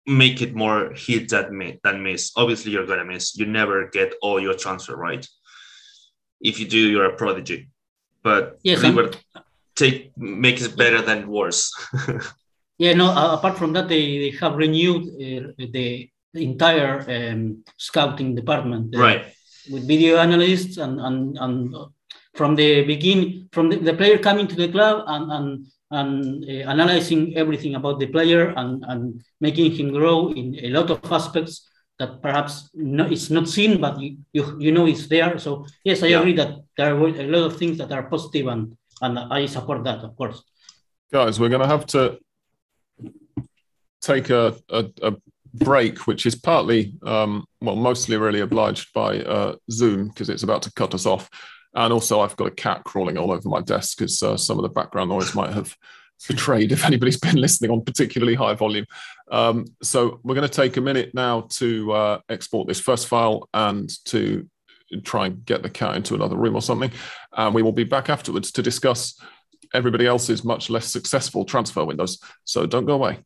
make 0.07 0.43
it 0.43 0.55
more 0.55 0.93
hit 0.95 1.31
than, 1.31 1.79
than 1.83 2.03
miss. 2.03 2.33
Obviously, 2.37 2.73
you're 2.73 2.87
gonna 2.87 3.05
miss. 3.05 3.37
You 3.37 3.47
never 3.47 3.89
get 3.89 4.15
all 4.23 4.41
your 4.41 4.55
transfer 4.55 4.97
right. 4.97 5.27
If 6.41 6.61
you 6.61 6.69
do, 6.69 6.79
you're 6.79 7.07
a 7.07 7.17
prodigy. 7.17 7.71
But 8.23 8.59
yes, 8.63 8.83
River 8.83 9.11
take 9.75 10.17
make 10.17 10.61
it 10.61 10.77
better 10.77 11.03
than 11.03 11.29
worse. 11.29 11.73
yeah, 12.79 12.93
no. 12.95 13.11
apart 13.11 13.59
from 13.59 13.73
that, 13.73 13.89
they, 13.89 14.19
they 14.19 14.37
have 14.41 14.55
renewed 14.57 15.09
uh, 15.09 15.53
the, 15.59 16.11
the 16.35 16.45
entire 16.45 17.05
um, 17.09 17.64
scouting 17.78 18.35
department. 18.35 18.95
Uh, 18.95 19.01
right. 19.01 19.24
With 19.70 19.89
video 19.89 20.18
analysts 20.18 20.76
and 20.76 21.01
and 21.01 21.39
and 21.39 21.74
from 22.35 22.55
the 22.55 22.85
beginning, 22.85 23.49
from 23.53 23.70
the, 23.70 23.76
the 23.76 23.95
player 23.95 24.18
coming 24.18 24.47
to 24.49 24.57
the 24.57 24.68
club 24.68 25.05
and 25.07 25.32
and 25.32 25.66
and 25.91 26.45
uh, 26.45 26.70
analyzing 26.70 27.37
everything 27.37 27.76
about 27.76 28.01
the 28.01 28.07
player 28.07 28.53
and, 28.57 28.85
and 28.89 29.22
making 29.41 29.70
him 29.70 29.93
grow 29.93 30.32
in 30.32 30.59
a 30.62 30.68
lot 30.68 30.91
of 30.91 31.01
aspects 31.12 31.70
that 31.99 32.20
perhaps 32.20 32.68
no, 32.74 33.05
it's 33.07 33.30
not 33.30 33.49
seen, 33.49 33.80
but 33.80 34.01
you, 34.01 34.16
you, 34.32 34.57
you 34.59 34.72
know 34.72 34.87
it's 34.87 35.07
there. 35.07 35.39
So 35.39 35.66
yes, 35.85 36.03
I 36.03 36.09
yeah. 36.09 36.18
agree 36.18 36.35
that 36.35 36.57
there 36.76 36.95
are 36.95 36.99
a 36.99 37.28
lot 37.28 37.45
of 37.47 37.57
things 37.57 37.78
that 37.78 37.93
are 37.93 38.03
positive 38.05 38.49
and, 38.49 38.76
and 39.01 39.18
I 39.18 39.47
support 39.47 39.85
that, 39.85 40.01
of 40.01 40.16
course. 40.16 40.43
Guys, 41.12 41.39
we're 41.39 41.49
going 41.49 41.62
to 41.62 41.68
have 41.68 41.87
to 41.87 42.18
take 44.01 44.30
a, 44.30 44.57
a, 44.68 44.87
a 45.03 45.12
break, 45.55 46.07
which 46.07 46.27
is 46.27 46.35
partly, 46.35 46.95
um, 47.05 47.47
well, 47.61 47.77
mostly 47.77 48.17
really 48.17 48.41
obliged 48.41 48.93
by 48.93 49.21
uh, 49.21 49.55
Zoom 49.71 50.09
because 50.09 50.29
it's 50.29 50.43
about 50.43 50.63
to 50.63 50.73
cut 50.73 50.95
us 50.95 51.07
off. 51.07 51.31
And 51.75 51.93
also, 51.93 52.21
I've 52.21 52.37
got 52.37 52.49
a 52.49 52.53
cat 52.53 52.85
crawling 52.85 53.17
all 53.17 53.33
over 53.33 53.49
my 53.49 53.61
desk 53.61 53.99
because 53.99 54.23
uh, 54.23 54.37
some 54.37 54.59
of 54.59 54.63
the 54.63 54.69
background 54.69 55.11
noise 55.11 55.35
might 55.35 55.53
have 55.53 55.77
betrayed 56.29 56.73
if 56.73 56.85
anybody's 56.85 57.19
been 57.19 57.37
listening 57.37 57.71
on 57.71 57.83
particularly 57.85 58.35
high 58.35 58.55
volume. 58.55 58.87
Um, 59.31 59.67
so 59.83 60.21
we're 60.23 60.35
going 60.35 60.49
to 60.49 60.55
take 60.55 60.77
a 60.77 60.81
minute 60.81 61.15
now 61.15 61.43
to 61.53 61.93
uh, 61.93 62.21
export 62.29 62.69
this 62.69 62.81
first 62.81 63.09
file 63.09 63.49
and 63.55 63.91
to 64.07 64.49
try 65.03 65.27
and 65.27 65.45
get 65.45 65.63
the 65.63 65.71
cat 65.71 65.97
into 65.97 66.15
another 66.15 66.37
room 66.37 66.55
or 66.55 66.63
something. 66.63 66.93
And 67.37 67.55
we 67.55 67.63
will 67.63 67.73
be 67.73 67.85
back 67.85 68.09
afterwards 68.09 68.53
to 68.53 68.63
discuss 68.63 69.19
everybody 69.73 70.07
else's 70.07 70.45
much 70.45 70.71
less 70.71 70.87
successful 70.87 71.45
transfer 71.45 71.85
windows. 71.85 72.21
So 72.45 72.67
don't 72.67 72.87
go 72.87 72.95
away. 72.95 73.19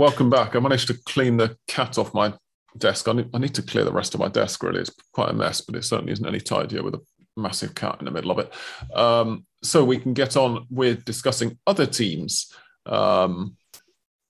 Welcome 0.00 0.30
back. 0.30 0.56
I 0.56 0.60
managed 0.60 0.86
to 0.86 0.94
clean 1.04 1.36
the 1.36 1.58
cat 1.68 1.98
off 1.98 2.14
my 2.14 2.32
desk. 2.78 3.06
I 3.06 3.12
need, 3.12 3.28
I 3.34 3.38
need, 3.38 3.54
to 3.56 3.60
clear 3.60 3.84
the 3.84 3.92
rest 3.92 4.14
of 4.14 4.20
my 4.20 4.28
desk, 4.28 4.62
really. 4.62 4.80
It's 4.80 4.90
quite 5.12 5.28
a 5.28 5.34
mess, 5.34 5.60
but 5.60 5.76
it 5.76 5.84
certainly 5.84 6.14
isn't 6.14 6.26
any 6.26 6.40
tidier 6.40 6.82
with 6.82 6.94
a 6.94 7.02
massive 7.36 7.74
cat 7.74 7.96
in 7.98 8.06
the 8.06 8.10
middle 8.10 8.30
of 8.30 8.38
it. 8.38 8.50
Um, 8.96 9.44
so 9.62 9.84
we 9.84 9.98
can 9.98 10.14
get 10.14 10.38
on 10.38 10.66
with 10.70 11.04
discussing 11.04 11.58
other 11.66 11.84
teams' 11.84 12.50
um, 12.86 13.58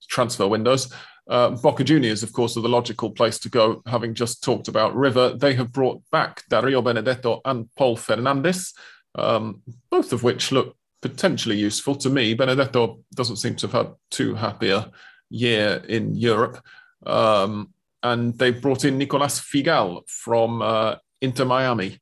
transfer 0.08 0.48
windows. 0.48 0.92
Uh, 1.28 1.50
Boca 1.50 1.84
Juniors, 1.84 2.24
of 2.24 2.32
course, 2.32 2.56
are 2.56 2.62
the 2.62 2.68
logical 2.68 3.12
place 3.12 3.38
to 3.38 3.48
go, 3.48 3.80
having 3.86 4.12
just 4.12 4.42
talked 4.42 4.66
about 4.66 4.96
River. 4.96 5.36
They 5.36 5.54
have 5.54 5.72
brought 5.72 6.02
back 6.10 6.42
Dario 6.48 6.82
Benedetto 6.82 7.42
and 7.44 7.72
Pol 7.76 7.96
Fernández, 7.96 8.72
um, 9.14 9.62
both 9.88 10.12
of 10.12 10.24
which 10.24 10.50
look 10.50 10.76
potentially 11.00 11.56
useful 11.56 11.94
to 11.94 12.10
me. 12.10 12.34
Benedetto 12.34 13.04
doesn't 13.14 13.36
seem 13.36 13.54
to 13.54 13.68
have 13.68 13.86
had 13.86 13.94
too 14.10 14.34
happy 14.34 14.70
a 14.70 14.90
year 15.30 15.82
in 15.88 16.14
Europe. 16.14 16.62
Um, 17.06 17.72
and 18.02 18.36
they've 18.38 18.60
brought 18.60 18.84
in 18.84 18.98
Nicolas 18.98 19.40
Figal 19.40 20.02
from 20.08 20.62
uh, 20.62 20.96
Inter 21.20 21.44
Miami, 21.44 21.98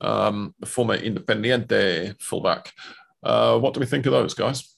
um, 0.00 0.54
former 0.64 0.96
Independiente 0.96 2.14
fullback. 2.20 2.72
Uh, 3.22 3.58
what 3.58 3.74
do 3.74 3.80
we 3.80 3.86
think 3.86 4.06
of 4.06 4.12
those 4.12 4.34
guys? 4.34 4.76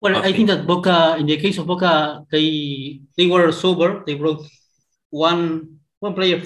Well, 0.00 0.16
I 0.16 0.32
think 0.32 0.48
that 0.48 0.66
Boca, 0.66 1.16
in 1.18 1.26
the 1.26 1.38
case 1.38 1.56
of 1.56 1.66
Boca, 1.66 2.26
they 2.30 3.00
they 3.16 3.26
were 3.26 3.50
sober. 3.52 4.04
They 4.04 4.14
brought 4.16 4.44
one 5.08 5.80
one 5.98 6.12
player 6.12 6.42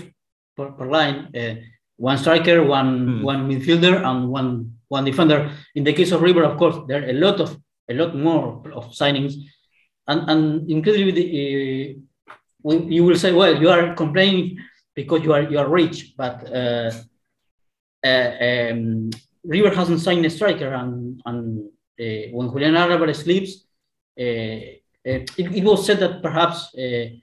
per, 0.56 0.70
per 0.70 0.86
line, 0.86 1.34
uh, 1.34 1.54
one 1.96 2.18
striker, 2.18 2.62
one 2.62 3.18
hmm. 3.18 3.22
one 3.22 3.50
midfielder, 3.50 4.06
and 4.06 4.30
one 4.30 4.78
one 4.86 5.04
defender. 5.04 5.50
In 5.74 5.82
the 5.82 5.92
case 5.92 6.12
of 6.12 6.22
River, 6.22 6.44
of 6.44 6.56
course, 6.56 6.76
there 6.86 7.02
are 7.02 7.10
a 7.10 7.18
lot 7.18 7.40
of 7.40 7.58
a 7.88 7.94
lot 7.94 8.14
more 8.14 8.62
of 8.72 8.92
signings, 8.92 9.34
and 10.06 10.30
and 10.30 10.70
incredibly, 10.70 11.96
uh, 12.64 12.72
you 12.88 13.04
will 13.04 13.16
say, 13.16 13.32
well, 13.32 13.60
you 13.60 13.68
are 13.68 13.94
complaining 13.94 14.58
because 14.94 15.22
you 15.22 15.32
are 15.32 15.42
you 15.42 15.58
are 15.58 15.68
rich, 15.68 16.14
but 16.16 16.44
uh, 16.52 16.90
uh, 18.04 18.30
um, 18.40 19.10
River 19.44 19.74
hasn't 19.74 20.00
signed 20.00 20.26
a 20.26 20.30
striker, 20.30 20.72
and 20.74 21.20
and 21.26 21.68
uh, 22.00 22.24
when 22.32 22.50
Julian 22.50 22.76
Alvarez 22.76 23.26
leaves, 23.26 23.66
uh, 24.18 24.22
uh, 24.22 25.20
it, 25.40 25.46
it, 25.58 25.64
was 25.64 25.86
said 25.86 25.98
that 26.00 26.22
perhaps. 26.22 26.74
Um, 26.76 27.22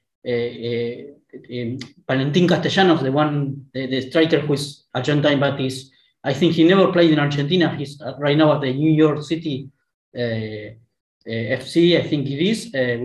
Valentin 2.08 2.48
Castellanos, 2.48 3.04
the 3.04 3.12
one, 3.12 3.66
the, 3.74 3.88
the, 3.88 4.10
striker 4.10 4.40
who 4.40 4.54
is 4.54 4.86
Argentine, 4.96 5.40
but 5.40 5.60
is 5.60 5.92
I 6.24 6.34
think 6.34 6.54
he 6.54 6.64
never 6.64 6.92
played 6.94 7.12
in 7.12 7.20
Argentina. 7.20 7.76
He's 7.76 8.02
right 8.18 8.38
now 8.38 8.54
at 8.54 8.62
the 8.62 8.74
New 8.74 8.90
York 8.90 9.22
City 9.22 9.70
Uh, 10.16 10.72
uh, 11.28 11.58
FC, 11.60 12.00
I 12.00 12.08
think 12.08 12.28
it 12.30 12.40
is, 12.40 12.74
uh, 12.74 12.98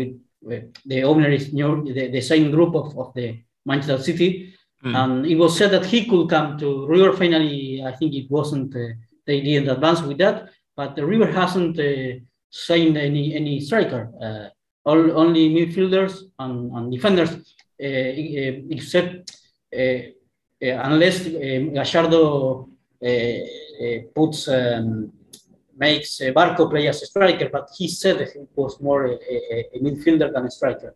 with 0.42 0.72
the 0.84 1.02
owner 1.02 1.30
is 1.30 1.52
new, 1.52 1.84
the, 1.92 2.08
the 2.08 2.20
same 2.20 2.50
group 2.50 2.74
of, 2.74 2.96
of 2.98 3.14
the 3.14 3.42
Manchester 3.64 4.02
City. 4.02 4.54
Mm. 4.84 4.94
And 4.94 5.26
it 5.26 5.36
was 5.36 5.56
said 5.56 5.70
that 5.72 5.86
he 5.86 6.04
could 6.04 6.28
come 6.28 6.58
to 6.58 6.86
River. 6.86 7.16
Finally, 7.16 7.82
I 7.84 7.92
think 7.92 8.14
it 8.14 8.30
wasn't, 8.30 8.76
uh, 8.76 8.94
they 9.26 9.40
didn't 9.40 9.70
advance 9.70 10.02
with 10.02 10.18
that, 10.18 10.50
but 10.76 10.96
the 10.96 11.04
River 11.04 11.32
hasn't 11.32 11.78
signed 12.50 12.96
any, 12.96 13.34
any 13.34 13.61
striker. 13.61 14.11
All, 14.84 15.18
only 15.18 15.50
midfielders 15.50 16.22
and, 16.38 16.72
and 16.72 16.92
defenders, 16.92 17.54
except 17.78 19.36
unless 20.61 21.26
um, 21.26 21.74
Gallardo 21.74 22.68
puts 24.14 24.48
um, 24.48 25.12
makes 25.81 26.20
uh, 26.20 26.26
Barco 26.26 26.70
play 26.70 26.87
as 26.87 27.03
a 27.03 27.07
striker, 27.07 27.49
but 27.51 27.70
he 27.76 27.89
said 27.89 28.18
that 28.18 28.33
he 28.33 28.41
was 28.55 28.81
more 28.81 29.07
a, 29.07 29.14
a, 29.14 29.64
a 29.74 29.78
midfielder 29.81 30.33
than 30.33 30.47
a 30.47 30.51
striker. 30.51 30.95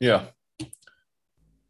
Yeah, 0.00 0.24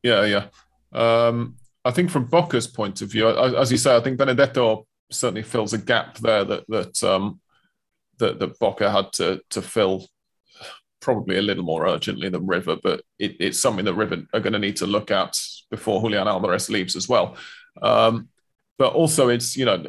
yeah, 0.02 0.24
yeah. 0.24 0.46
Um, 0.92 1.56
I 1.84 1.90
think 1.92 2.10
from 2.10 2.24
Boca's 2.24 2.66
point 2.66 3.02
of 3.02 3.12
view, 3.12 3.28
as 3.28 3.70
you 3.70 3.78
say, 3.78 3.94
I 3.94 4.00
think 4.00 4.18
Benedetto 4.18 4.86
certainly 5.10 5.42
fills 5.42 5.72
a 5.72 5.78
gap 5.78 6.18
there 6.18 6.44
that 6.44 6.64
that 6.68 7.04
um, 7.04 7.40
that, 8.18 8.38
that 8.40 8.58
Boca 8.58 8.90
had 8.90 9.12
to 9.14 9.40
to 9.50 9.62
fill 9.62 10.06
probably 11.00 11.36
a 11.38 11.42
little 11.42 11.62
more 11.62 11.86
urgently 11.86 12.28
than 12.28 12.46
River, 12.46 12.76
but 12.82 13.02
it, 13.18 13.36
it's 13.38 13.60
something 13.60 13.84
that 13.84 13.94
River 13.94 14.24
are 14.32 14.40
going 14.40 14.54
to 14.54 14.58
need 14.58 14.76
to 14.76 14.86
look 14.86 15.10
at 15.10 15.38
before 15.70 16.00
Julian 16.00 16.26
Alvarez 16.26 16.68
leaves 16.68 16.96
as 16.96 17.08
well. 17.08 17.36
Um, 17.80 18.28
but 18.78 18.92
also, 18.92 19.28
it's 19.28 19.56
you 19.56 19.64
know 19.64 19.84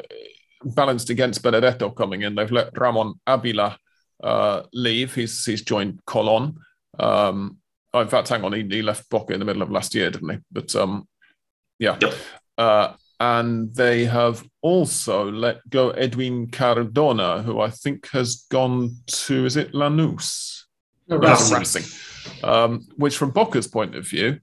balanced 0.64 1.10
against 1.10 1.42
Benedetto 1.42 1.90
coming 1.90 2.22
in. 2.22 2.34
They've 2.34 2.50
let 2.50 2.76
Ramon 2.78 3.14
Abila 3.26 3.76
uh, 4.22 4.62
leave. 4.72 5.14
He's 5.14 5.44
he's 5.44 5.62
joined 5.62 6.00
Colon. 6.06 6.58
Um, 6.98 7.58
oh, 7.94 8.00
in 8.00 8.08
fact, 8.08 8.28
hang 8.28 8.44
on, 8.44 8.52
he, 8.52 8.62
he, 8.62 8.82
left 8.82 9.08
Boca 9.08 9.32
in 9.32 9.38
the 9.38 9.44
middle 9.44 9.62
of 9.62 9.70
last 9.70 9.94
year, 9.94 10.10
didn't 10.10 10.30
he? 10.30 10.38
But 10.50 10.74
um, 10.74 11.06
yeah. 11.78 11.96
Yep. 12.00 12.14
Uh, 12.56 12.92
and 13.20 13.74
they 13.74 14.04
have 14.04 14.44
also 14.62 15.30
let 15.30 15.68
go 15.68 15.90
Edwin 15.90 16.48
Cardona, 16.48 17.42
who 17.42 17.60
I 17.60 17.70
think 17.70 18.08
has 18.10 18.46
gone 18.50 18.96
to 19.06 19.44
is 19.44 19.56
it 19.56 19.72
Lanús? 19.72 20.62
Racing. 21.08 21.58
Racing. 21.58 21.84
Um, 22.44 22.86
which, 22.96 23.16
from 23.16 23.30
Boca's 23.30 23.66
point 23.66 23.96
of 23.96 24.06
view, 24.06 24.38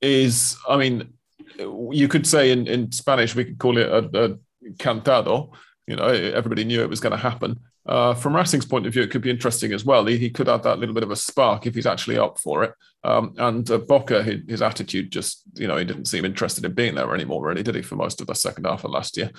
is 0.00 0.56
I 0.68 0.76
mean, 0.76 1.12
you 1.58 2.08
could 2.08 2.26
say 2.26 2.50
in, 2.50 2.66
in 2.66 2.90
Spanish 2.90 3.34
we 3.34 3.44
could 3.44 3.58
call 3.58 3.78
it 3.78 3.88
a, 3.88 4.24
a 4.24 4.38
cantado. 4.78 5.52
You 5.86 5.96
know, 5.96 6.06
everybody 6.06 6.64
knew 6.64 6.82
it 6.82 6.90
was 6.90 7.00
going 7.00 7.12
to 7.12 7.18
happen. 7.18 7.58
Uh, 7.86 8.14
from 8.14 8.36
Racing's 8.36 8.66
point 8.66 8.86
of 8.86 8.92
view, 8.92 9.02
it 9.02 9.10
could 9.10 9.22
be 9.22 9.30
interesting 9.30 9.72
as 9.72 9.84
well. 9.84 10.04
He, 10.04 10.18
he, 10.18 10.30
could 10.30 10.48
add 10.48 10.62
that 10.62 10.78
little 10.78 10.94
bit 10.94 11.02
of 11.02 11.10
a 11.10 11.16
spark 11.16 11.66
if 11.66 11.74
he's 11.74 11.86
actually 11.86 12.18
up 12.18 12.38
for 12.38 12.62
it. 12.62 12.74
Um, 13.02 13.34
and 13.38 13.68
uh, 13.70 13.78
Boca, 13.78 14.22
his, 14.22 14.40
his, 14.46 14.62
attitude 14.62 15.10
just, 15.10 15.42
you 15.54 15.66
know, 15.66 15.78
he 15.78 15.84
didn't 15.84 16.04
seem 16.04 16.24
interested 16.24 16.64
in 16.64 16.74
being 16.74 16.94
there 16.94 17.12
anymore, 17.14 17.44
really, 17.44 17.62
did 17.62 17.74
he, 17.74 17.82
for 17.82 17.96
most 17.96 18.20
of 18.20 18.26
the 18.26 18.34
second 18.34 18.66
half 18.66 18.84
of 18.84 18.90
last 18.90 19.16
year? 19.16 19.30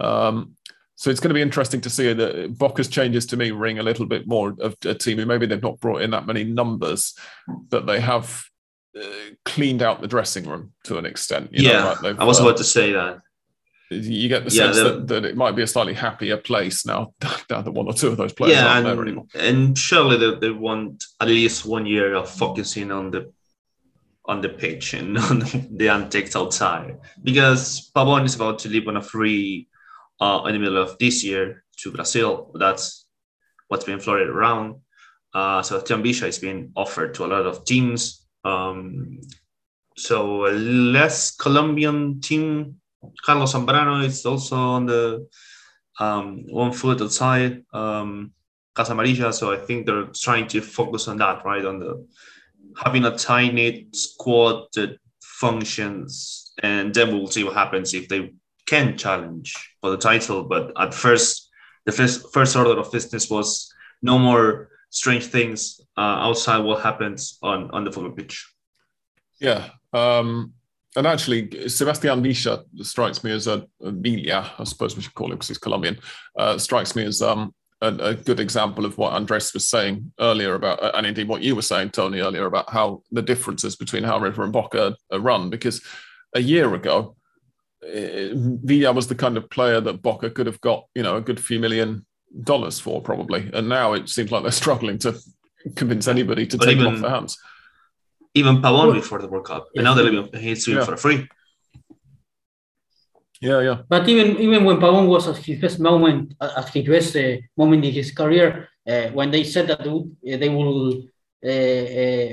Um, 0.00 0.54
so 0.94 1.10
it's 1.10 1.20
going 1.20 1.30
to 1.30 1.34
be 1.34 1.42
interesting 1.42 1.80
to 1.82 1.90
see 1.90 2.12
that 2.12 2.56
Boca's 2.58 2.88
changes 2.88 3.26
to 3.26 3.36
me 3.36 3.50
ring 3.50 3.78
a 3.78 3.84
little 3.84 4.06
bit 4.06 4.26
more 4.26 4.56
of 4.60 4.76
a 4.84 4.94
team 4.94 5.18
who 5.18 5.26
maybe 5.26 5.46
they've 5.46 5.62
not 5.62 5.78
brought 5.78 6.02
in 6.02 6.10
that 6.10 6.26
many 6.26 6.44
numbers, 6.44 7.14
but 7.46 7.86
they 7.86 8.00
have 8.00 8.44
uh, 8.98 9.04
cleaned 9.44 9.82
out 9.82 10.00
the 10.00 10.08
dressing 10.08 10.48
room 10.48 10.72
to 10.84 10.98
an 10.98 11.06
extent. 11.06 11.50
yeah, 11.52 11.72
know, 11.72 11.96
like 12.02 12.18
I 12.18 12.24
was 12.24 12.40
uh, 12.40 12.44
about 12.44 12.56
to 12.56 12.64
say 12.64 12.92
that. 12.92 13.20
You 13.90 14.28
get 14.28 14.44
the 14.44 14.54
yeah, 14.54 14.72
sense 14.72 14.76
that, 14.76 15.06
that, 15.08 15.24
it 15.24 15.36
might 15.36 15.56
be 15.56 15.62
a 15.62 15.66
slightly 15.66 15.94
happier 15.94 16.36
place 16.36 16.84
now, 16.84 17.14
now 17.50 17.62
that 17.62 17.70
one 17.70 17.86
or 17.86 17.94
two 17.94 18.08
of 18.08 18.16
those 18.16 18.34
players 18.34 18.54
yeah, 18.54 18.66
aren't 18.66 18.86
and, 18.86 18.98
there 18.98 19.02
anymore. 19.02 19.26
And 19.34 19.78
surely 19.78 20.16
they, 20.18 20.38
they 20.38 20.50
want 20.50 21.04
at 21.20 21.28
least 21.28 21.64
one 21.64 21.86
year 21.86 22.14
of 22.14 22.28
focusing 22.28 22.92
on 22.92 23.10
the 23.10 23.32
on 24.26 24.42
the 24.42 24.48
pitch 24.50 24.92
and 24.92 25.16
on 25.30 25.42
the 25.70 25.88
antics 25.88 26.36
outside 26.36 26.98
because 27.22 27.90
Pavon 27.96 28.26
is 28.26 28.34
about 28.34 28.58
to 28.60 28.68
leave 28.68 28.86
on 28.86 28.98
a 28.98 29.02
free 29.02 29.68
uh, 30.20 30.42
in 30.46 30.52
the 30.52 30.58
middle 30.58 30.82
of 30.82 30.98
this 30.98 31.24
year 31.24 31.64
to 31.78 31.90
Brazil. 31.90 32.50
That's 32.54 33.06
what's 33.68 33.84
been 33.84 34.00
floated 34.00 34.28
around. 34.28 34.76
Uh, 35.32 35.62
so 35.62 35.80
Villa 35.80 36.26
is 36.26 36.38
being 36.38 36.72
offered 36.74 37.14
to 37.14 37.24
a 37.24 37.28
lot 37.28 37.46
of 37.46 37.64
teams. 37.64 38.26
Um, 38.44 39.20
so 39.96 40.46
a 40.46 40.52
less 40.52 41.34
Colombian 41.34 42.20
team, 42.20 42.80
Carlos 43.24 43.54
Zambrano 43.54 44.04
is 44.04 44.24
also 44.26 44.56
on 44.56 44.86
the 44.86 45.28
um, 46.00 46.44
one 46.48 46.72
foot 46.72 47.00
outside 47.00 47.64
um, 47.72 48.32
Casa 48.74 48.92
Amarilla. 48.92 49.32
So 49.32 49.52
I 49.52 49.56
think 49.56 49.86
they're 49.86 50.08
trying 50.14 50.46
to 50.48 50.60
focus 50.60 51.08
on 51.08 51.18
that, 51.18 51.44
right? 51.44 51.64
On 51.64 51.78
the 51.78 52.06
having 52.82 53.04
a 53.04 53.16
tiny 53.16 53.88
squad 53.92 54.66
that 54.74 54.98
functions, 55.20 56.52
and 56.62 56.94
then 56.94 57.12
we'll 57.12 57.28
see 57.28 57.44
what 57.44 57.54
happens 57.54 57.94
if 57.94 58.08
they 58.08 58.32
can 58.66 58.96
challenge 58.96 59.54
for 59.80 59.90
the 59.90 59.96
title. 59.96 60.44
But 60.44 60.72
at 60.78 60.94
first, 60.94 61.50
the 61.86 61.92
first 61.92 62.32
first 62.32 62.56
order 62.56 62.78
of 62.78 62.92
business 62.92 63.30
was 63.30 63.72
no 64.02 64.18
more 64.18 64.68
strange 64.90 65.26
things 65.26 65.80
uh, 65.96 66.18
outside 66.26 66.58
what 66.58 66.82
happens 66.82 67.38
on 67.42 67.70
on 67.70 67.84
the 67.84 67.92
football 67.92 68.12
pitch. 68.12 68.46
Yeah, 69.40 69.70
um, 69.92 70.54
and 70.98 71.06
actually, 71.06 71.68
Sebastian 71.68 72.24
Villa 72.24 72.64
strikes 72.82 73.22
me 73.22 73.30
as 73.30 73.46
a, 73.46 73.64
a 73.80 73.92
Villa, 73.92 74.50
I 74.58 74.64
suppose 74.64 74.96
we 74.96 75.02
should 75.02 75.14
call 75.14 75.28
him 75.28 75.36
because 75.36 75.46
he's 75.46 75.58
Colombian. 75.58 75.96
Uh, 76.36 76.58
strikes 76.58 76.96
me 76.96 77.04
as 77.04 77.22
um, 77.22 77.54
a, 77.80 77.94
a, 77.94 78.14
good 78.14 78.40
example 78.40 78.84
of 78.84 78.98
what 78.98 79.12
Andres 79.12 79.54
was 79.54 79.68
saying 79.68 80.12
earlier 80.18 80.56
about, 80.56 80.96
and 80.96 81.06
indeed 81.06 81.28
what 81.28 81.42
you 81.42 81.54
were 81.54 81.62
saying, 81.62 81.90
Tony, 81.90 82.18
earlier 82.18 82.46
about 82.46 82.68
how 82.68 83.02
the 83.12 83.22
differences 83.22 83.76
between 83.76 84.02
how 84.02 84.18
River 84.18 84.42
and 84.42 84.52
Boca 84.52 84.96
are 85.12 85.20
run. 85.20 85.50
Because 85.50 85.80
a 86.34 86.40
year 86.40 86.74
ago, 86.74 87.14
Villa 87.80 88.92
was 88.92 89.06
the 89.06 89.14
kind 89.14 89.36
of 89.36 89.48
player 89.50 89.80
that 89.80 90.02
Boca 90.02 90.30
could 90.30 90.46
have 90.46 90.60
got, 90.62 90.86
you 90.96 91.04
know, 91.04 91.16
a 91.16 91.20
good 91.20 91.38
few 91.38 91.60
million 91.60 92.04
dollars 92.42 92.80
for 92.80 93.00
probably. 93.00 93.48
And 93.52 93.68
now 93.68 93.92
it 93.92 94.08
seems 94.08 94.32
like 94.32 94.42
they're 94.42 94.50
struggling 94.64 94.98
to 94.98 95.16
convince 95.76 96.08
anybody 96.08 96.44
to 96.48 96.58
but 96.58 96.64
take 96.64 96.78
even, 96.78 96.92
off 96.92 97.00
their 97.00 97.10
hands. 97.10 97.38
Even 98.38 98.54
Pavon 98.62 98.94
before 99.00 99.20
the 99.22 99.28
World 99.32 99.46
Cup, 99.46 99.64
yeah. 99.66 99.78
and 99.78 99.84
now 99.86 99.94
they're 99.94 100.40
he's 100.40 100.64
doing 100.64 100.78
yeah. 100.78 100.84
for 100.84 100.96
free. 100.96 101.20
Yeah, 103.40 103.60
yeah. 103.60 103.78
But 103.88 104.08
even 104.08 104.28
even 104.38 104.64
when 104.64 104.78
Pavon 104.78 105.06
was 105.06 105.28
at 105.28 105.36
his 105.36 105.60
best 105.60 105.78
moment, 105.80 106.34
at 106.40 106.68
his 106.70 106.86
best 106.86 107.16
uh, 107.16 107.36
moment 107.56 107.84
in 107.84 107.92
his 107.92 108.10
career, 108.12 108.68
uh, 108.86 109.08
when 109.18 109.30
they 109.30 109.44
said 109.44 109.68
that 109.68 109.82
they 110.42 110.48
will 110.48 111.02
uh, 111.44 111.86
uh, 112.04 112.30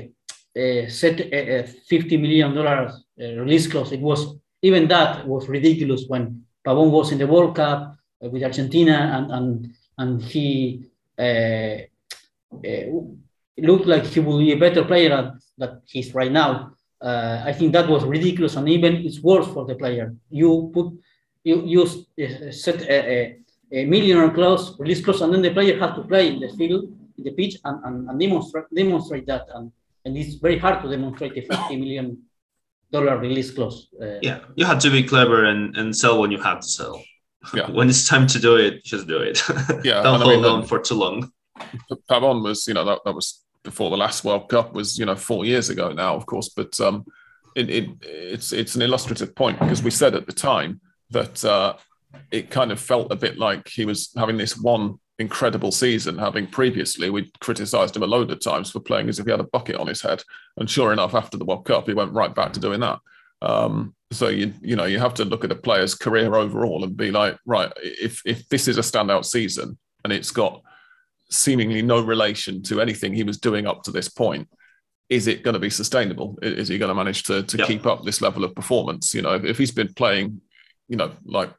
uh 0.60 0.88
set 0.88 1.20
a, 1.20 1.60
a, 1.60 1.66
fifty 1.92 2.16
million 2.16 2.54
dollars 2.54 2.92
uh, 3.20 3.32
release 3.42 3.66
clause, 3.66 3.92
it 3.92 4.00
was 4.00 4.20
even 4.62 4.88
that 4.88 5.26
was 5.26 5.48
ridiculous 5.48 6.04
when 6.08 6.44
Pavon 6.66 6.90
was 6.90 7.12
in 7.12 7.18
the 7.18 7.26
World 7.26 7.54
Cup 7.54 7.96
with 8.20 8.42
Argentina 8.42 8.96
and 9.16 9.26
and 9.32 9.74
and 9.98 10.22
he 10.22 10.84
looked 13.64 13.86
like 13.86 14.04
he 14.04 14.20
would 14.20 14.38
be 14.38 14.52
a 14.52 14.56
better 14.56 14.84
player 14.84 15.32
than 15.56 15.80
he 15.86 16.00
is 16.00 16.14
right 16.14 16.32
now. 16.32 16.72
Uh, 17.00 17.42
I 17.44 17.52
think 17.52 17.72
that 17.72 17.88
was 17.88 18.04
ridiculous, 18.04 18.56
and 18.56 18.68
even 18.68 18.96
it's 18.96 19.20
worse 19.20 19.46
for 19.48 19.64
the 19.66 19.74
player. 19.74 20.14
You 20.30 20.70
put 20.72 20.92
you 21.44 21.62
you 21.64 21.82
uh, 21.82 22.50
set 22.50 22.82
a, 22.82 22.96
a, 23.16 23.36
a 23.72 23.84
millionaire 23.84 24.30
clause, 24.30 24.78
release 24.78 25.04
clause, 25.04 25.20
and 25.20 25.32
then 25.32 25.42
the 25.42 25.52
player 25.52 25.78
has 25.78 25.94
to 25.96 26.02
play 26.02 26.28
in 26.28 26.40
the 26.40 26.48
field, 26.48 26.84
in 27.18 27.24
the 27.24 27.32
pitch, 27.32 27.56
and, 27.64 27.84
and, 27.84 28.10
and 28.10 28.20
demonstrate 28.20 28.64
demonstrate 28.74 29.26
that. 29.26 29.46
And, 29.54 29.70
and 30.04 30.16
it's 30.16 30.34
very 30.34 30.58
hard 30.58 30.82
to 30.82 30.88
demonstrate 30.88 31.36
a 31.36 31.42
50 31.42 31.76
million 31.76 32.18
dollar 32.90 33.18
release 33.18 33.50
clause. 33.50 33.88
Uh, 34.00 34.18
yeah, 34.22 34.40
you 34.54 34.64
have 34.64 34.78
to 34.80 34.90
be 34.90 35.02
clever 35.02 35.44
and, 35.44 35.76
and 35.76 35.94
sell 35.94 36.20
when 36.20 36.30
you 36.30 36.40
have 36.40 36.60
to 36.60 36.68
sell. 36.68 37.02
Yeah. 37.54 37.70
when 37.76 37.88
it's 37.88 38.08
time 38.08 38.26
to 38.28 38.38
do 38.38 38.56
it, 38.56 38.84
just 38.84 39.06
do 39.06 39.18
it. 39.18 39.42
Yeah, 39.84 40.02
don't 40.06 40.20
hold 40.20 40.32
I 40.32 40.36
mean, 40.36 40.44
on 40.44 40.66
for 40.66 40.78
too 40.78 40.94
long. 40.94 41.30
Pavon 42.10 42.42
was, 42.42 42.66
you 42.66 42.74
know, 42.74 42.84
that, 42.84 43.00
that 43.04 43.14
was 43.14 43.42
before 43.66 43.90
the 43.90 43.96
last 43.98 44.24
World 44.24 44.48
Cup 44.48 44.72
was, 44.72 44.98
you 44.98 45.04
know, 45.04 45.16
four 45.16 45.44
years 45.44 45.68
ago 45.68 45.92
now, 45.92 46.14
of 46.14 46.24
course. 46.24 46.48
But 46.48 46.80
um, 46.80 47.04
it, 47.54 47.68
it, 47.68 47.88
it's 48.02 48.52
it's 48.52 48.76
an 48.76 48.82
illustrative 48.82 49.34
point 49.34 49.58
because 49.58 49.82
we 49.82 49.90
said 49.90 50.14
at 50.14 50.26
the 50.26 50.32
time 50.32 50.80
that 51.10 51.44
uh, 51.44 51.74
it 52.30 52.48
kind 52.48 52.72
of 52.72 52.80
felt 52.80 53.12
a 53.12 53.16
bit 53.16 53.36
like 53.38 53.68
he 53.68 53.84
was 53.84 54.10
having 54.16 54.38
this 54.38 54.56
one 54.56 54.98
incredible 55.18 55.72
season, 55.72 56.16
having 56.16 56.46
previously 56.46 57.10
we 57.10 57.30
criticised 57.40 57.96
him 57.96 58.02
a 58.02 58.06
load 58.06 58.30
of 58.30 58.40
times 58.40 58.70
for 58.70 58.80
playing 58.80 59.08
as 59.08 59.18
if 59.18 59.26
he 59.26 59.30
had 59.30 59.40
a 59.40 59.44
bucket 59.52 59.76
on 59.76 59.88
his 59.88 60.00
head. 60.00 60.22
And 60.56 60.70
sure 60.70 60.92
enough, 60.92 61.14
after 61.14 61.36
the 61.36 61.44
World 61.44 61.66
Cup, 61.66 61.86
he 61.86 61.94
went 61.94 62.12
right 62.12 62.34
back 62.34 62.52
to 62.54 62.60
doing 62.60 62.80
that. 62.80 63.00
Um, 63.42 63.94
so 64.12 64.28
you 64.28 64.54
you 64.62 64.76
know 64.76 64.84
you 64.84 65.00
have 65.00 65.14
to 65.14 65.24
look 65.24 65.44
at 65.44 65.52
a 65.52 65.56
player's 65.56 65.94
career 65.94 66.34
overall 66.36 66.84
and 66.84 66.96
be 66.96 67.10
like, 67.10 67.36
right, 67.44 67.72
if 67.82 68.22
if 68.24 68.48
this 68.48 68.68
is 68.68 68.78
a 68.78 68.82
standout 68.82 69.24
season 69.24 69.76
and 70.04 70.12
it's 70.12 70.30
got 70.30 70.62
seemingly 71.30 71.82
no 71.82 72.00
relation 72.00 72.62
to 72.64 72.80
anything 72.80 73.14
he 73.14 73.24
was 73.24 73.38
doing 73.38 73.66
up 73.66 73.82
to 73.84 73.90
this 73.90 74.08
point, 74.08 74.48
is 75.08 75.26
it 75.26 75.42
going 75.42 75.54
to 75.54 75.60
be 75.60 75.70
sustainable? 75.70 76.38
Is 76.42 76.68
he 76.68 76.78
going 76.78 76.88
to 76.88 76.94
manage 76.94 77.22
to, 77.24 77.42
to 77.42 77.58
yep. 77.58 77.66
keep 77.66 77.86
up 77.86 78.04
this 78.04 78.20
level 78.20 78.44
of 78.44 78.54
performance? 78.54 79.14
You 79.14 79.22
know, 79.22 79.34
if, 79.34 79.44
if 79.44 79.58
he's 79.58 79.70
been 79.70 79.92
playing, 79.94 80.40
you 80.88 80.96
know, 80.96 81.12
like 81.24 81.52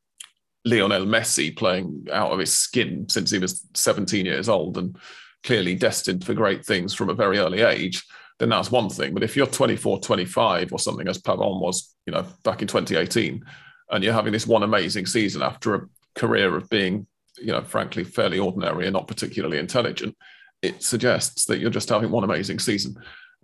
Lionel 0.65 1.05
Messi 1.05 1.55
playing 1.55 2.07
out 2.11 2.31
of 2.31 2.39
his 2.39 2.53
skin 2.53 3.07
since 3.09 3.31
he 3.31 3.39
was 3.39 3.65
17 3.73 4.25
years 4.25 4.49
old 4.49 4.77
and 4.77 4.97
clearly 5.43 5.75
destined 5.75 6.25
for 6.25 6.33
great 6.33 6.65
things 6.65 6.93
from 6.93 7.09
a 7.09 7.13
very 7.13 7.37
early 7.37 7.61
age, 7.61 8.03
then 8.39 8.49
that's 8.49 8.71
one 8.71 8.89
thing. 8.89 9.13
But 9.13 9.23
if 9.23 9.35
you're 9.35 9.47
24, 9.47 9.99
25 9.99 10.73
or 10.73 10.79
something, 10.79 11.07
as 11.07 11.21
Pavon 11.21 11.61
was, 11.61 11.95
you 12.05 12.11
know, 12.11 12.25
back 12.43 12.61
in 12.61 12.67
2018, 12.67 13.43
and 13.89 14.03
you're 14.03 14.13
having 14.13 14.33
this 14.33 14.45
one 14.45 14.63
amazing 14.63 15.05
season 15.05 15.41
after 15.41 15.75
a 15.75 15.87
career 16.15 16.55
of 16.55 16.69
being 16.69 17.07
you 17.39 17.51
know, 17.51 17.63
frankly, 17.63 18.03
fairly 18.03 18.39
ordinary 18.39 18.85
and 18.85 18.93
not 18.93 19.07
particularly 19.07 19.57
intelligent, 19.57 20.15
it 20.61 20.83
suggests 20.83 21.45
that 21.45 21.59
you're 21.59 21.69
just 21.69 21.89
having 21.89 22.11
one 22.11 22.23
amazing 22.23 22.59
season. 22.59 22.95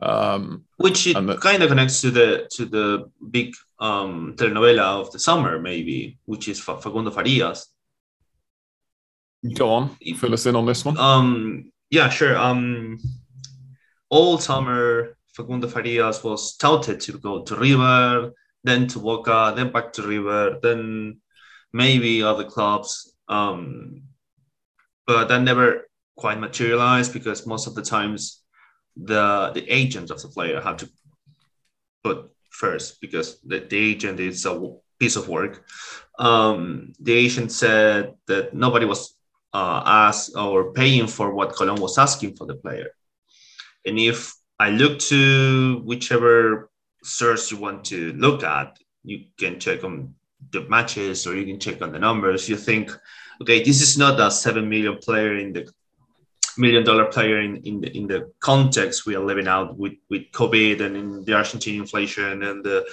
Um, 0.02 0.66
Which 0.78 1.08
it 1.08 1.14
that, 1.14 1.42
kind 1.42 1.62
of 1.64 1.70
connects 1.70 2.02
to 2.02 2.12
the 2.12 2.48
to 2.56 2.66
the 2.66 3.12
big 3.30 3.54
um, 3.80 4.36
telenovela 4.36 5.02
of 5.02 5.12
the 5.12 5.20
summer, 5.20 5.60
maybe, 5.60 6.18
which 6.26 6.48
is 6.48 6.60
Facundo 6.60 7.12
Farias. 7.12 7.68
Go 9.56 9.70
on, 9.70 9.98
fill 10.18 10.34
us 10.34 10.46
in 10.46 10.56
on 10.56 10.66
this 10.66 10.86
one. 10.86 10.98
Um, 10.98 11.72
yeah, 11.90 12.10
sure. 12.10 12.38
Um, 12.38 12.98
all 14.10 14.38
summer, 14.38 15.18
Facundo 15.36 15.68
Farias 15.68 16.24
was 16.24 16.56
touted 16.56 17.00
to 17.02 17.18
go 17.20 17.44
to 17.44 17.56
River, 17.56 18.34
then 18.64 18.88
to 18.88 19.00
Boca, 19.00 19.54
then 19.56 19.72
back 19.72 19.94
to 19.94 20.02
River, 20.02 20.60
then 20.62 21.20
maybe 21.74 22.24
other 22.24 22.46
clubs. 22.46 23.13
Um, 23.28 24.04
but 25.06 25.28
that 25.28 25.42
never 25.42 25.88
quite 26.16 26.40
materialized 26.40 27.14
because 27.14 27.48
most 27.48 27.68
of 27.68 27.76
the 27.76 27.82
times 27.82 28.44
the 28.96 29.52
the 29.54 29.66
agent 29.70 30.12
of 30.12 30.22
the 30.22 30.28
player 30.28 30.62
had 30.62 30.78
to 30.78 30.90
put 32.04 32.30
first 32.52 33.02
because 33.02 33.40
the, 33.42 33.60
the 33.60 33.78
agent 33.78 34.20
is 34.20 34.46
a 34.46 34.76
piece 35.00 35.16
of 35.16 35.28
work. 35.28 35.66
Um, 36.20 36.94
the 37.00 37.14
agent 37.14 37.52
said 37.52 38.14
that 38.28 38.54
nobody 38.54 38.86
was 38.86 39.16
uh, 39.54 39.82
asked 39.86 40.36
or 40.36 40.72
paying 40.74 41.08
for 41.08 41.34
what 41.34 41.54
Colón 41.54 41.80
was 41.80 41.98
asking 41.98 42.36
for 42.36 42.46
the 42.46 42.56
player. 42.56 42.90
And 43.86 44.00
if 44.00 44.34
I 44.60 44.70
look 44.70 45.00
to 45.12 45.82
whichever 45.84 46.70
source 47.04 47.52
you 47.52 47.58
want 47.58 47.86
to 47.86 48.14
look 48.14 48.44
at, 48.44 48.78
you 49.04 49.26
can 49.38 49.60
check 49.60 49.84
on 49.84 50.16
the 50.52 50.68
matches 50.70 51.26
or 51.28 51.36
you 51.36 51.46
can 51.46 51.60
check 51.60 51.82
on 51.82 51.92
the 51.92 52.00
numbers, 52.00 52.50
you 52.50 52.56
think, 52.56 52.92
okay, 53.42 53.64
this 53.64 53.82
is 53.82 53.98
not 53.98 54.20
a 54.20 54.32
seven 54.32 54.70
million 54.70 54.98
player 54.98 55.38
in 55.38 55.54
the 55.54 55.72
million 56.58 56.84
dollar 56.84 57.06
player 57.06 57.40
in, 57.40 57.58
in 57.64 57.82
the 57.82 57.98
in 57.98 58.08
the 58.08 58.32
context 58.40 59.06
we 59.06 59.16
are 59.16 59.26
living 59.26 59.48
out 59.48 59.78
with 59.78 59.94
with 60.10 60.24
COVID 60.32 60.82
and 60.82 60.96
in 60.96 61.26
the 61.26 61.34
Argentine 61.34 61.82
inflation 61.82 62.44
and 62.44 62.64
the 62.64 62.86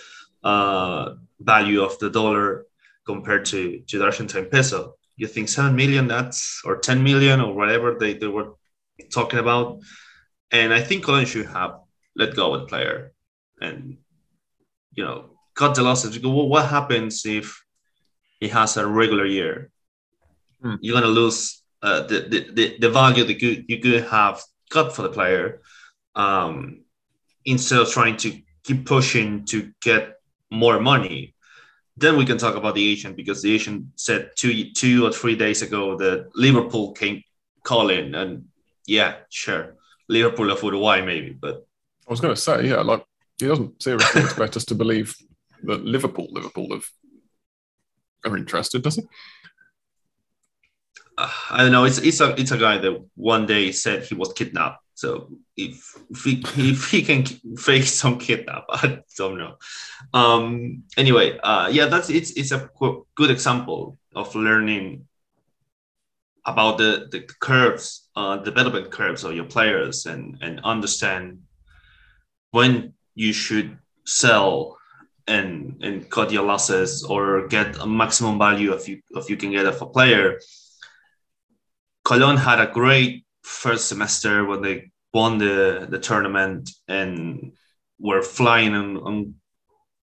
uh, 0.42 1.14
value 1.40 1.82
of 1.82 1.98
the 1.98 2.10
dollar 2.10 2.66
compared 3.04 3.44
to 3.46 3.80
to 3.86 3.98
the 3.98 4.04
Argentine 4.04 4.46
peso. 4.46 4.96
You 5.16 5.26
think 5.26 5.48
seven 5.48 5.76
million 5.76 6.08
that's 6.08 6.62
or 6.64 6.78
ten 6.78 7.02
million 7.02 7.40
or 7.40 7.52
whatever 7.54 7.96
they, 7.98 8.14
they 8.14 8.26
were 8.26 8.54
talking 9.12 9.38
about. 9.38 9.80
And 10.50 10.72
I 10.72 10.80
think 10.80 11.04
Colón 11.04 11.26
should 11.26 11.46
have 11.46 11.80
let 12.16 12.34
go 12.34 12.54
of 12.54 12.62
the 12.62 12.66
player 12.66 13.12
and 13.60 13.98
you 14.94 15.04
know 15.04 15.30
cut 15.60 15.72
the 15.74 15.82
losses. 15.82 16.18
What 16.54 16.66
happens 16.76 17.14
if 17.38 17.46
he 18.40 18.48
has 18.58 18.70
a 18.76 18.84
regular 19.00 19.26
year, 19.38 19.54
Hmm. 20.62 20.76
you're 20.82 20.98
gonna 20.98 21.18
lose 21.22 21.40
uh, 21.86 22.00
the, 22.10 22.18
the, 22.32 22.38
the 22.56 22.66
the 22.84 22.90
value 23.00 23.24
that 23.28 23.38
you 23.42 23.50
you 23.70 23.78
could 23.82 24.04
have 24.18 24.36
got 24.76 24.86
for 24.94 25.02
the 25.06 25.14
player, 25.18 25.44
um, 26.24 26.54
instead 27.44 27.80
of 27.80 27.88
trying 27.90 28.16
to 28.24 28.28
keep 28.66 28.80
pushing 28.94 29.28
to 29.52 29.58
get 29.88 30.02
more 30.62 30.78
money. 30.92 31.18
Then 32.02 32.14
we 32.18 32.26
can 32.30 32.38
talk 32.38 32.56
about 32.60 32.74
the 32.74 32.86
agent 32.92 33.16
because 33.20 33.40
the 33.42 33.52
agent 33.56 33.78
said 34.06 34.20
two 34.40 34.52
two 34.82 34.96
or 35.06 35.12
three 35.20 35.36
days 35.44 35.60
ago 35.62 35.82
that 36.02 36.18
Liverpool 36.46 36.86
came 37.00 37.16
calling 37.70 38.14
and 38.20 38.30
yeah, 38.96 39.12
sure, 39.30 39.64
Liverpool 40.08 40.48
are 40.52 40.56
for 40.60 40.70
the 40.70 40.76
Uruguay 40.76 41.00
maybe, 41.10 41.32
but 41.44 41.54
I 42.08 42.10
was 42.12 42.20
going 42.20 42.34
to 42.34 42.40
say, 42.48 42.56
yeah, 42.70 42.82
like 42.90 43.02
he 43.40 43.46
doesn't 43.46 43.72
seriously 43.82 44.20
expect 44.26 44.56
us 44.58 44.64
to 44.66 44.74
believe 44.74 45.08
that 45.64 45.84
Liverpool, 45.84 46.28
Liverpool 46.30 46.68
have 46.72 46.84
are 48.24 48.36
interested, 48.36 48.82
does 48.82 48.98
it? 48.98 49.06
uh, 51.20 51.30
I 51.50 51.58
don't 51.62 51.72
know. 51.72 51.84
It's 51.84 51.98
it's 51.98 52.20
a 52.20 52.34
it's 52.40 52.50
a 52.50 52.58
guy 52.58 52.78
that 52.78 53.04
one 53.14 53.46
day 53.46 53.72
said 53.72 54.04
he 54.04 54.14
was 54.14 54.32
kidnapped. 54.32 54.82
So 54.94 55.28
if 55.56 55.94
if 56.10 56.24
he, 56.24 56.42
if 56.70 56.90
he 56.90 57.02
can 57.02 57.24
fake 57.56 57.84
some 57.84 58.18
kidnap, 58.18 58.64
I 58.70 59.02
don't 59.16 59.38
know. 59.38 59.56
Um. 60.14 60.84
Anyway, 60.96 61.38
uh, 61.42 61.68
yeah, 61.70 61.86
that's 61.86 62.10
it's 62.10 62.32
it's 62.32 62.52
a 62.52 62.70
good 63.14 63.30
example 63.30 63.98
of 64.14 64.34
learning 64.34 65.06
about 66.46 66.78
the 66.78 67.08
the 67.10 67.20
curves, 67.40 68.08
uh, 68.16 68.38
development 68.38 68.90
curves 68.90 69.24
of 69.24 69.34
your 69.34 69.44
players, 69.46 70.06
and 70.06 70.38
and 70.40 70.60
understand 70.64 71.42
when 72.50 72.94
you 73.14 73.32
should 73.32 73.78
sell 74.06 74.79
and 75.36 75.50
and 75.86 76.10
cut 76.10 76.32
your 76.32 76.44
losses 76.52 77.04
or 77.04 77.46
get 77.48 77.78
a 77.78 77.86
maximum 77.86 78.38
value 78.38 78.72
if 78.78 78.88
you 78.88 78.96
if 79.20 79.30
you 79.30 79.36
can 79.36 79.50
get 79.52 79.66
of 79.66 79.80
a 79.80 79.86
player. 79.86 80.38
Colon 82.04 82.36
had 82.36 82.58
a 82.60 82.66
great 82.66 83.24
first 83.42 83.88
semester 83.88 84.44
when 84.44 84.60
they 84.62 84.90
won 85.12 85.38
the, 85.38 85.86
the 85.90 85.98
tournament 85.98 86.70
and 86.88 87.52
were 87.98 88.22
flying 88.22 88.74
on, 88.74 88.96
on 88.98 89.34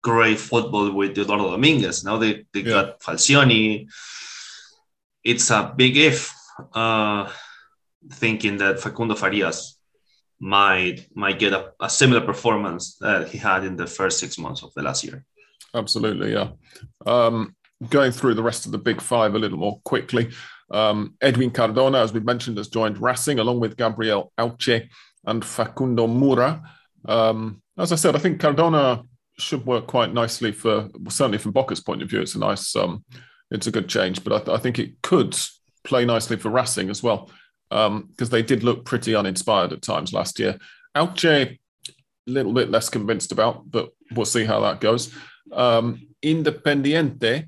great 0.03 0.39
football 0.39 0.91
with 0.93 1.19
Eduardo 1.19 1.51
Dominguez. 1.51 2.05
Now 2.05 2.17
they, 2.19 2.47
they 2.53 2.61
Yeah. 2.61 2.71
got 2.77 3.01
Falcioni. 3.01 3.89
It's 5.25 5.51
a 5.51 5.75
big 5.77 5.97
if, 5.97 6.33
uh, 6.75 7.31
thinking 8.13 8.59
that 8.59 8.81
Facundo 8.81 9.15
Farias 9.15 9.77
might 10.41 11.07
might 11.15 11.39
get 11.39 11.53
a, 11.53 11.73
a 11.81 11.89
similar 11.89 12.23
performance 12.23 12.97
that 12.97 13.29
he 13.29 13.39
had 13.39 13.63
in 13.65 13.77
the 13.77 13.87
first 13.87 14.19
six 14.19 14.39
months 14.39 14.63
of 14.63 14.73
the 14.75 14.83
last 14.83 15.05
year. 15.05 15.25
Absolutely, 15.75 16.33
yeah. 16.33 16.49
Um, 17.07 17.55
going 17.89 18.11
through 18.11 18.35
the 18.35 18.43
rest 18.43 18.67
of 18.67 18.73
the 18.73 18.79
big 18.79 19.01
five 19.01 19.35
a 19.35 19.39
little 19.39 19.59
more 19.59 19.81
quickly. 19.85 20.31
Um, 20.71 21.15
Edwin 21.21 21.51
Cardona, 21.51 21.99
as 21.99 22.13
we 22.13 22.21
mentioned, 22.21 22.57
has 22.57 22.69
joined 22.69 23.01
Racing 23.01 23.39
along 23.39 23.61
with 23.61 23.77
Gabriel 23.77 24.33
Hauche 24.39 24.89
and 25.27 25.45
Facundo 25.45 26.07
Mura. 26.07 26.63
Um, 27.05 27.63
as 27.79 27.93
I 27.93 27.97
said, 27.97 28.17
I 28.17 28.19
think 28.19 28.41
Cardona 28.41 29.03
should 29.39 29.65
work 29.67 29.87
quite 29.87 30.13
nicely 30.13 30.53
for 30.53 30.89
certainly 31.09 31.39
from 31.39 31.53
Boca's 31.53 31.81
point 31.81 32.03
of 32.03 32.11
view. 32.11 32.21
It's 32.21 32.35
a 32.35 32.39
nice, 32.39 32.77
um, 32.77 33.05
it's 33.51 33.67
a 33.67 33.71
good 33.71 33.89
change, 33.89 34.23
but 34.23 34.33
I, 34.33 34.39
th- 34.39 34.59
I 34.59 34.61
think 34.61 34.79
it 34.79 35.01
could 35.03 35.37
play 35.83 36.05
nicely 36.05 36.37
for 36.37 36.51
Racing 36.51 36.91
as 36.91 37.03
well 37.03 37.31
because 37.71 38.31
they 38.31 38.43
did 38.43 38.63
look 38.63 38.85
pretty 38.85 39.15
uninspired 39.15 39.73
at 39.73 39.83
times 39.83 40.13
last 40.13 40.39
year. 40.39 40.59
Hauche, 40.97 41.25
a 41.25 41.57
little 42.27 42.53
bit 42.53 42.71
less 42.71 42.89
convinced 42.89 43.33
about, 43.33 43.71
but 43.71 43.91
we'll 44.13 44.27
see 44.27 44.45
how 44.45 44.61
that 44.61 44.81
goes. 44.81 45.15
Um, 45.53 46.09
Independiente 46.23 47.47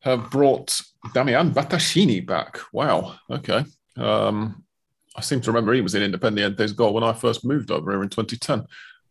have 0.00 0.30
brought 0.30 0.80
Damian 1.14 1.52
Batallini 1.52 2.26
back. 2.26 2.58
Wow. 2.72 3.16
Okay. 3.30 3.64
Um, 3.96 4.64
I 5.16 5.20
seem 5.20 5.40
to 5.42 5.50
remember 5.50 5.72
he 5.72 5.80
was 5.80 5.94
in 5.94 6.10
Independiente's 6.10 6.72
goal 6.72 6.94
when 6.94 7.04
I 7.04 7.12
first 7.12 7.44
moved 7.44 7.70
over 7.70 7.90
here 7.90 8.02
in 8.02 8.08
2010. 8.08 8.66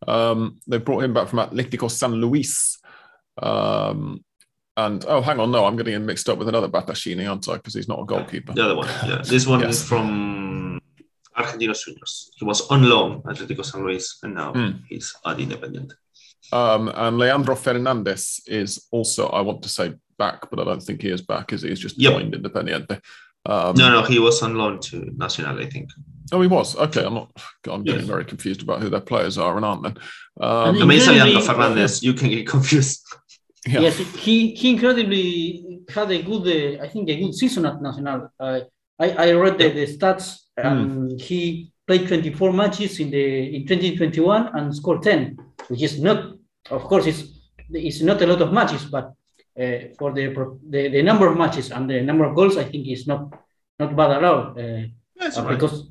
Um, 0.08 0.58
they 0.66 0.78
brought 0.78 1.04
him 1.04 1.14
back 1.14 1.28
from 1.28 1.38
Atletico 1.38 1.90
San 1.90 2.12
Luis. 2.12 2.78
Um, 3.40 4.24
and 4.76 5.04
oh, 5.08 5.20
hang 5.20 5.40
on, 5.40 5.50
no, 5.50 5.64
I'm 5.64 5.76
getting 5.76 5.94
him 5.94 6.06
mixed 6.06 6.28
up 6.28 6.38
with 6.38 6.48
another 6.48 6.68
Batallini, 6.68 7.28
aren't 7.28 7.48
I? 7.48 7.54
Because 7.56 7.74
he's 7.74 7.88
not 7.88 8.00
a 8.00 8.04
goalkeeper. 8.04 8.52
The 8.52 8.64
other 8.64 8.76
one, 8.76 8.88
yeah. 9.06 9.22
This 9.24 9.46
one 9.46 9.60
Yes. 9.60 9.76
is 9.76 9.82
from 9.88 10.80
Argentinos 11.36 11.84
Juniors. 11.84 12.30
He 12.36 12.44
was 12.44 12.60
on 12.70 12.82
loan 12.88 13.22
at 13.28 13.36
Atletico 13.36 13.64
San 13.64 13.82
Luis, 13.84 14.18
and 14.22 14.34
now 14.34 14.52
Hmm. 14.52 14.70
he's 14.88 15.14
at 15.26 15.38
Independiente. 15.38 15.92
Um, 16.52 16.88
and 16.94 17.18
Leandro 17.18 17.54
Fernandez 17.54 18.40
is 18.46 18.86
also, 18.90 19.28
I 19.28 19.40
want 19.40 19.62
to 19.62 19.68
say, 19.68 19.94
back, 20.18 20.50
but 20.50 20.58
I 20.60 20.64
don't 20.64 20.82
think 20.82 21.02
he 21.02 21.08
is 21.08 21.22
back, 21.22 21.52
is 21.52 21.62
he? 21.62 21.68
He's 21.68 21.80
just 21.80 21.98
Yep. 21.98 22.12
joined 22.12 22.34
Independiente. 22.34 23.00
Um, 23.46 23.74
No, 23.76 23.90
no, 23.90 24.02
he 24.02 24.18
was 24.18 24.42
on 24.42 24.54
loan 24.56 24.80
to 24.80 25.10
Nacional, 25.16 25.58
I 25.60 25.68
think. 25.70 25.90
Oh, 26.32 26.40
he 26.40 26.46
was. 26.48 26.76
Okay, 26.76 27.04
I'm 27.04 27.14
not. 27.14 27.30
I'm 27.68 27.82
getting 27.84 28.00
Yes. 28.02 28.08
very 28.08 28.24
confused 28.24 28.62
about 28.62 28.80
who 28.82 28.88
their 28.90 29.00
players 29.00 29.36
are 29.38 29.56
and 29.56 29.64
aren't 29.64 29.82
then. 29.82 29.96
Um, 30.40 30.76
I 30.82 30.84
mean, 30.84 30.98
Leandro 31.00 31.40
Fernandez. 31.40 32.02
You 32.02 32.12
can 32.14 32.28
get 32.28 32.46
confused. 32.46 33.02
Yeah. 33.66 33.80
Yes, 33.80 33.98
he 33.98 34.54
he 34.54 34.70
incredibly 34.70 35.82
had 35.88 36.10
a 36.10 36.22
good, 36.22 36.46
uh, 36.48 36.82
I 36.82 36.88
think, 36.88 37.08
a 37.10 37.16
good 37.16 37.34
season 37.34 37.66
at 37.66 37.82
Nacional. 37.82 38.30
Uh, 38.38 38.60
I 38.98 39.10
I 39.10 39.32
read 39.32 39.58
the, 39.58 39.68
the 39.70 39.86
stats, 39.86 40.48
and 40.56 41.20
he 41.20 41.72
played 41.86 42.08
24 42.08 42.52
matches 42.52 43.00
in 43.00 43.10
the 43.10 43.56
in 43.56 43.66
2021 43.66 44.56
and 44.56 44.74
scored 44.74 45.02
10, 45.02 45.36
which 45.68 45.82
is 45.82 46.00
not, 46.00 46.36
of 46.70 46.84
course, 46.84 47.06
it's 47.06 47.24
it's 47.70 48.00
not 48.00 48.22
a 48.22 48.26
lot 48.26 48.40
of 48.40 48.52
matches, 48.52 48.84
but 48.84 49.12
uh, 49.60 49.92
for 49.98 50.12
the, 50.12 50.26
the 50.68 50.88
the 50.88 51.02
number 51.02 51.26
of 51.26 51.36
matches 51.36 51.70
and 51.70 51.90
the 51.90 52.00
number 52.00 52.24
of 52.24 52.34
goals, 52.34 52.56
I 52.56 52.64
think 52.64 52.88
is 52.88 53.06
not 53.06 53.32
not 53.78 53.94
bad 53.94 54.10
at 54.12 54.24
all. 54.24 54.58
Uh, 54.58 54.88
That's 55.16 55.36
uh, 55.36 55.42
right. 55.42 55.50
because 55.50 55.90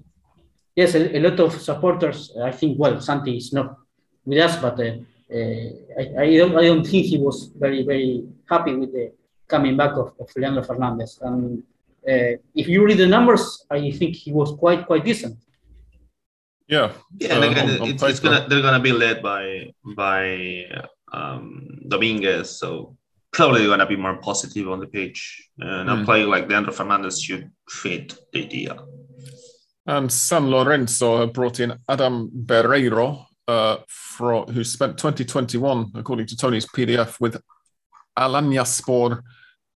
yes, 0.75 0.95
a, 0.95 1.17
a 1.17 1.19
lot 1.19 1.39
of 1.39 1.53
supporters. 1.61 2.35
I 2.41 2.51
think 2.51 2.79
well, 2.79 2.99
Santi 2.99 3.37
is 3.37 3.53
not 3.53 3.77
with 4.25 4.39
us, 4.39 4.57
but 4.57 4.79
uh, 4.79 4.95
I, 5.31 6.23
I 6.23 6.37
don't 6.37 6.55
I 6.57 6.63
don't 6.65 6.85
think 6.85 7.05
he 7.05 7.17
was 7.17 7.51
very 7.57 7.83
very 7.83 8.25
happy 8.49 8.73
with 8.75 8.91
the 8.93 9.11
coming 9.47 9.77
back 9.77 9.91
of, 9.97 10.13
of 10.19 10.27
Leandro 10.35 10.63
Fernandez. 10.63 11.19
And 11.21 11.63
uh, 12.07 12.33
if 12.55 12.67
you 12.67 12.83
read 12.85 12.97
the 12.97 13.07
numbers, 13.07 13.65
I 13.69 13.91
think 13.91 14.15
he 14.15 14.31
was 14.31 14.51
quite 14.57 14.85
quite 14.87 15.03
decent. 15.05 15.37
Yeah. 16.67 16.91
Yeah, 17.19 17.35
and 17.35 17.43
Uh, 17.45 17.49
again, 17.51 17.69
on- 17.69 17.81
on 17.81 17.89
it's, 17.89 18.03
it's 18.03 18.19
gonna 18.19 18.45
they're 18.47 18.61
gonna 18.61 18.79
be 18.79 18.91
led 18.91 19.21
by 19.21 19.71
by 19.95 20.65
um, 21.11 21.67
Dominguez, 21.87 22.59
so 22.59 22.95
probably 23.31 23.65
gonna 23.65 23.85
be 23.87 23.95
more 23.95 24.17
positive 24.21 24.67
on 24.69 24.79
the 24.79 24.87
pitch. 24.87 25.49
And 25.59 25.89
a 25.89 25.93
Mm. 25.95 26.05
player 26.05 26.25
like 26.27 26.47
Leandro 26.49 26.73
Fernandez 26.73 27.21
should 27.21 27.49
fit 27.67 28.13
the 28.33 28.39
idea. 28.45 28.75
And 29.85 30.11
San 30.11 30.49
Lorenzo 30.51 31.17
have 31.19 31.33
brought 31.33 31.59
in 31.59 31.73
Adam 31.87 32.29
Bareiro, 32.29 33.25
uh, 33.49 33.77
who 34.51 34.63
spent 34.63 34.97
2021, 34.97 35.91
according 35.95 36.27
to 36.27 36.37
Tony's 36.37 36.67
PDF, 36.67 37.19
with 37.19 37.41
Alanyaspor 38.17 39.21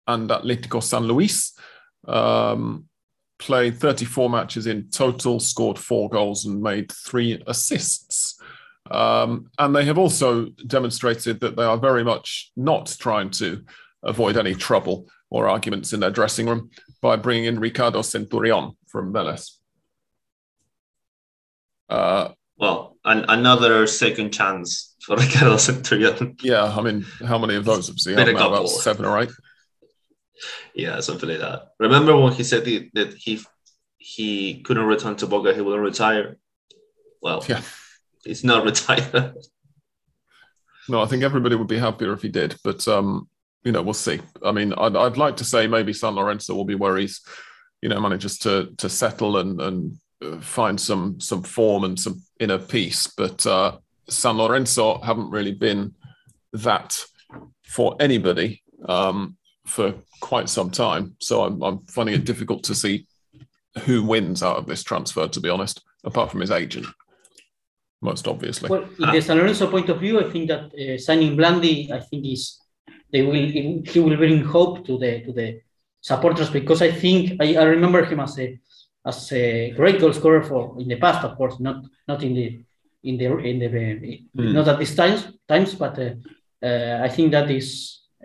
and 0.07 0.29
Atletico 0.29 0.81
San 0.81 1.03
Luis. 1.03 1.53
Um, 2.07 2.85
played 3.37 3.77
34 3.77 4.29
matches 4.29 4.65
in 4.67 4.89
total, 4.89 5.39
scored 5.39 5.77
four 5.77 6.09
goals, 6.09 6.45
and 6.45 6.61
made 6.61 6.91
three 6.91 7.41
assists. 7.45 8.41
Um, 8.89 9.49
and 9.59 9.75
they 9.75 9.85
have 9.85 9.99
also 9.99 10.45
demonstrated 10.65 11.39
that 11.41 11.55
they 11.55 11.63
are 11.63 11.77
very 11.77 12.03
much 12.03 12.51
not 12.57 12.95
trying 12.99 13.29
to 13.31 13.63
avoid 14.01 14.35
any 14.35 14.55
trouble 14.55 15.07
or 15.29 15.47
arguments 15.47 15.93
in 15.93 15.99
their 15.99 16.09
dressing 16.09 16.47
room 16.47 16.71
by 17.01 17.15
bringing 17.15 17.45
in 17.45 17.59
Ricardo 17.59 18.01
Centurion 18.01 18.71
from 18.87 19.13
Vélez. 19.13 19.51
Uh, 21.87 22.29
Well, 22.57 22.88
an, 23.11 23.25
another 23.27 23.87
second 23.87 24.31
chance 24.31 24.95
for 25.05 25.15
Ricardo 25.23 25.57
Centurion. 25.57 26.35
yeah, 26.41 26.63
I 26.63 26.81
mean, 26.81 27.05
how 27.25 27.37
many 27.37 27.55
of 27.55 27.65
those 27.65 27.87
have 27.87 27.97
we 28.05 28.13
Been 28.15 28.27
had 28.27 28.35
a 28.35 28.37
couple. 28.37 28.57
About 28.57 28.69
seven 28.69 29.05
or 29.05 29.19
eight. 29.21 29.31
yeah, 30.73 30.99
something 31.01 31.29
like 31.29 31.39
that. 31.39 31.59
Remember 31.79 32.15
when 32.17 32.33
he 32.33 32.43
said 32.43 32.65
that, 32.65 32.89
that 32.93 33.13
he 33.15 33.41
he 33.97 34.61
couldn't 34.61 34.85
return 34.85 35.15
to 35.17 35.27
Boca, 35.27 35.53
he 35.53 35.61
will 35.61 35.77
retire. 35.79 36.37
Well, 37.21 37.43
Yeah. 37.49 37.61
he's 38.23 38.43
not 38.43 38.63
retired. 38.71 39.35
No, 40.87 41.01
I 41.01 41.05
think 41.05 41.23
everybody 41.23 41.55
would 41.55 41.67
be 41.67 41.77
happier 41.77 42.13
if 42.13 42.21
he 42.21 42.29
did, 42.29 42.55
but 42.63 42.87
um, 42.87 43.29
you 43.63 43.71
know, 43.71 43.81
we'll 43.81 43.93
see. 43.93 44.21
I 44.43 44.51
mean, 44.51 44.73
I'd, 44.73 44.95
I'd 44.95 45.17
like 45.17 45.37
to 45.37 45.43
say 45.43 45.67
maybe 45.67 45.93
San 45.93 46.15
Lorenzo 46.15 46.55
will 46.55 46.65
be 46.65 46.75
where 46.75 46.97
he's, 46.97 47.21
you 47.81 47.89
know, 47.89 47.99
manages 47.99 48.37
to 48.39 48.69
to 48.77 48.89
settle 48.89 49.37
and 49.37 49.61
and 49.61 49.93
uh, 50.23 50.39
find 50.39 50.79
some 50.79 51.19
some 51.19 51.43
form 51.43 51.83
and 51.83 51.99
some 51.99 52.21
inner 52.39 52.57
piece, 52.57 53.07
But 53.07 53.45
uh, 53.45 53.77
San 54.07 54.37
Lorenzo 54.37 54.99
haven't 55.01 55.29
really 55.29 55.53
been 55.53 55.93
that 56.53 56.97
for 57.63 57.95
anybody 57.99 58.63
um, 58.87 59.37
for 59.65 59.93
quite 60.21 60.49
some 60.49 60.71
time. 60.71 61.15
So 61.19 61.43
I'm 61.43 61.61
I'm 61.61 61.85
finding 61.85 62.15
it 62.15 62.25
difficult 62.25 62.63
to 62.63 62.75
see 62.75 63.05
who 63.85 64.03
wins 64.03 64.41
out 64.41 64.57
of 64.57 64.65
this 64.65 64.83
transfer. 64.83 65.27
To 65.27 65.39
be 65.39 65.49
honest, 65.49 65.81
apart 66.03 66.31
from 66.31 66.41
his 66.41 66.51
agent, 66.51 66.87
most 68.01 68.27
obviously. 68.27 68.69
Well, 68.69 68.87
in 68.99 69.11
the 69.11 69.21
San 69.21 69.37
Lorenzo 69.37 69.69
point 69.69 69.89
of 69.89 69.99
view, 69.99 70.19
I 70.19 70.29
think 70.29 70.47
that 70.47 70.73
uh, 70.73 70.97
signing 70.97 71.37
Blandi, 71.37 71.91
I 71.91 71.99
think 71.99 72.25
is 72.25 72.59
they 73.11 73.21
will 73.21 73.35
he 73.35 73.99
will 73.99 74.17
bring 74.17 74.43
hope 74.43 74.85
to 74.87 74.97
the 74.97 75.21
to 75.21 75.33
the 75.33 75.61
supporters 76.01 76.49
because 76.49 76.81
I 76.81 76.91
think 76.91 77.41
I, 77.41 77.55
I 77.55 77.63
remember 77.63 78.03
him 78.05 78.21
as 78.21 78.39
a 78.39 78.57
as 79.09 79.31
a 79.33 79.71
great 79.79 79.99
goal 79.99 80.13
scorer 80.13 80.43
for 80.43 80.61
in 80.79 80.87
the 80.87 80.99
past, 81.05 81.25
of 81.27 81.35
course, 81.37 81.59
not 81.59 81.77
not 82.07 82.19
in 82.23 82.33
the 82.39 82.47
in 83.03 83.17
the 83.17 83.27
in 83.49 83.59
the 83.59 83.67
mm. 83.67 84.53
not 84.53 84.67
at 84.67 84.79
these 84.79 84.95
times 84.95 85.21
times, 85.47 85.75
but 85.75 85.97
uh, 85.99 86.13
uh, 86.67 86.99
I 87.07 87.09
think 87.09 87.31
that 87.31 87.49
is 87.49 87.67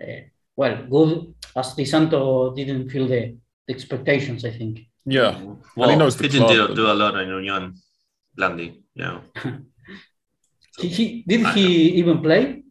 uh, 0.01 0.21
well 0.55 0.75
good 0.95 1.11
as 1.55 1.73
Di 1.75 1.85
Santo 1.85 2.53
didn't 2.53 2.89
feel 2.89 3.07
the, 3.07 3.35
the 3.67 3.73
expectations. 3.73 4.45
I 4.45 4.51
think. 4.51 4.73
Yeah, 5.05 5.33
well, 5.75 5.89
he 5.89 5.95
knows 5.95 6.15
the 6.17 6.23
he 6.23 6.29
didn't 6.29 6.49
do, 6.49 6.75
do, 6.75 6.91
a 6.91 6.93
lot 6.93 7.15
in 7.21 7.29
Union, 7.29 7.75
Blandi. 8.37 8.81
Yeah. 8.95 9.19
he, 10.79 10.87
he, 10.87 11.23
did 11.27 11.45
he 11.53 11.67
even 11.99 12.21
play? 12.21 12.63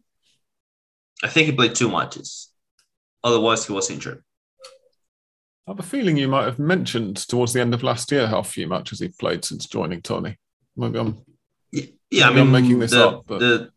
I 1.23 1.29
think 1.29 1.45
he 1.47 1.53
played 1.55 1.75
two 1.75 1.89
matches. 1.89 2.51
Otherwise, 3.23 3.65
he 3.65 3.73
was 3.73 3.89
injured. 3.89 4.21
I 5.67 5.71
have 5.71 5.79
a 5.79 5.83
feeling 5.83 6.17
you 6.17 6.27
might 6.27 6.45
have 6.45 6.59
mentioned 6.59 7.17
towards 7.27 7.53
the 7.53 7.61
end 7.61 7.73
of 7.73 7.81
last 7.81 8.11
year 8.11 8.27
how 8.27 8.43
few 8.43 8.67
matches 8.67 8.99
he 8.99 9.07
played 9.07 9.43
since 9.43 9.65
joining 9.65 10.01
Tony. 10.01 10.37
Maybe 10.77 10.99
I'm 10.99 11.25
yeah, 12.11 12.29
I 12.29 12.29
mean, 12.29 12.39
I'm 12.41 12.51
making 12.51 12.79
this 12.79 12.91
the, 12.91 13.07
up. 13.07 13.23
But... 13.27 13.39
The 13.39 13.71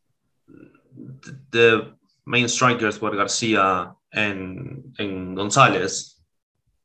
the 1.51 1.93
main 2.27 2.49
strikers 2.49 3.01
were 3.01 3.15
Garcia 3.17 3.95
and 4.13 4.95
and 4.99 5.37
Gonzalez. 5.37 6.15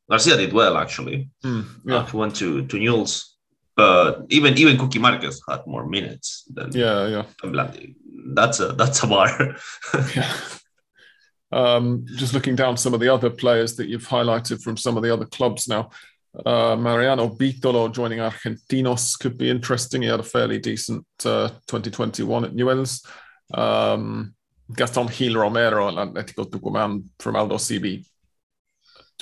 Garcia 0.08 0.36
did 0.36 0.52
well 0.52 0.76
actually. 0.76 1.28
Mm, 1.44 1.64
yeah, 1.84 1.96
uh, 1.96 2.06
he 2.06 2.16
went 2.16 2.36
to 2.36 2.66
to 2.66 2.78
Newell's, 2.78 3.36
but 3.76 4.24
even 4.30 4.56
even 4.56 4.78
Cookie 4.78 4.98
Marquez 4.98 5.42
had 5.48 5.66
more 5.66 5.86
minutes 5.86 6.44
than 6.52 6.72
yeah 6.72 7.06
yeah. 7.06 7.24
That's 8.34 8.60
a 8.60 8.72
that's 8.72 9.02
a 9.02 9.06
bar. 9.06 9.56
yeah. 10.16 10.32
Um, 11.54 12.04
just 12.16 12.34
looking 12.34 12.56
down 12.56 12.76
some 12.76 12.94
of 12.94 13.00
the 13.00 13.14
other 13.14 13.30
players 13.30 13.76
that 13.76 13.88
you've 13.88 14.08
highlighted 14.08 14.60
from 14.60 14.76
some 14.76 14.96
of 14.96 15.04
the 15.04 15.12
other 15.12 15.26
clubs 15.26 15.68
now. 15.68 15.90
Uh, 16.44 16.74
Mariano 16.74 17.28
Bitolo 17.28 17.92
joining 17.92 18.18
Argentinos 18.18 19.16
could 19.20 19.38
be 19.38 19.48
interesting. 19.48 20.02
He 20.02 20.08
had 20.08 20.18
a 20.18 20.24
fairly 20.24 20.58
decent 20.58 21.06
uh, 21.24 21.48
2021 21.68 22.46
at 22.46 22.54
Newell's. 22.54 23.06
Um, 23.52 24.34
Gaston 24.74 25.06
Gil 25.06 25.36
Romero 25.36 25.88
at 25.88 25.94
Atletico 25.94 26.50
Tucumán 26.50 27.04
from 27.20 27.36
Aldosivi 27.36 28.04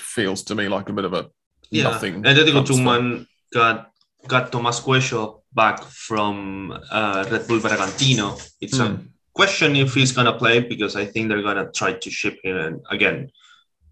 feels 0.01 0.43
to 0.45 0.55
me 0.55 0.69
like 0.69 0.89
a 0.89 0.93
bit 0.95 1.05
of 1.05 1.13
a 1.13 1.29
yeah. 1.71 1.85
nothing. 1.85 2.23
Atletico 2.23 2.65
Tucumán 2.65 3.27
got 3.53 3.91
got 4.27 4.51
Tomas 4.51 4.81
Cuello 4.81 5.43
back 5.53 5.83
from 5.85 6.73
uh, 6.91 7.27
Red 7.31 7.47
Bull 7.47 7.59
Bragantino. 7.59 8.41
It's 8.59 8.79
mm. 8.79 8.87
a 8.87 8.89
hmm 8.89 9.12
question 9.35 9.77
if 9.77 9.95
he's 9.95 10.13
gonna 10.13 10.37
play 10.37 10.61
because 10.61 10.97
I 10.97 11.05
think 11.05 11.29
they're 11.29 11.43
gonna 11.43 11.71
try 11.73 11.93
to 11.93 12.11
ship 12.11 12.39
him. 12.43 12.57
And 12.57 12.81
again, 12.91 13.31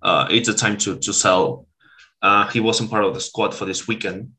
uh, 0.03 0.29
it's 0.31 0.49
a 0.49 0.55
time 0.55 0.77
to 0.79 0.99
to 0.99 1.13
sell. 1.13 1.67
Uh, 2.23 2.47
he 2.49 2.61
wasn't 2.61 2.91
part 2.91 3.05
of 3.05 3.15
the 3.15 3.21
squad 3.21 3.55
for 3.55 3.65
this 3.65 3.89
weekend, 3.89 4.33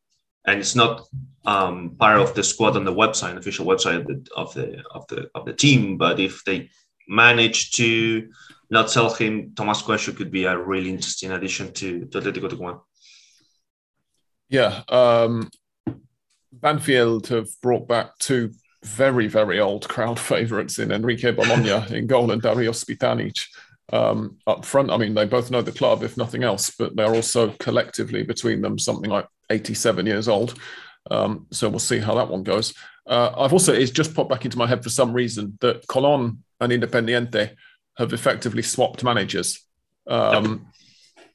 and 0.45 0.59
it's 0.59 0.75
not 0.75 1.07
um, 1.45 1.95
part 1.97 2.19
of 2.19 2.35
the 2.35 2.43
squad 2.43 2.75
on 2.75 2.85
the 2.85 2.93
website, 2.93 3.37
official 3.37 3.65
website 3.65 4.01
of 4.01 4.07
the 4.07 4.27
of 4.35 4.53
the 4.53 4.83
of 4.91 5.07
the, 5.07 5.29
of 5.33 5.45
the 5.45 5.53
team. 5.53 5.97
But 5.97 6.19
if 6.19 6.43
they 6.45 6.69
manage 7.07 7.71
to 7.71 8.29
not 8.69 8.89
sell 8.89 9.13
him, 9.13 9.53
Thomas 9.55 9.81
Cuello 9.81 10.15
could 10.15 10.31
be 10.31 10.45
a 10.45 10.57
really 10.57 10.89
interesting 10.89 11.31
addition 11.31 11.73
to, 11.73 12.05
to 12.05 12.21
Atletico 12.21 12.49
Tucumán. 12.49 12.79
Yeah, 14.49 14.83
um, 14.87 15.49
Banfield 16.51 17.27
have 17.27 17.49
brought 17.61 17.87
back 17.87 18.17
two 18.19 18.51
very, 18.83 19.27
very 19.27 19.59
old 19.59 19.87
crowd 19.87 20.19
favourites 20.31 20.79
in 20.79 20.91
Enrique 20.91 21.31
Bologna 21.31 21.83
in 21.95 22.07
goal 22.07 22.31
and 22.31 22.41
Dario 22.41 22.71
Cvitanich 22.71 23.47
um, 23.91 24.37
up 24.47 24.65
front. 24.65 24.91
I 24.91 24.97
mean, 24.97 25.13
they 25.13 25.25
both 25.25 25.51
know 25.51 25.61
the 25.61 25.71
club, 25.71 26.03
if 26.03 26.17
nothing 26.17 26.43
else, 26.43 26.71
but 26.71 26.95
they're 26.95 27.13
also 27.13 27.51
collectively 27.59 28.23
between 28.23 28.61
them 28.61 28.79
something 28.79 29.09
like 29.09 29.27
87 29.49 30.05
years 30.05 30.27
old. 30.27 30.57
Um, 31.09 31.47
so 31.51 31.69
we'll 31.69 31.79
see 31.79 31.99
how 31.99 32.15
that 32.15 32.29
one 32.29 32.43
goes. 32.43 32.73
Uh, 33.07 33.31
I've 33.37 33.53
also, 33.53 33.73
it's 33.73 33.91
just 33.91 34.13
popped 34.13 34.29
back 34.29 34.45
into 34.45 34.57
my 34.57 34.67
head 34.67 34.83
for 34.83 34.89
some 34.89 35.13
reason 35.13 35.57
that 35.61 35.87
Colon 35.87 36.43
and 36.59 36.71
Independiente 36.71 37.55
have 37.97 38.13
effectively 38.13 38.61
swapped 38.61 39.03
managers, 39.03 39.65
um, 40.07 40.67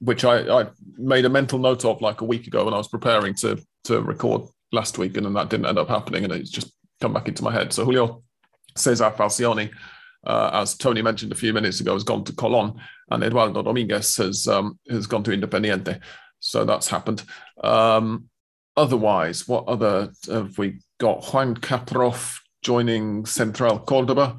which 0.01 0.25
I, 0.25 0.63
I, 0.63 0.67
made 0.97 1.25
a 1.25 1.29
mental 1.29 1.59
note 1.59 1.85
of 1.85 2.01
like 2.01 2.21
a 2.21 2.25
week 2.25 2.47
ago 2.47 2.65
when 2.65 2.75
I 2.75 2.79
was 2.79 2.89
preparing 2.89 3.35
to, 3.37 3.61
to 3.85 4.01
record 4.01 4.43
last 4.73 4.99
week, 4.99 5.17
and 5.17 5.27
then 5.27 5.35
that 5.35 5.51
didn't 5.51 5.67
end 5.67 5.79
up 5.79 5.89
happening. 5.89 6.25
And 6.25 6.33
it's 6.33 6.51
just 6.51 6.73
come 7.01 7.13
back 7.13 7.29
into 7.29 7.45
my 7.45 7.53
head. 7.53 7.73
So 7.73 7.85
Julio 7.85 8.23
Cesar 8.77 9.11
Falcioni, 9.11 9.71
uh, 10.27 10.51
as 10.53 10.77
Tony 10.77 11.03
mentioned 11.03 11.33
a 11.33 11.37
few 11.37 11.53
minutes 11.53 11.81
ago, 11.81 11.95
has 11.95 12.05
gone 12.05 12.25
to 12.25 12.33
Colon, 12.33 12.75
and 13.11 13.23
Eduardo 13.23 13.63
Dominguez 13.63 14.17
has 14.17 14.47
um, 14.49 14.79
has 14.89 15.07
gone 15.07 15.23
to 15.25 15.31
Independiente. 15.31 16.01
So 16.41 16.65
that's 16.65 16.89
happened. 16.89 17.23
Um, 17.63 18.29
otherwise, 18.77 19.49
what 19.49 19.67
other 19.69 20.13
have 20.29 20.59
we 20.59 20.81
got? 20.99 21.25
Juan 21.33 21.57
Caproff 21.57 22.41
joining 22.63 23.25
Central 23.27 23.79
Cordoba. 23.79 24.37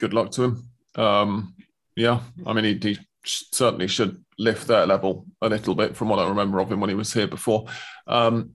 Good 0.00 0.14
luck 0.14 0.30
to 0.32 0.44
him. 0.44 0.68
Um, 0.94 1.54
yeah, 1.96 2.20
I 2.46 2.52
mean, 2.52 2.64
he, 2.64 2.78
he, 2.94 2.98
certainly 3.24 3.88
should 3.88 4.24
lift 4.38 4.66
their 4.66 4.86
level 4.86 5.26
a 5.42 5.48
little 5.48 5.74
bit 5.74 5.94
from 5.94 6.08
what 6.08 6.18
I 6.18 6.26
remember 6.26 6.60
of 6.60 6.72
him 6.72 6.80
when 6.80 6.88
he 6.88 6.96
was 6.96 7.12
here 7.12 7.26
before. 7.26 7.66
Um, 8.06 8.52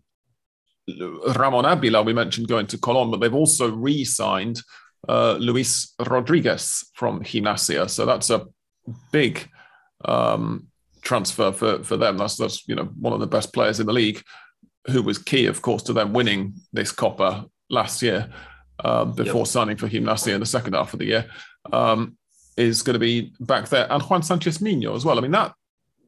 Ramon 0.87 1.65
Abila, 1.65 2.05
we 2.05 2.13
mentioned 2.13 2.47
going 2.47 2.67
to 2.67 2.77
Colon, 2.77 3.11
but 3.11 3.19
they've 3.19 3.33
also 3.33 3.71
re 3.71 4.03
signed 4.03 4.61
uh, 5.07 5.33
Luis 5.33 5.93
Rodriguez 6.07 6.89
from 6.93 7.23
Gimnasia. 7.23 7.89
So 7.89 8.05
that's 8.05 8.29
a 8.29 8.45
big 9.11 9.49
um, 10.05 10.67
transfer 11.01 11.51
for, 11.51 11.83
for 11.83 11.97
them. 11.97 12.17
That's, 12.17 12.37
that's 12.37 12.67
you 12.67 12.75
know 12.75 12.85
one 12.99 13.13
of 13.13 13.19
the 13.19 13.27
best 13.27 13.53
players 13.53 13.79
in 13.79 13.87
the 13.87 13.93
league, 13.93 14.21
who 14.87 15.01
was 15.01 15.17
key, 15.17 15.45
of 15.45 15.61
course, 15.61 15.83
to 15.83 15.93
them 15.93 16.13
winning 16.13 16.53
this 16.73 16.91
Copa 16.91 17.45
last 17.69 18.01
year 18.01 18.29
um, 18.83 19.13
before 19.13 19.41
yep. 19.41 19.47
signing 19.47 19.77
for 19.77 19.87
Gimnasia 19.87 20.33
in 20.33 20.39
the 20.39 20.45
second 20.45 20.73
half 20.73 20.93
of 20.93 20.99
the 20.99 21.05
year. 21.05 21.25
Um, 21.71 22.17
is 22.55 22.83
going 22.83 22.93
to 22.93 22.99
be 22.99 23.33
back 23.39 23.69
there, 23.69 23.91
and 23.91 24.03
Juan 24.03 24.21
Sanchez 24.21 24.59
Miño 24.59 24.95
as 24.95 25.03
well. 25.03 25.17
I 25.17 25.21
mean, 25.21 25.31
that 25.31 25.53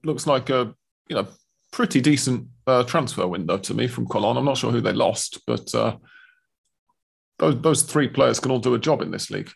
looks 0.04 0.28
like 0.28 0.50
a 0.50 0.76
you 1.08 1.16
know 1.16 1.28
pretty 1.76 2.00
decent 2.00 2.48
uh, 2.68 2.84
transfer 2.84 3.28
window 3.28 3.58
to 3.58 3.74
me 3.74 3.86
from 3.86 4.08
Colon. 4.08 4.38
I'm 4.38 4.46
not 4.46 4.58
sure 4.58 4.72
who 4.72 4.80
they 4.80 4.94
lost, 4.94 5.42
but 5.46 5.76
uh, 5.76 5.98
those 7.38 7.62
those 7.62 7.84
three 7.84 8.08
players 8.08 8.40
can 8.40 8.52
all 8.52 8.60
do 8.60 8.76
a 8.76 8.80
job 8.80 9.02
in 9.02 9.12
this 9.12 9.30
league. 9.30 9.52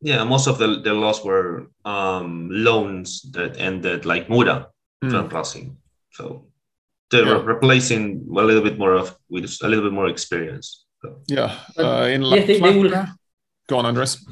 Yeah, 0.00 0.24
most 0.24 0.48
of 0.48 0.56
the, 0.58 0.80
the 0.80 0.94
loss 0.94 1.22
were 1.22 1.68
um, 1.84 2.48
loans 2.50 3.22
that 3.32 3.58
ended 3.58 4.06
like 4.06 4.30
Mura 4.30 4.66
mm. 5.04 5.10
from 5.10 5.28
Racing. 5.28 5.76
So 6.10 6.46
they're 7.10 7.26
yeah. 7.26 7.42
replacing 7.44 8.26
a 8.30 8.42
little 8.48 8.62
bit 8.62 8.78
more 8.78 8.94
of 8.94 9.14
with 9.28 9.44
a 9.62 9.68
little 9.68 9.84
bit 9.84 9.92
more 9.92 10.08
experience. 10.08 10.86
So. 11.02 11.20
Yeah, 11.28 11.54
uh, 11.78 12.08
in 12.10 12.22
yes, 12.22 12.46
they, 12.46 12.60
they, 12.60 12.78
will. 12.78 12.90
Go 13.68 13.78
on, 13.78 13.86
Andres. 13.86 14.26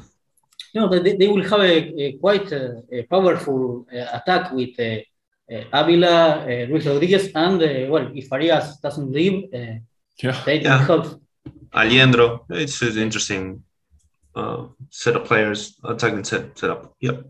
No, 0.73 0.89
they, 0.89 1.15
they 1.15 1.27
will 1.27 1.43
have 1.43 1.59
a, 1.59 1.77
a 2.03 2.11
quite 2.13 2.51
a, 2.51 2.77
uh, 2.77 2.99
a 2.99 3.03
powerful 3.03 3.85
uh, 3.93 4.07
attack 4.17 4.51
with 4.53 4.79
uh, 4.79 5.03
Abila, 5.73 6.43
uh, 6.43 6.69
Luis 6.69 6.85
Rodriguez, 6.85 7.29
and 7.35 7.61
uh, 7.61 7.91
well, 7.91 8.09
if 8.15 8.31
Arias 8.31 8.77
doesn't 8.77 9.11
leave, 9.11 9.49
yeah, 9.53 10.43
they 10.45 10.61
yeah. 10.61 10.85
help. 10.85 11.21
Aliendro, 11.73 12.45
it's 12.49 12.81
an 12.81 12.97
interesting 12.97 13.63
set 14.89 15.15
of 15.15 15.25
players, 15.25 15.77
attacking 15.83 16.23
set 16.23 16.63
up. 16.63 16.95
Yep. 17.01 17.25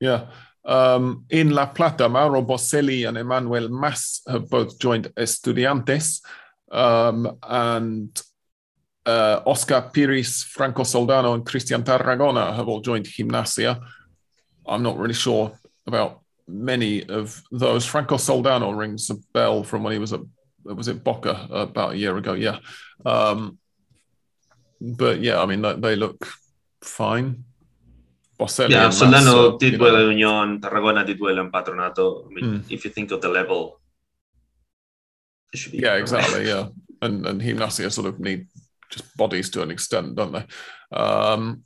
Yeah. 0.00 0.26
Um, 0.64 1.26
in 1.30 1.50
La 1.50 1.66
Plata, 1.66 2.08
Mauro 2.08 2.42
Boselli 2.42 3.06
and 3.06 3.18
Emmanuel 3.18 3.68
Mas 3.68 4.22
have 4.26 4.48
both 4.48 4.78
joined 4.78 5.08
Estudiantes. 5.14 6.20
Um, 6.72 7.38
and 7.42 8.20
uh, 9.06 9.40
Oscar 9.46 9.90
Piris, 9.92 10.44
Franco 10.44 10.82
Soldano, 10.82 11.34
and 11.34 11.44
Cristian 11.44 11.84
Tarragona 11.84 12.54
have 12.54 12.68
all 12.68 12.80
joined 12.80 13.06
Gimnasia. 13.06 13.80
I'm 14.66 14.82
not 14.82 14.98
really 14.98 15.14
sure 15.14 15.52
about 15.86 16.23
many 16.46 17.04
of 17.08 17.42
those. 17.50 17.86
Franco 17.86 18.16
Soldano 18.16 18.76
rings 18.76 19.10
a 19.10 19.14
bell 19.32 19.62
from 19.64 19.82
when 19.82 19.92
he 19.92 19.98
was 19.98 20.12
at 20.12 20.20
was 20.64 20.88
it 20.88 21.04
Boca 21.04 21.46
about 21.50 21.92
a 21.92 21.96
year 21.96 22.16
ago. 22.16 22.32
Yeah, 22.34 22.58
um, 23.04 23.58
but 24.80 25.20
yeah, 25.20 25.40
I 25.40 25.46
mean 25.46 25.62
they, 25.62 25.74
they 25.74 25.96
look 25.96 26.26
fine. 26.82 27.44
Boselli 28.38 28.70
yeah, 28.70 28.88
Soldano 28.88 29.58
did 29.58 29.78
well 29.78 30.10
in 30.10 30.18
Union. 30.18 30.60
Tarragona 30.60 31.06
did 31.06 31.20
well 31.20 31.38
in 31.38 31.50
Patronato. 31.50 32.26
I 32.26 32.28
mean, 32.28 32.44
mm. 32.44 32.72
if 32.72 32.84
you 32.84 32.90
think 32.90 33.10
of 33.12 33.20
the 33.20 33.28
level, 33.28 33.80
yeah, 35.70 35.94
exactly. 35.94 36.48
yeah, 36.48 36.68
and 37.02 37.26
and 37.26 37.40
Gimnasia 37.40 37.92
sort 37.92 38.08
of 38.08 38.18
need 38.18 38.46
just 38.90 39.16
bodies 39.16 39.50
to 39.50 39.62
an 39.62 39.70
extent, 39.70 40.16
don't 40.16 40.32
they? 40.32 40.46
Um, 40.96 41.64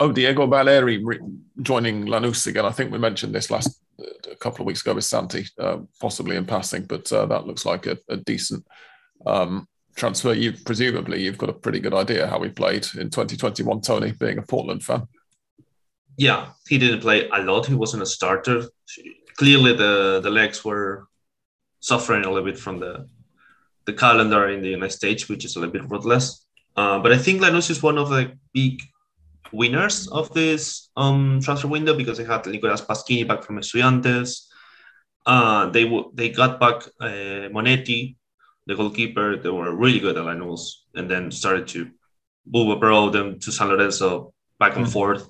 Oh, 0.00 0.10
Diego 0.10 0.46
Valeri 0.46 1.04
re- 1.04 1.20
joining 1.60 2.06
Lanús 2.06 2.46
again. 2.46 2.64
I 2.64 2.70
think 2.70 2.90
we 2.90 2.98
mentioned 2.98 3.34
this 3.34 3.50
last 3.50 3.82
a 4.32 4.34
couple 4.36 4.62
of 4.62 4.66
weeks 4.66 4.80
ago 4.80 4.94
with 4.94 5.04
Santi, 5.04 5.44
uh, 5.58 5.78
possibly 6.00 6.36
in 6.36 6.46
passing, 6.46 6.84
but 6.84 7.12
uh, 7.12 7.26
that 7.26 7.46
looks 7.46 7.66
like 7.66 7.86
a, 7.86 7.98
a 8.08 8.16
decent 8.16 8.66
um, 9.26 9.68
transfer. 9.96 10.32
You 10.32 10.54
presumably 10.64 11.22
you've 11.22 11.36
got 11.36 11.50
a 11.50 11.54
pretty 11.54 11.80
good 11.80 11.92
idea 11.92 12.26
how 12.26 12.42
he 12.42 12.48
played 12.48 12.86
in 12.94 13.10
2021. 13.10 13.82
Tony, 13.82 14.12
being 14.12 14.38
a 14.38 14.42
Portland 14.42 14.82
fan. 14.82 15.06
yeah, 16.16 16.52
he 16.66 16.78
didn't 16.78 17.00
play 17.00 17.28
a 17.28 17.42
lot. 17.42 17.66
He 17.66 17.74
wasn't 17.74 18.02
a 18.02 18.06
starter. 18.06 18.64
Clearly, 19.36 19.74
the 19.74 20.20
the 20.22 20.30
legs 20.30 20.64
were 20.64 21.08
suffering 21.80 22.24
a 22.24 22.30
little 22.30 22.44
bit 22.50 22.58
from 22.58 22.80
the 22.80 23.06
the 23.84 23.92
calendar 23.92 24.48
in 24.48 24.62
the 24.62 24.70
United 24.70 24.92
States, 24.92 25.28
which 25.28 25.44
is 25.44 25.56
a 25.56 25.60
little 25.60 25.72
bit 25.72 25.90
ruthless. 25.90 26.46
Uh, 26.74 26.98
but 27.00 27.12
I 27.12 27.18
think 27.18 27.42
Lanús 27.42 27.70
is 27.70 27.82
one 27.82 27.98
of 27.98 28.08
the 28.08 28.32
big 28.54 28.80
winners 29.52 30.08
of 30.08 30.32
this 30.32 30.90
um, 30.96 31.40
transfer 31.42 31.68
window 31.68 31.94
because 31.94 32.18
they 32.18 32.24
had 32.24 32.46
Nicolas 32.46 32.80
Pasquini 32.80 33.26
back 33.26 33.42
from 33.42 33.58
Estudiantes. 33.58 34.46
Uh, 35.26 35.68
they 35.70 35.84
w- 35.84 36.10
they 36.14 36.30
got 36.30 36.58
back 36.58 36.82
uh, 37.00 37.48
Monetti, 37.50 38.16
the 38.66 38.74
goalkeeper. 38.74 39.36
They 39.36 39.50
were 39.50 39.74
really 39.74 40.00
good 40.00 40.16
at 40.16 40.24
Lanús, 40.24 40.62
and 40.94 41.10
then 41.10 41.30
started 41.30 41.68
to 41.68 41.90
move 42.46 42.70
abroad 42.70 43.12
them 43.12 43.38
to 43.40 43.52
San 43.52 43.68
Lorenzo 43.68 44.32
back 44.58 44.76
and 44.76 44.86
mm. 44.86 44.92
forth. 44.92 45.28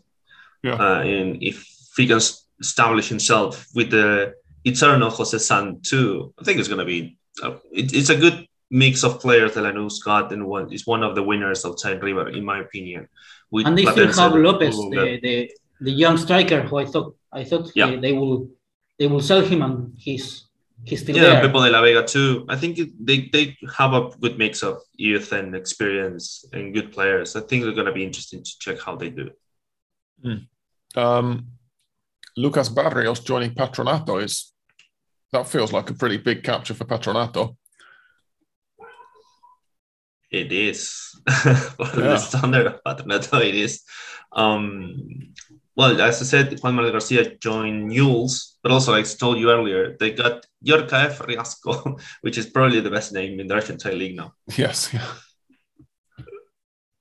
Yeah. 0.62 0.74
Uh, 0.74 1.00
and 1.00 1.42
if 1.42 1.66
he 1.96 2.06
can 2.06 2.20
establish 2.60 3.08
himself 3.08 3.66
with 3.74 3.90
the 3.90 4.34
eternal 4.64 5.10
Jose 5.10 5.38
Sand 5.38 5.84
too, 5.84 6.32
I 6.38 6.44
think 6.44 6.58
it's 6.58 6.68
going 6.68 6.78
to 6.78 6.84
be 6.84 7.16
uh, 7.42 7.56
it, 7.72 7.92
it's 7.94 8.10
a 8.10 8.16
good 8.16 8.46
mix 8.70 9.02
of 9.02 9.20
players 9.20 9.54
that 9.54 9.64
Lanús 9.64 10.04
got 10.04 10.32
and 10.32 10.46
one 10.46 10.72
is 10.72 10.86
one 10.86 11.02
of 11.02 11.14
the 11.14 11.22
winners 11.22 11.64
outside 11.64 12.02
River, 12.02 12.28
in 12.28 12.44
my 12.44 12.60
opinion. 12.60 13.08
With 13.50 13.66
and 13.66 13.76
they 13.76 13.84
still 13.84 14.12
have 14.12 14.34
Lopez, 14.34 14.76
the, 14.76 15.18
the, 15.22 15.50
the 15.80 15.90
young 15.90 16.16
striker 16.16 16.62
who 16.62 16.78
I 16.78 16.84
thought 16.86 17.16
I 17.32 17.44
thought 17.44 17.70
yeah. 17.74 17.86
they, 17.86 17.96
they 17.96 18.12
will 18.12 18.48
they 18.98 19.06
will 19.06 19.20
sell 19.20 19.42
him 19.42 19.62
and 19.62 19.92
he's 19.96 20.48
he's 20.84 21.00
still 21.02 21.16
yeah, 21.16 21.40
there. 21.40 21.48
Pepo 21.48 21.64
de 21.64 21.70
la 21.70 21.82
Vega 21.82 22.04
too. 22.04 22.44
I 22.48 22.56
think 22.56 22.78
they 23.00 23.28
they 23.32 23.56
have 23.76 23.92
a 23.92 24.10
good 24.20 24.38
mix 24.38 24.62
of 24.62 24.78
youth 24.94 25.32
and 25.32 25.54
experience 25.54 26.44
and 26.52 26.74
good 26.74 26.92
players. 26.92 27.36
I 27.36 27.40
think 27.40 27.64
they're 27.64 27.72
going 27.72 27.86
to 27.86 27.92
be 27.92 28.04
interesting 28.04 28.42
to 28.42 28.58
check 28.58 28.80
how 28.80 28.96
they 28.96 29.10
do. 29.10 29.30
Mm. 30.24 30.46
Um, 30.96 31.46
Lucas 32.36 32.68
Barrios 32.68 33.20
joining 33.20 33.54
Patronato 33.54 34.22
is 34.22 34.52
that 35.32 35.48
feels 35.48 35.72
like 35.72 35.90
a 35.90 35.94
pretty 35.94 36.16
big 36.16 36.42
capture 36.42 36.74
for 36.74 36.84
Patronato. 36.84 37.56
It 40.30 40.52
is. 40.52 41.20
For 41.28 42.00
yeah. 42.00 42.14
the 42.14 42.18
standard 42.18 42.66
of 42.66 42.84
Patronato, 42.84 43.44
it 43.44 43.54
is. 43.54 43.82
Um, 44.32 45.32
well, 45.76 46.00
as 46.00 46.20
I 46.20 46.24
said, 46.24 46.60
Juan 46.60 46.74
Manuel 46.74 46.92
Garcia 46.92 47.36
joined 47.36 47.88
Newell's, 47.88 48.58
but 48.62 48.70
also, 48.70 48.92
like 48.92 49.06
I 49.06 49.08
told 49.08 49.38
you 49.38 49.50
earlier, 49.50 49.96
they 49.98 50.12
got 50.12 50.46
Djorkaeff 50.64 51.26
Reasco, 51.26 51.96
which 52.20 52.38
is 52.38 52.46
probably 52.46 52.80
the 52.80 52.90
best 52.90 53.12
name 53.12 53.40
in 53.40 53.46
the 53.46 53.54
Argentine 53.54 53.98
league 53.98 54.16
now. 54.16 54.34
Yes, 54.56 54.92
yeah. 54.92 55.06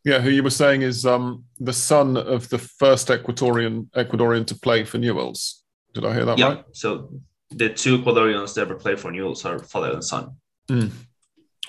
Yeah, 0.06 0.22
who 0.22 0.30
you 0.30 0.44
were 0.44 0.50
saying 0.50 0.82
is 0.82 1.06
um, 1.06 1.44
the 1.60 1.74
son 1.74 2.16
of 2.16 2.50
the 2.50 2.58
first 2.58 3.10
Ecuadorian 3.10 3.90
Ecuadorian 3.92 4.48
to 4.48 4.56
play 4.56 4.86
for 4.86 4.98
Newell's. 4.98 5.64
Did 5.94 6.06
I 6.06 6.14
hear 6.14 6.26
that 6.26 6.32
right? 6.32 6.40
yeah. 6.40 6.48
right? 6.48 6.66
So 6.72 7.12
the 7.52 7.70
two 7.70 8.00
Ecuadorians 8.00 8.54
that 8.54 8.62
ever 8.62 8.76
play 8.76 8.96
for 8.96 9.12
Newell's 9.12 9.44
are 9.46 9.60
father 9.60 9.92
and 9.92 10.04
son. 10.04 10.38
Mm. 10.70 10.92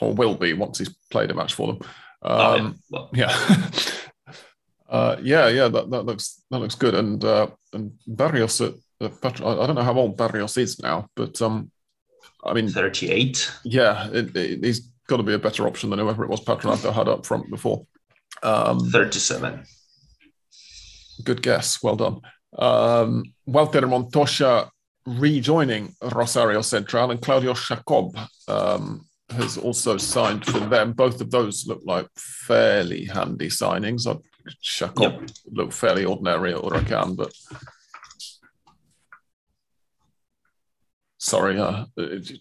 Or 0.01 0.14
will 0.14 0.34
be 0.34 0.53
once 0.55 0.78
he's 0.78 0.94
played 1.11 1.30
a 1.30 1.34
match 1.34 1.55
for 1.55 1.68
them. 1.68 1.78
Um, 2.22 2.78
oh, 2.94 3.09
yeah. 3.12 3.26
Um, 3.26 3.70
yeah. 3.72 4.34
uh, 4.88 5.16
yeah, 5.22 5.48
yeah, 5.48 5.68
that, 5.68 5.90
that 5.90 6.07
looks 6.07 6.42
that 6.51 6.59
looks 6.59 6.74
good. 6.74 6.94
And 6.94 7.24
uh, 7.24 7.48
and 7.72 7.92
Barrios 8.07 8.61
at, 8.61 8.74
at 9.01 9.20
Petro, 9.20 9.61
I 9.61 9.66
don't 9.66 9.76
know 9.76 9.82
how 9.82 9.94
old 9.94 10.16
Barrios 10.16 10.57
is 10.57 10.80
now, 10.82 11.09
but 11.16 11.40
um, 11.42 11.70
I 12.44 12.55
mean, 12.55 12.68
thirty-eight. 12.68 13.51
Yeah, 13.64 14.09
it, 14.11 14.34
it, 14.36 14.64
he's 14.64 14.90
got 15.07 15.18
to 15.18 15.22
be 15.22 15.34
a 15.34 15.38
better 15.38 15.66
option 15.66 15.90
than 15.90 15.98
whoever 15.98 16.24
it 16.24 16.30
was 16.30 16.40
Patronato 16.40 16.92
had 16.92 17.09
up 17.09 17.26
front 17.26 17.51
before. 17.51 17.86
Um, 18.42 18.90
Thirty-seven. 18.90 19.64
Good 21.24 21.42
guess. 21.42 21.82
Well 21.82 21.96
done. 21.96 22.20
Um, 22.57 23.24
Walter 23.46 23.86
Montoya 23.86 24.70
rejoining 25.07 25.94
Rosario 26.03 26.62
Central, 26.62 27.11
and 27.11 27.20
Claudio 27.20 27.55
Jacob 27.55 28.16
um, 28.48 29.07
has 29.33 29.57
also 29.57 29.97
signed 29.97 30.45
for 30.45 30.61
them. 30.61 30.93
Both 30.93 31.20
of 31.20 31.31
those 31.31 31.66
look 31.66 31.83
like 31.85 32.09
fairly 32.16 33.05
handy 33.05 33.49
signings. 33.49 34.07
Jacob 34.62 35.01
yep. 35.01 35.31
looked 35.51 35.72
fairly 35.72 36.05
ordinary 36.05 36.55
at 36.55 36.61
Huracan, 36.61 37.16
but 37.16 37.33
sorry, 41.18 41.59
uh, 41.59 41.85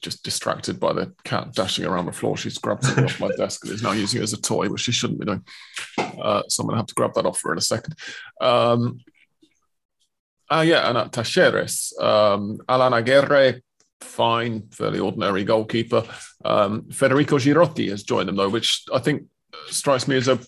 just 0.01 0.23
distracted 0.23 0.79
by 0.79 0.93
the 0.93 1.13
cat 1.23 1.53
dashing 1.53 1.85
around 1.85 2.05
the 2.05 2.11
floor. 2.11 2.37
She's 2.37 2.57
grabbed 2.57 2.83
something 2.83 3.05
off 3.05 3.19
my 3.19 3.31
desk 3.37 3.65
and 3.65 3.73
is 3.73 3.83
now 3.83 3.91
using 3.91 4.21
it 4.21 4.23
as 4.23 4.33
a 4.33 4.41
toy, 4.41 4.69
which 4.69 4.81
she 4.81 4.91
shouldn't 4.91 5.19
be 5.19 5.25
doing. 5.25 5.43
Uh, 5.97 6.43
so 6.47 6.63
I'm 6.63 6.67
going 6.67 6.75
to 6.75 6.79
have 6.81 6.87
to 6.87 6.95
grab 6.95 7.13
that 7.15 7.25
off 7.25 7.41
her 7.43 7.51
in 7.51 7.57
a 7.57 7.61
second. 7.61 7.95
Um, 8.41 8.99
Ah, 10.51 10.61
yeah, 10.61 10.89
and 10.89 10.97
at 10.97 11.11
Talleres, 11.11 11.93
um, 12.01 12.59
Alan 12.67 12.93
Aguirre, 12.93 13.61
fine, 14.01 14.67
fairly 14.71 14.99
ordinary 14.99 15.43
goalkeeper. 15.43 16.03
Um, 16.45 16.89
Federico 16.89 17.37
Girotti 17.37 17.89
has 17.89 18.03
joined 18.03 18.29
them 18.29 18.35
though, 18.35 18.49
which 18.49 18.83
I 18.93 18.99
think 18.99 19.23
strikes 19.67 20.07
me 20.07 20.17
as 20.17 20.27
a 20.27 20.39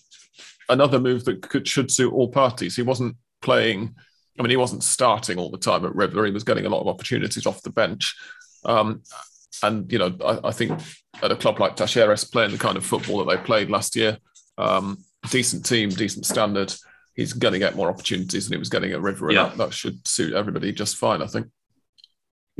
another 0.68 0.98
move 0.98 1.24
that 1.24 1.42
could 1.42 1.66
should 1.66 1.90
suit 1.90 2.12
all 2.12 2.28
parties. 2.28 2.76
He 2.76 2.82
wasn't 2.82 3.16
playing. 3.40 3.94
I 4.38 4.42
mean, 4.42 4.50
he 4.50 4.56
wasn't 4.56 4.82
starting 4.82 5.38
all 5.38 5.50
the 5.50 5.58
time 5.58 5.84
at 5.84 5.94
River. 5.94 6.24
He 6.24 6.32
was 6.32 6.44
getting 6.44 6.64
a 6.64 6.70
lot 6.70 6.80
of 6.80 6.88
opportunities 6.88 7.46
off 7.46 7.62
the 7.62 7.70
bench. 7.70 8.16
Um, 8.64 9.02
and 9.62 9.90
you 9.92 9.98
know, 9.98 10.16
I, 10.24 10.48
I, 10.48 10.52
think 10.52 10.80
at 11.22 11.30
a 11.30 11.36
club 11.36 11.60
like 11.60 11.76
Talleres, 11.76 12.30
playing 12.30 12.52
the 12.52 12.58
kind 12.58 12.76
of 12.76 12.86
football 12.86 13.22
that 13.22 13.36
they 13.36 13.42
played 13.42 13.70
last 13.70 13.94
year, 13.94 14.18
um, 14.56 14.98
decent 15.30 15.66
team, 15.66 15.90
decent 15.90 16.24
standard 16.24 16.74
he's 17.14 17.32
going 17.32 17.52
to 17.52 17.58
get 17.58 17.76
more 17.76 17.88
opportunities 17.88 18.48
than 18.48 18.54
he 18.56 18.58
was 18.58 18.68
getting 18.68 18.92
at 18.92 19.00
River. 19.00 19.28
And 19.28 19.36
yeah. 19.36 19.48
that, 19.48 19.58
that, 19.58 19.72
should 19.72 20.06
suit 20.06 20.32
everybody 20.32 20.72
just 20.72 20.96
fine, 20.96 21.22
I 21.22 21.26
think. 21.26 21.48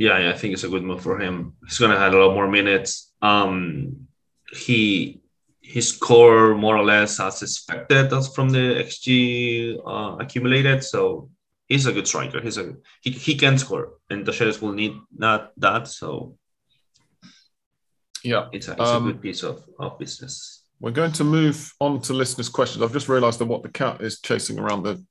Yeah, 0.03 0.29
I 0.33 0.37
think 0.37 0.53
it's 0.53 0.65
a 0.65 0.73
good 0.73 0.83
move 0.83 1.01
for 1.01 1.17
him. 1.17 1.53
He's 1.65 1.79
going 1.79 1.91
to 1.91 1.97
have 1.97 2.13
a 2.13 2.17
lot 2.17 2.33
more 2.33 2.49
minutes. 2.49 3.13
Um, 3.21 4.07
he 4.51 5.21
he 5.61 5.79
scored 5.79 6.57
more 6.57 6.75
or 6.75 6.83
less 6.83 7.21
as 7.21 7.41
expected 7.41 8.11
as 8.11 8.27
from 8.35 8.49
the 8.49 8.83
XG 8.85 9.79
uh, 9.93 10.17
accumulated. 10.19 10.83
So 10.83 11.29
he's 11.69 11.85
a 11.85 11.93
good 11.93 12.05
striker. 12.05 12.41
He's 12.41 12.57
a 12.57 12.75
he, 12.99 13.11
he 13.11 13.35
can 13.35 13.57
score, 13.57 13.93
and 14.09 14.25
the 14.25 14.33
Sheriffs 14.33 14.61
will 14.61 14.73
need 14.73 14.93
not 15.17 15.53
that. 15.55 15.87
So 15.87 16.35
yeah, 18.25 18.49
it's 18.51 18.67
a, 18.67 18.73
it's 18.73 18.81
um, 18.81 19.07
a 19.07 19.11
good 19.13 19.21
piece 19.21 19.41
of, 19.43 19.63
of 19.79 19.97
business. 19.97 20.65
We're 20.81 20.91
going 20.91 21.13
to 21.13 21.23
move 21.23 21.73
on 21.79 22.01
to 22.01 22.13
listeners' 22.13 22.49
questions. 22.49 22.83
I've 22.83 22.91
just 22.91 23.07
realised 23.07 23.39
that 23.39 23.45
what 23.45 23.63
the 23.63 23.69
cat 23.69 24.01
is 24.01 24.19
chasing 24.19 24.59
around 24.59 24.83
the 24.83 25.01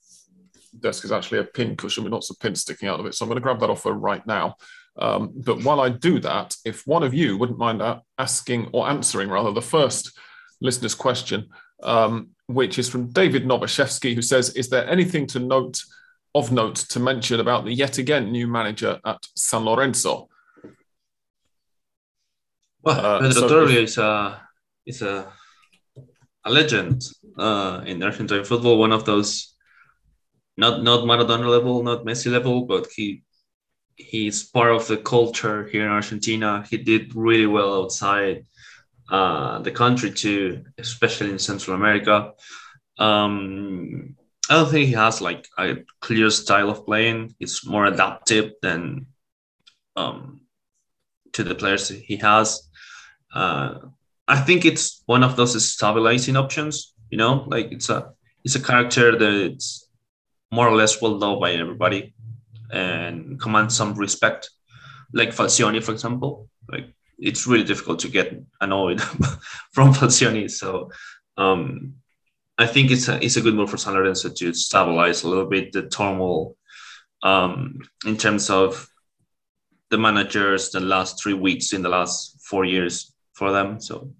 desk 0.78 1.02
is 1.06 1.12
actually 1.12 1.38
a 1.38 1.44
pin 1.44 1.76
cushion 1.76 2.04
with 2.04 2.12
lots 2.12 2.28
of 2.28 2.38
pins 2.38 2.60
sticking 2.60 2.90
out 2.90 3.00
of 3.00 3.06
it. 3.06 3.14
So 3.14 3.24
I'm 3.24 3.30
going 3.30 3.36
to 3.36 3.42
grab 3.42 3.60
that 3.60 3.70
off 3.70 3.84
her 3.84 3.92
right 3.92 4.26
now. 4.26 4.56
Um, 4.96 5.32
but 5.34 5.62
while 5.62 5.80
I 5.80 5.88
do 5.88 6.20
that, 6.20 6.54
if 6.64 6.86
one 6.86 7.02
of 7.02 7.14
you 7.14 7.38
wouldn't 7.38 7.58
mind 7.58 7.82
asking 8.18 8.68
or 8.72 8.88
answering 8.88 9.30
rather 9.30 9.52
the 9.52 9.62
first 9.62 10.12
listener's 10.60 10.94
question, 10.94 11.48
um, 11.82 12.30
which 12.46 12.78
is 12.78 12.88
from 12.88 13.10
David 13.10 13.44
Novashevsky, 13.44 14.14
who 14.14 14.22
says, 14.22 14.50
"Is 14.50 14.68
there 14.68 14.88
anything 14.88 15.26
to 15.28 15.38
note 15.38 15.82
of 16.34 16.52
note 16.52 16.76
to 16.76 17.00
mention 17.00 17.40
about 17.40 17.64
the 17.64 17.72
yet 17.72 17.98
again 17.98 18.30
new 18.30 18.46
manager 18.46 19.00
at 19.04 19.26
San 19.34 19.64
Lorenzo?" 19.64 20.28
Well, 22.82 23.06
uh, 23.06 23.20
Pedro 23.20 23.32
so 23.32 23.64
is 23.66 23.98
a 23.98 24.40
is 24.84 25.02
a 25.02 25.32
a 26.44 26.50
legend 26.50 27.02
uh, 27.38 27.82
in 27.86 28.02
Argentine 28.02 28.44
football. 28.44 28.78
One 28.78 28.92
of 28.92 29.04
those, 29.04 29.54
not 30.56 30.82
not 30.82 31.04
Maradona 31.04 31.48
level, 31.48 31.82
not 31.82 32.04
Messi 32.04 32.30
level, 32.30 32.66
but 32.66 32.88
he 32.94 33.22
he's 34.02 34.42
part 34.44 34.72
of 34.72 34.86
the 34.86 34.96
culture 34.96 35.66
here 35.68 35.84
in 35.84 35.90
Argentina. 35.90 36.64
He 36.68 36.76
did 36.76 37.14
really 37.14 37.46
well 37.46 37.82
outside 37.82 38.46
uh, 39.10 39.58
the 39.60 39.70
country 39.70 40.10
too, 40.10 40.64
especially 40.78 41.30
in 41.30 41.38
Central 41.38 41.76
America. 41.76 42.32
Um, 42.98 44.16
I 44.50 44.54
don't 44.54 44.70
think 44.70 44.86
he 44.86 44.92
has 44.94 45.20
like 45.20 45.46
a 45.58 45.76
clear 46.00 46.30
style 46.30 46.70
of 46.70 46.84
playing. 46.84 47.34
It's 47.40 47.66
more 47.66 47.86
adaptive 47.86 48.52
than 48.60 49.06
um, 49.96 50.42
to 51.32 51.44
the 51.44 51.54
players 51.54 51.88
he 51.88 52.16
has. 52.16 52.68
Uh, 53.34 53.74
I 54.28 54.40
think 54.40 54.64
it's 54.64 55.02
one 55.06 55.22
of 55.22 55.36
those 55.36 55.62
stabilizing 55.64 56.36
options. 56.36 56.94
You 57.10 57.18
know, 57.18 57.44
like 57.46 57.72
it's 57.72 57.90
a 57.90 58.12
it's 58.44 58.54
a 58.54 58.62
character 58.62 59.18
that's 59.18 59.88
more 60.50 60.68
or 60.68 60.76
less 60.76 61.00
well 61.00 61.18
known 61.18 61.40
by 61.40 61.52
everybody 61.52 62.14
and 62.72 63.40
command 63.40 63.72
some 63.72 63.94
respect. 63.94 64.50
Like 65.12 65.30
Falcioni, 65.30 65.82
for 65.82 65.92
example. 65.92 66.48
Like 66.70 66.86
it's 67.18 67.46
really 67.46 67.64
difficult 67.64 68.00
to 68.00 68.08
get 68.08 68.34
annoyed 68.60 69.00
from 69.72 69.92
Falcioni. 69.92 70.50
So 70.50 70.90
um, 71.36 71.94
I 72.58 72.66
think 72.66 72.90
it's 72.90 73.08
a 73.08 73.22
it's 73.24 73.36
a 73.36 73.40
good 73.40 73.54
move 73.54 73.70
for 73.70 73.76
San 73.76 73.94
Lorenzo 73.94 74.28
to 74.30 74.54
stabilize 74.54 75.22
a 75.22 75.28
little 75.28 75.46
bit 75.46 75.72
the 75.72 75.88
turmoil 75.88 76.56
um, 77.22 77.80
in 78.06 78.16
terms 78.16 78.50
of 78.50 78.88
the 79.90 79.98
managers 79.98 80.70
the 80.70 80.80
last 80.80 81.22
three 81.22 81.34
weeks 81.34 81.72
in 81.72 81.82
the 81.82 81.88
last 81.88 82.40
four 82.42 82.64
years 82.64 83.14
for 83.34 83.52
them. 83.52 83.80
So 83.80 84.12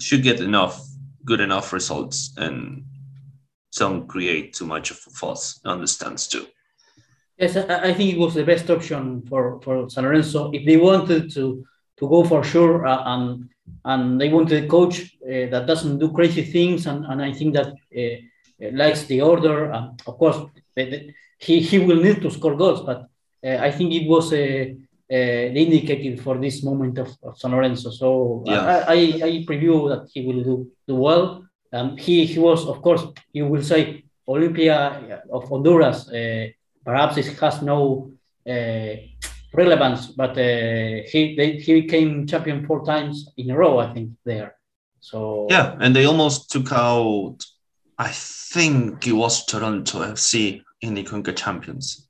should 0.00 0.22
get 0.22 0.40
enough 0.40 0.80
good 1.24 1.40
enough 1.40 1.72
results 1.72 2.34
and 2.36 2.84
don't 3.76 4.06
create 4.06 4.54
too 4.54 4.66
much 4.66 4.90
of 4.90 5.00
a 5.06 5.10
fuss 5.10 5.60
on 5.64 5.80
the 5.80 5.86
stands 5.86 6.28
too. 6.28 6.46
Yes, 7.38 7.56
I, 7.56 7.90
I 7.90 7.94
think 7.94 8.14
it 8.14 8.18
was 8.18 8.34
the 8.34 8.44
best 8.44 8.70
option 8.70 9.22
for, 9.28 9.60
for 9.62 9.90
San 9.90 10.04
Lorenzo. 10.04 10.50
If 10.52 10.64
they 10.64 10.76
wanted 10.76 11.32
to 11.34 11.64
to 11.96 12.08
go 12.08 12.24
for 12.24 12.42
sure 12.42 12.86
uh, 12.86 13.02
and 13.06 13.48
and 13.84 14.20
they 14.20 14.28
wanted 14.28 14.64
a 14.64 14.66
coach 14.66 15.16
uh, 15.22 15.46
that 15.52 15.66
doesn't 15.66 15.98
do 15.98 16.12
crazy 16.12 16.42
things 16.42 16.86
and, 16.86 17.04
and 17.06 17.22
I 17.22 17.32
think 17.32 17.54
that 17.54 17.68
uh, 17.68 18.16
likes 18.72 19.04
the 19.04 19.20
order. 19.20 19.70
And 19.70 20.00
of 20.06 20.18
course, 20.18 20.38
he, 21.38 21.60
he 21.60 21.78
will 21.78 22.02
need 22.02 22.20
to 22.22 22.30
score 22.30 22.56
goals, 22.56 22.82
but 22.82 23.08
uh, 23.44 23.56
I 23.60 23.70
think 23.70 23.92
it 23.92 24.08
was 24.08 24.32
a 24.32 24.76
uh, 25.10 25.14
indicated 25.14 26.20
for 26.20 26.38
this 26.38 26.62
moment 26.62 26.98
of, 26.98 27.08
of 27.22 27.38
San 27.38 27.52
Lorenzo. 27.52 27.90
So 27.90 28.42
yeah. 28.46 28.84
I, 28.88 28.94
I, 28.94 28.96
I 29.22 29.44
preview 29.46 29.88
that 29.90 30.08
he 30.12 30.26
will 30.26 30.42
do, 30.42 30.70
do 30.88 30.94
well. 30.96 31.44
Um, 31.72 31.96
he, 31.96 32.24
he 32.24 32.38
was, 32.38 32.66
of 32.66 32.80
course, 32.80 33.04
you 33.32 33.46
will 33.46 33.62
say 33.62 34.04
Olimpia 34.26 35.20
of 35.30 35.48
Honduras. 35.48 36.08
Uh, 36.08 36.48
perhaps 36.84 37.16
it 37.16 37.38
has 37.38 37.62
no 37.62 38.12
uh, 38.48 38.94
relevance, 39.52 40.06
but 40.08 40.30
uh, 40.30 41.02
he 41.10 41.34
they, 41.36 41.58
he 41.58 41.80
became 41.82 42.26
champion 42.26 42.66
four 42.66 42.84
times 42.84 43.28
in 43.36 43.50
a 43.50 43.56
row, 43.56 43.78
I 43.78 43.92
think, 43.92 44.10
there. 44.24 44.56
So 45.00 45.46
yeah, 45.50 45.76
and 45.80 45.94
they 45.94 46.06
almost 46.06 46.50
took 46.50 46.72
out. 46.72 47.38
I 47.98 48.08
think 48.08 49.06
it 49.06 49.12
was 49.12 49.46
Toronto 49.46 50.00
FC 50.00 50.62
in 50.80 50.94
the 50.94 51.04
Conca 51.04 51.32
Champions. 51.32 52.08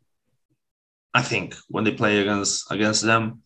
I 1.13 1.23
think 1.23 1.55
when 1.69 1.85
they 1.85 1.93
play 1.93 2.21
against 2.21 2.71
against 2.71 3.03
them, 3.03 3.43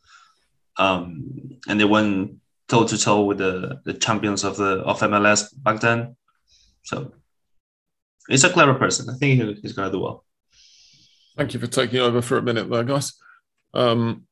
um, 0.79 1.59
and 1.69 1.79
they 1.79 1.85
went 1.85 2.37
toe 2.69 2.87
to 2.87 2.99
toe 2.99 3.25
with 3.25 3.39
the, 3.39 3.81
the 3.85 3.95
champions 3.95 4.45
of 4.45 4.57
the 4.57 4.81
of 4.85 5.01
MLS 5.01 5.49
back 5.63 5.81
then. 5.81 6.17
So 6.85 7.13
he's 8.29 8.45
a 8.45 8.51
clever 8.51 8.75
person. 8.75 9.11
I 9.11 9.15
think 9.15 9.59
he's 9.63 9.75
to 9.75 9.91
do 9.91 10.01
well. 10.01 10.25
Thank 11.39 11.55
you 11.55 11.61
for 11.61 11.69
taking 11.69 12.01
over 12.01 12.21
for 12.21 12.37
a 12.37 12.43
minute 12.43 12.69
there, 12.69 12.83
guys. 12.83 13.13
Um, 13.73 14.25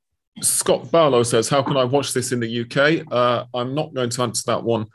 Scott 0.43 0.91
Barlow 0.91 1.23
says, 1.23 1.49
How 1.49 1.63
can 1.63 1.77
I 1.77 1.85
watch 1.85 2.13
this 2.13 2.33
in 2.33 2.41
the 2.41 2.63
UK? 2.63 3.07
Uh, 3.13 3.45
I'm 3.55 3.77
not 3.77 3.95
going 3.95 4.11
to 4.11 4.23
answer 4.23 4.43
that 4.49 4.65
one 4.65 4.87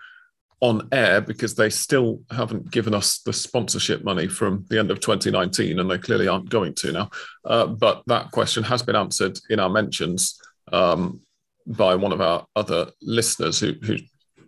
on 0.60 0.90
air 0.92 1.22
because 1.22 1.56
they 1.56 1.70
still 1.70 2.20
haven't 2.30 2.70
given 2.70 2.94
us 2.94 3.20
the 3.20 3.32
sponsorship 3.32 4.04
money 4.04 4.28
from 4.28 4.66
the 4.70 4.78
end 4.78 4.92
of 4.92 5.00
2019 5.00 5.80
and 5.80 5.90
they 5.90 5.98
clearly 5.98 6.28
aren't 6.28 6.50
going 6.50 6.74
to 6.76 6.92
now. 6.92 7.10
Uh, 7.46 7.68
but 7.68 8.04
that 8.08 8.30
question 8.32 8.62
has 8.62 8.84
been 8.84 8.98
answered 8.98 9.40
in 9.50 9.62
our 9.62 9.70
mentions 9.70 10.38
um, 10.74 11.22
by 11.66 11.96
one 11.96 12.12
of 12.12 12.20
our 12.20 12.46
other 12.58 12.92
listeners 13.02 13.58
who, 13.58 13.72
who, 13.84 13.96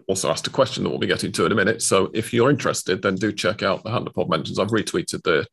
also 0.09 0.30
asked 0.30 0.45
a 0.47 0.49
question 0.49 0.84
that 0.84 0.89
we'll 0.89 0.99
be 0.99 1.07
getting 1.07 1.32
to 1.32 1.45
in 1.45 1.53
a 1.53 1.55
minute. 1.55 1.82
So 1.82 2.11
if 2.14 2.34
you're 2.34 2.49
interested, 2.49 3.01
then 3.01 3.16
do 3.16 3.32
check 3.32 3.64
out 3.64 3.86
the 3.86 3.89
Handlepod 3.89 4.28
mentions. 4.28 4.59
I've 4.59 4.68
retweeted 4.68 5.24
the 5.24 5.47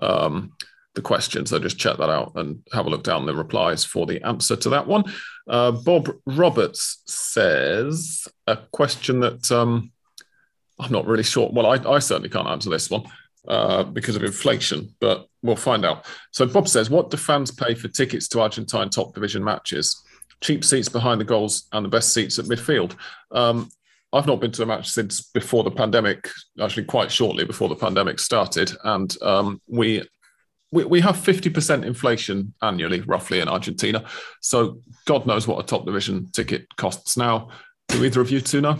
um, 0.00 0.52
the 0.98 1.02
question. 1.02 1.46
So 1.46 1.60
just 1.60 1.78
check 1.78 1.96
that 1.96 2.10
out 2.10 2.32
and 2.34 2.60
have 2.72 2.86
a 2.86 2.90
look 2.90 3.04
down 3.04 3.24
the 3.24 3.34
replies 3.34 3.84
for 3.84 4.04
the 4.04 4.20
answer 4.26 4.56
to 4.56 4.68
that 4.70 4.86
one. 4.86 5.04
Uh, 5.48 5.70
Bob 5.70 6.10
Roberts 6.26 7.02
says 7.06 8.26
a 8.48 8.56
question 8.72 9.20
that 9.20 9.50
um, 9.52 9.92
I'm 10.78 10.90
not 10.90 11.06
really 11.06 11.22
sure. 11.22 11.48
Well, 11.52 11.66
I, 11.66 11.76
I 11.88 12.00
certainly 12.00 12.28
can't 12.28 12.48
answer 12.48 12.68
this 12.68 12.90
one 12.90 13.04
uh, 13.46 13.84
because 13.84 14.16
of 14.16 14.24
inflation, 14.24 14.94
but 15.00 15.28
we'll 15.42 15.56
find 15.56 15.84
out. 15.84 16.04
So 16.32 16.46
Bob 16.46 16.66
says, 16.66 16.90
what 16.90 17.10
do 17.10 17.16
fans 17.16 17.52
pay 17.52 17.74
for 17.74 17.86
tickets 17.86 18.26
to 18.28 18.40
Argentine 18.40 18.90
top 18.90 19.14
division 19.14 19.44
matches? 19.44 20.02
Cheap 20.40 20.64
seats 20.64 20.88
behind 20.88 21.20
the 21.20 21.24
goals 21.24 21.68
and 21.72 21.84
the 21.84 21.88
best 21.88 22.12
seats 22.12 22.38
at 22.40 22.46
midfield. 22.46 22.96
Um, 23.30 23.70
I've 24.12 24.26
not 24.26 24.40
been 24.40 24.52
to 24.52 24.62
a 24.62 24.66
match 24.66 24.88
since 24.88 25.20
before 25.20 25.62
the 25.62 25.70
pandemic, 25.70 26.28
actually 26.60 26.84
quite 26.84 27.12
shortly 27.12 27.44
before 27.44 27.68
the 27.68 27.76
pandemic 27.76 28.18
started, 28.18 28.72
and 28.84 29.14
um, 29.22 29.60
we 29.68 30.02
we, 30.70 30.84
we 30.84 31.00
have 31.00 31.16
50% 31.16 31.84
inflation 31.84 32.54
annually, 32.60 33.00
roughly, 33.00 33.40
in 33.40 33.48
Argentina. 33.48 34.04
So 34.40 34.80
God 35.06 35.26
knows 35.26 35.46
what 35.48 35.62
a 35.62 35.66
top 35.66 35.86
division 35.86 36.30
ticket 36.32 36.66
costs 36.76 37.16
now. 37.16 37.48
Do 37.88 38.04
either 38.04 38.20
of 38.20 38.30
you 38.30 38.40
two 38.40 38.60
know? 38.60 38.78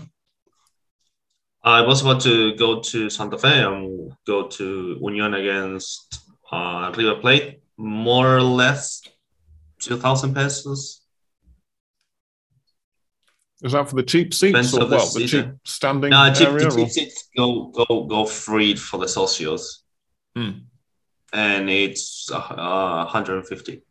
I 1.63 1.81
was 1.81 2.03
about 2.03 2.21
to 2.23 2.55
go 2.57 2.81
to 2.81 3.11
Santa 3.11 3.39
Fe 3.39 3.63
and 3.63 4.13
go 4.27 4.47
to 4.49 4.99
Union 5.01 5.35
against 5.35 6.21
uh, 6.53 6.93
River 6.97 7.17
Plate, 7.17 7.61
more 7.77 8.37
or 8.37 8.43
less 8.43 9.03
2,000 9.81 10.35
pesos. 10.35 11.01
Is 13.61 13.73
that 13.73 13.89
for 13.89 13.97
the 13.97 14.05
cheap 14.05 14.33
seats 14.35 14.73
or 14.73 14.87
well, 14.87 15.07
the, 15.11 15.19
the 15.19 15.27
cheap 15.27 15.47
standing 15.65 16.11
no, 16.11 16.33
cheap, 16.33 16.49
area? 16.49 16.71
The 16.71 16.77
cheap 16.77 16.91
seats 16.91 17.29
go 17.37 17.67
go 17.67 18.05
go 18.05 18.25
free 18.25 18.77
for 18.77 18.99
the 18.99 19.07
socios. 19.07 19.79
Hmm 20.37 20.61
and 21.33 21.69
it's 21.69 22.31
uh, 22.33 23.05
150. 23.05 23.83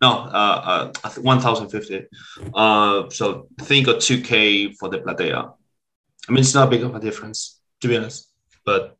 No, 0.00 0.10
uh, 0.10 0.92
uh 1.04 1.10
1,050. 1.20 2.06
Uh, 2.54 3.10
so 3.10 3.48
think 3.62 3.88
of 3.88 3.96
2K 3.96 4.76
for 4.76 4.88
the 4.88 4.98
Platea. 4.98 5.52
I 6.28 6.32
mean, 6.32 6.40
it's 6.40 6.54
not 6.54 6.70
big 6.70 6.82
of 6.82 6.94
a 6.94 7.00
difference, 7.00 7.60
to 7.80 7.88
be 7.88 7.96
honest. 7.96 8.30
But 8.64 8.96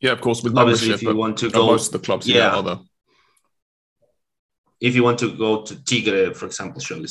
yeah, 0.00 0.12
of 0.12 0.20
course, 0.20 0.42
with 0.42 0.56
obviously, 0.56 0.92
if 0.92 1.02
you 1.02 1.14
want 1.14 1.38
to 1.38 1.50
go, 1.50 1.66
most 1.66 1.94
of 1.94 2.00
the 2.00 2.06
clubs, 2.06 2.28
yeah, 2.28 2.56
other. 2.56 2.78
If 4.80 4.94
you 4.94 5.02
want 5.02 5.18
to 5.20 5.36
go 5.36 5.62
to 5.62 5.84
Tigre, 5.84 6.34
for 6.34 6.46
example, 6.46 6.80
surely 6.80 7.08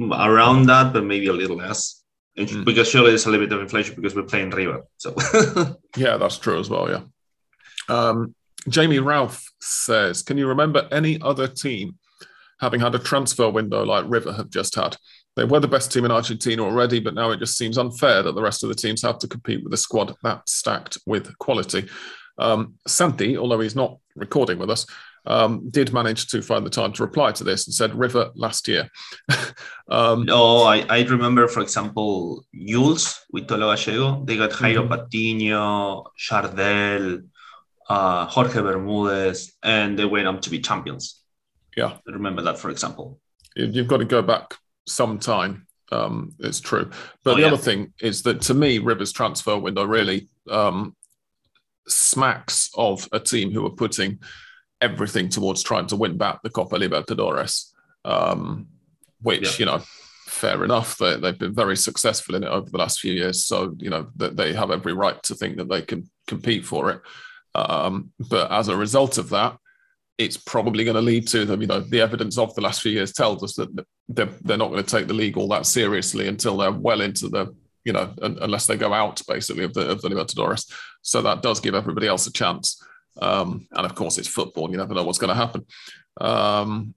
around 0.00 0.66
that, 0.66 0.92
but 0.92 1.04
maybe 1.04 1.28
a 1.28 1.32
little 1.32 1.56
less. 1.56 2.03
Mm. 2.38 2.64
Because 2.64 2.88
surely 2.88 3.10
there's 3.10 3.26
a 3.26 3.30
little 3.30 3.46
bit 3.46 3.54
of 3.54 3.62
inflation 3.62 3.94
because 3.94 4.14
we're 4.14 4.24
playing 4.24 4.50
River. 4.50 4.82
So 4.96 5.14
yeah, 5.96 6.16
that's 6.16 6.38
true 6.38 6.58
as 6.58 6.68
well. 6.68 6.90
Yeah. 6.90 7.02
Um, 7.88 8.34
Jamie 8.68 8.98
Ralph 8.98 9.44
says, 9.60 10.22
"Can 10.22 10.36
you 10.36 10.48
remember 10.48 10.88
any 10.90 11.20
other 11.20 11.46
team 11.46 11.98
having 12.60 12.80
had 12.80 12.94
a 12.94 12.98
transfer 12.98 13.48
window 13.50 13.84
like 13.84 14.04
River 14.08 14.32
have 14.32 14.50
just 14.50 14.74
had? 14.74 14.96
They 15.36 15.44
were 15.44 15.60
the 15.60 15.68
best 15.68 15.92
team 15.92 16.04
in 16.04 16.10
Argentina 16.10 16.62
already, 16.62 17.00
but 17.00 17.14
now 17.14 17.30
it 17.30 17.38
just 17.38 17.56
seems 17.56 17.78
unfair 17.78 18.22
that 18.22 18.34
the 18.34 18.42
rest 18.42 18.62
of 18.62 18.68
the 18.68 18.74
teams 18.74 19.02
have 19.02 19.18
to 19.18 19.28
compete 19.28 19.62
with 19.62 19.74
a 19.74 19.76
squad 19.76 20.14
that 20.22 20.48
stacked 20.48 20.98
with 21.06 21.36
quality." 21.38 21.88
Um, 22.36 22.74
Santi, 22.88 23.36
although 23.36 23.60
he's 23.60 23.76
not 23.76 23.98
recording 24.16 24.58
with 24.58 24.70
us, 24.70 24.86
um, 25.26 25.68
did 25.70 25.92
manage 25.92 26.26
to 26.28 26.42
find 26.42 26.64
the 26.66 26.70
time 26.70 26.92
to 26.92 27.02
reply 27.02 27.32
to 27.32 27.44
this 27.44 27.66
and 27.66 27.74
said 27.74 27.94
River 27.94 28.30
last 28.34 28.68
year. 28.68 28.90
um, 29.88 30.24
no, 30.24 30.62
I, 30.62 30.84
I 30.88 31.02
remember, 31.04 31.48
for 31.48 31.60
example, 31.60 32.44
Newell's 32.52 33.24
with 33.32 33.46
Tolo 33.46 33.74
Gallego. 33.74 34.24
They 34.24 34.36
got 34.36 34.50
Jairo 34.50 34.86
mm-hmm. 34.86 34.92
Patiño, 34.92 36.04
Jardel, 36.18 37.24
uh, 37.88 38.26
Jorge 38.26 38.60
Bermudez, 38.60 39.52
and 39.62 39.98
they 39.98 40.04
went 40.04 40.26
on 40.26 40.40
to 40.40 40.50
be 40.50 40.60
champions. 40.60 41.22
Yeah. 41.76 41.96
I 42.06 42.12
remember 42.12 42.42
that, 42.42 42.58
for 42.58 42.70
example. 42.70 43.20
You've 43.56 43.88
got 43.88 43.98
to 43.98 44.04
go 44.04 44.22
back 44.22 44.54
some 44.86 45.18
time. 45.18 45.66
Um, 45.92 46.34
it's 46.40 46.60
true. 46.60 46.90
But 47.22 47.32
oh, 47.32 47.34
the 47.36 47.42
yeah. 47.42 47.46
other 47.48 47.56
thing 47.56 47.92
is 48.00 48.22
that 48.22 48.40
to 48.42 48.54
me, 48.54 48.78
River's 48.78 49.12
transfer 49.12 49.56
window 49.56 49.84
really 49.84 50.28
um, 50.50 50.96
smacks 51.86 52.70
of 52.76 53.08
a 53.12 53.20
team 53.20 53.52
who 53.52 53.64
are 53.66 53.70
putting 53.70 54.18
everything 54.84 55.28
towards 55.28 55.62
trying 55.62 55.88
to 55.88 55.96
win 55.96 56.16
back 56.16 56.36
the 56.42 56.50
Copa 56.50 56.76
Libertadores, 56.76 57.72
um, 58.04 58.66
which, 59.22 59.48
yeah. 59.48 59.58
you 59.60 59.66
know, 59.66 59.82
fair 60.26 60.64
enough. 60.64 60.98
They, 60.98 61.16
they've 61.16 61.38
been 61.44 61.54
very 61.54 61.76
successful 61.76 62.34
in 62.34 62.44
it 62.44 62.54
over 62.56 62.68
the 62.70 62.78
last 62.78 63.00
few 63.00 63.12
years. 63.12 63.44
So, 63.44 63.74
you 63.78 63.90
know, 63.90 64.02
that 64.16 64.36
they 64.36 64.52
have 64.52 64.70
every 64.70 64.92
right 64.92 65.20
to 65.24 65.34
think 65.34 65.56
that 65.56 65.68
they 65.68 65.82
can 65.82 66.10
compete 66.26 66.64
for 66.64 66.90
it. 66.92 67.00
Um, 67.54 68.12
but 68.18 68.50
as 68.50 68.68
a 68.68 68.76
result 68.76 69.18
of 69.18 69.28
that, 69.30 69.56
it's 70.16 70.36
probably 70.36 70.84
going 70.84 71.00
to 71.00 71.10
lead 71.12 71.26
to 71.28 71.44
them. 71.44 71.60
You 71.60 71.66
know, 71.66 71.80
the 71.80 72.00
evidence 72.00 72.38
of 72.38 72.54
the 72.54 72.60
last 72.60 72.82
few 72.82 72.92
years 72.92 73.12
tells 73.12 73.42
us 73.42 73.54
that 73.54 73.70
they're, 74.08 74.34
they're 74.42 74.56
not 74.56 74.70
going 74.70 74.84
to 74.84 74.96
take 74.96 75.08
the 75.08 75.14
league 75.14 75.36
all 75.36 75.48
that 75.48 75.66
seriously 75.66 76.28
until 76.28 76.56
they're 76.56 76.70
well 76.88 77.00
into 77.00 77.28
the, 77.28 77.54
you 77.84 77.92
know, 77.92 78.12
unless 78.22 78.66
they 78.66 78.76
go 78.76 78.92
out 78.92 79.20
basically 79.28 79.64
of 79.64 79.74
the 79.74 79.88
of 79.90 80.00
the 80.00 80.08
Libertadores. 80.08 80.70
So 81.02 81.20
that 81.22 81.42
does 81.42 81.60
give 81.60 81.74
everybody 81.74 82.06
else 82.06 82.26
a 82.26 82.32
chance. 82.32 82.82
Um, 83.20 83.66
and 83.72 83.86
of 83.86 83.94
course, 83.94 84.18
it's 84.18 84.28
football. 84.28 84.70
You 84.70 84.76
never 84.76 84.94
know 84.94 85.04
what's 85.04 85.18
going 85.18 85.28
to 85.28 85.34
happen. 85.34 85.66
Um, 86.20 86.94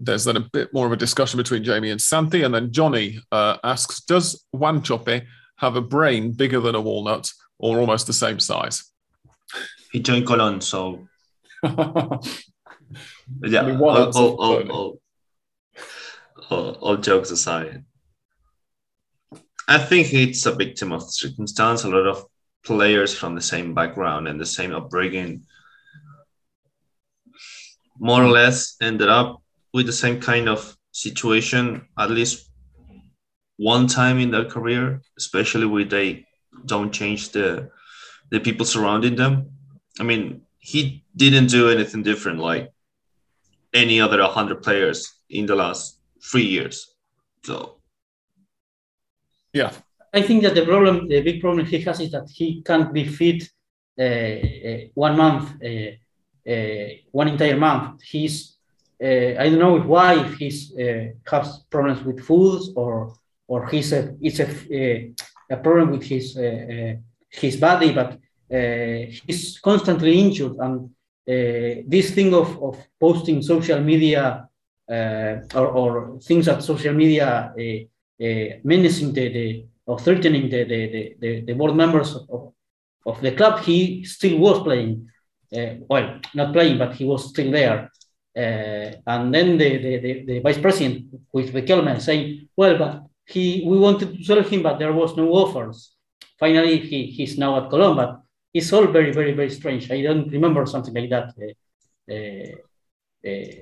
there's 0.00 0.24
then 0.24 0.36
a 0.36 0.40
bit 0.52 0.72
more 0.72 0.86
of 0.86 0.92
a 0.92 0.96
discussion 0.96 1.38
between 1.38 1.64
Jamie 1.64 1.90
and 1.90 2.00
Santi, 2.00 2.42
and 2.42 2.54
then 2.54 2.72
Johnny 2.72 3.20
uh, 3.32 3.58
asks, 3.64 4.00
"Does 4.02 4.44
Wanchope 4.54 5.26
have 5.56 5.76
a 5.76 5.80
brain 5.80 6.32
bigger 6.32 6.60
than 6.60 6.74
a 6.74 6.80
walnut, 6.80 7.32
or 7.58 7.78
almost 7.78 8.06
the 8.06 8.12
same 8.12 8.38
size?" 8.38 8.84
he 9.92 10.00
joined 10.00 10.26
Colon, 10.26 10.60
so 10.60 11.08
yeah. 11.62 11.72
I 11.72 13.66
mean, 13.66 13.80
all, 13.80 14.16
all, 14.16 14.40
all, 14.40 15.00
all, 16.50 16.70
all, 16.72 16.96
jokes 16.96 17.30
aside, 17.30 17.84
I 19.66 19.78
think 19.78 20.12
it's 20.12 20.46
a 20.46 20.54
victim 20.54 20.92
of 20.92 21.10
circumstance. 21.10 21.84
A 21.84 21.88
lot 21.88 22.06
of 22.06 22.24
players 22.68 23.14
from 23.14 23.34
the 23.34 23.46
same 23.52 23.72
background 23.72 24.28
and 24.28 24.38
the 24.38 24.52
same 24.58 24.72
upbringing, 24.74 25.42
more 27.98 28.22
or 28.22 28.28
less, 28.28 28.76
ended 28.80 29.08
up 29.08 29.42
with 29.72 29.86
the 29.86 29.98
same 30.04 30.20
kind 30.20 30.48
of 30.48 30.76
situation 30.92 31.88
at 31.98 32.10
least 32.10 32.50
one 33.56 33.86
time 33.86 34.18
in 34.18 34.30
their 34.30 34.44
career, 34.44 35.00
especially 35.16 35.66
with 35.66 35.90
they 35.90 36.24
don't 36.66 36.92
change 36.92 37.30
the 37.30 37.70
the 38.30 38.40
people 38.40 38.66
surrounding 38.66 39.16
them. 39.16 39.32
I 39.98 40.04
mean, 40.04 40.42
he 40.58 41.04
didn't 41.16 41.48
do 41.48 41.70
anything 41.70 42.02
different 42.02 42.38
like 42.38 42.70
any 43.72 44.00
other 44.00 44.20
100 44.20 44.62
players 44.62 44.98
in 45.30 45.46
the 45.46 45.56
last 45.56 45.98
three 46.30 46.44
years. 46.56 46.76
So, 47.44 47.80
yeah. 49.52 49.72
I 50.12 50.22
think 50.22 50.42
that 50.42 50.54
the 50.54 50.64
problem, 50.64 51.08
the 51.08 51.20
big 51.20 51.40
problem 51.40 51.66
he 51.66 51.80
has 51.80 52.00
is 52.00 52.12
that 52.12 52.28
he 52.32 52.62
can't 52.62 52.92
be 52.92 53.04
fit 53.06 53.42
uh, 53.98 54.02
uh, 54.02 54.78
one 54.94 55.16
month, 55.16 55.62
uh, 55.62 56.50
uh 56.50 56.88
one 57.10 57.28
entire 57.28 57.56
month. 57.56 58.02
He's, 58.02 58.56
I 59.00 59.48
don't 59.48 59.58
know 59.58 59.78
why 59.78 60.14
if 60.24 60.34
he's 60.34 60.72
has 61.30 61.58
problems 61.70 62.02
with 62.02 62.24
foods 62.24 62.72
or 62.74 63.14
or 63.46 63.68
he's 63.68 63.92
a 63.92 64.16
it's 64.20 64.40
a 64.40 65.12
a 65.50 65.56
problem 65.56 65.90
with 65.92 66.02
his 66.02 66.36
his 67.30 67.56
body, 67.56 67.92
but 67.92 68.18
he's 69.26 69.60
constantly 69.60 70.18
injured 70.18 70.56
and 70.58 70.90
uh, 71.28 71.82
this 71.86 72.12
thing 72.12 72.32
of, 72.32 72.62
of 72.62 72.78
posting 72.98 73.42
social 73.42 73.80
media 73.80 74.48
uh, 74.90 75.36
or, 75.54 75.66
or 75.66 76.18
things 76.20 76.46
that 76.46 76.62
social 76.62 76.94
media 76.94 77.52
uh, 77.52 78.58
menacing 78.64 79.12
the, 79.12 79.28
the 79.28 79.66
or 79.88 79.98
threatening 79.98 80.50
the, 80.50 80.64
the, 80.64 81.16
the, 81.18 81.40
the 81.46 81.52
board 81.54 81.74
members 81.74 82.14
of, 82.14 82.52
of 83.06 83.20
the 83.22 83.32
club, 83.32 83.60
he 83.60 84.04
still 84.04 84.38
was 84.38 84.62
playing. 84.62 85.08
well, 85.90 86.20
not 86.34 86.52
playing, 86.52 86.76
but 86.78 86.94
he 86.94 87.04
was 87.04 87.30
still 87.30 87.50
there. 87.50 87.90
Uh, 88.36 88.92
and 89.06 89.34
then 89.34 89.58
the, 89.58 89.70
the, 89.78 89.98
the, 89.98 90.24
the, 90.26 90.38
vice 90.40 90.58
president 90.58 91.06
with 91.32 91.52
the 91.52 91.62
Riquelme 91.62 92.00
saying, 92.00 92.48
well, 92.56 92.78
but 92.78 93.02
he 93.24 93.64
we 93.66 93.78
wanted 93.78 94.16
to 94.16 94.22
sell 94.22 94.42
him, 94.42 94.62
but 94.62 94.78
there 94.78 94.92
was 94.92 95.16
no 95.16 95.26
offers. 95.32 95.96
Finally, 96.38 96.78
he, 96.78 97.06
he's 97.06 97.36
now 97.36 97.56
at 97.56 97.70
Colón, 97.70 97.96
but 97.96 98.20
it's 98.54 98.72
all 98.72 98.86
very, 98.86 99.12
very, 99.12 99.32
very 99.32 99.50
strange. 99.50 99.90
I 99.90 100.02
don't 100.02 100.30
remember 100.30 100.66
something 100.66 100.94
like 100.94 101.10
that. 101.10 101.34
Uh, 101.40 102.14
uh, 102.14 103.28
uh 103.28 103.54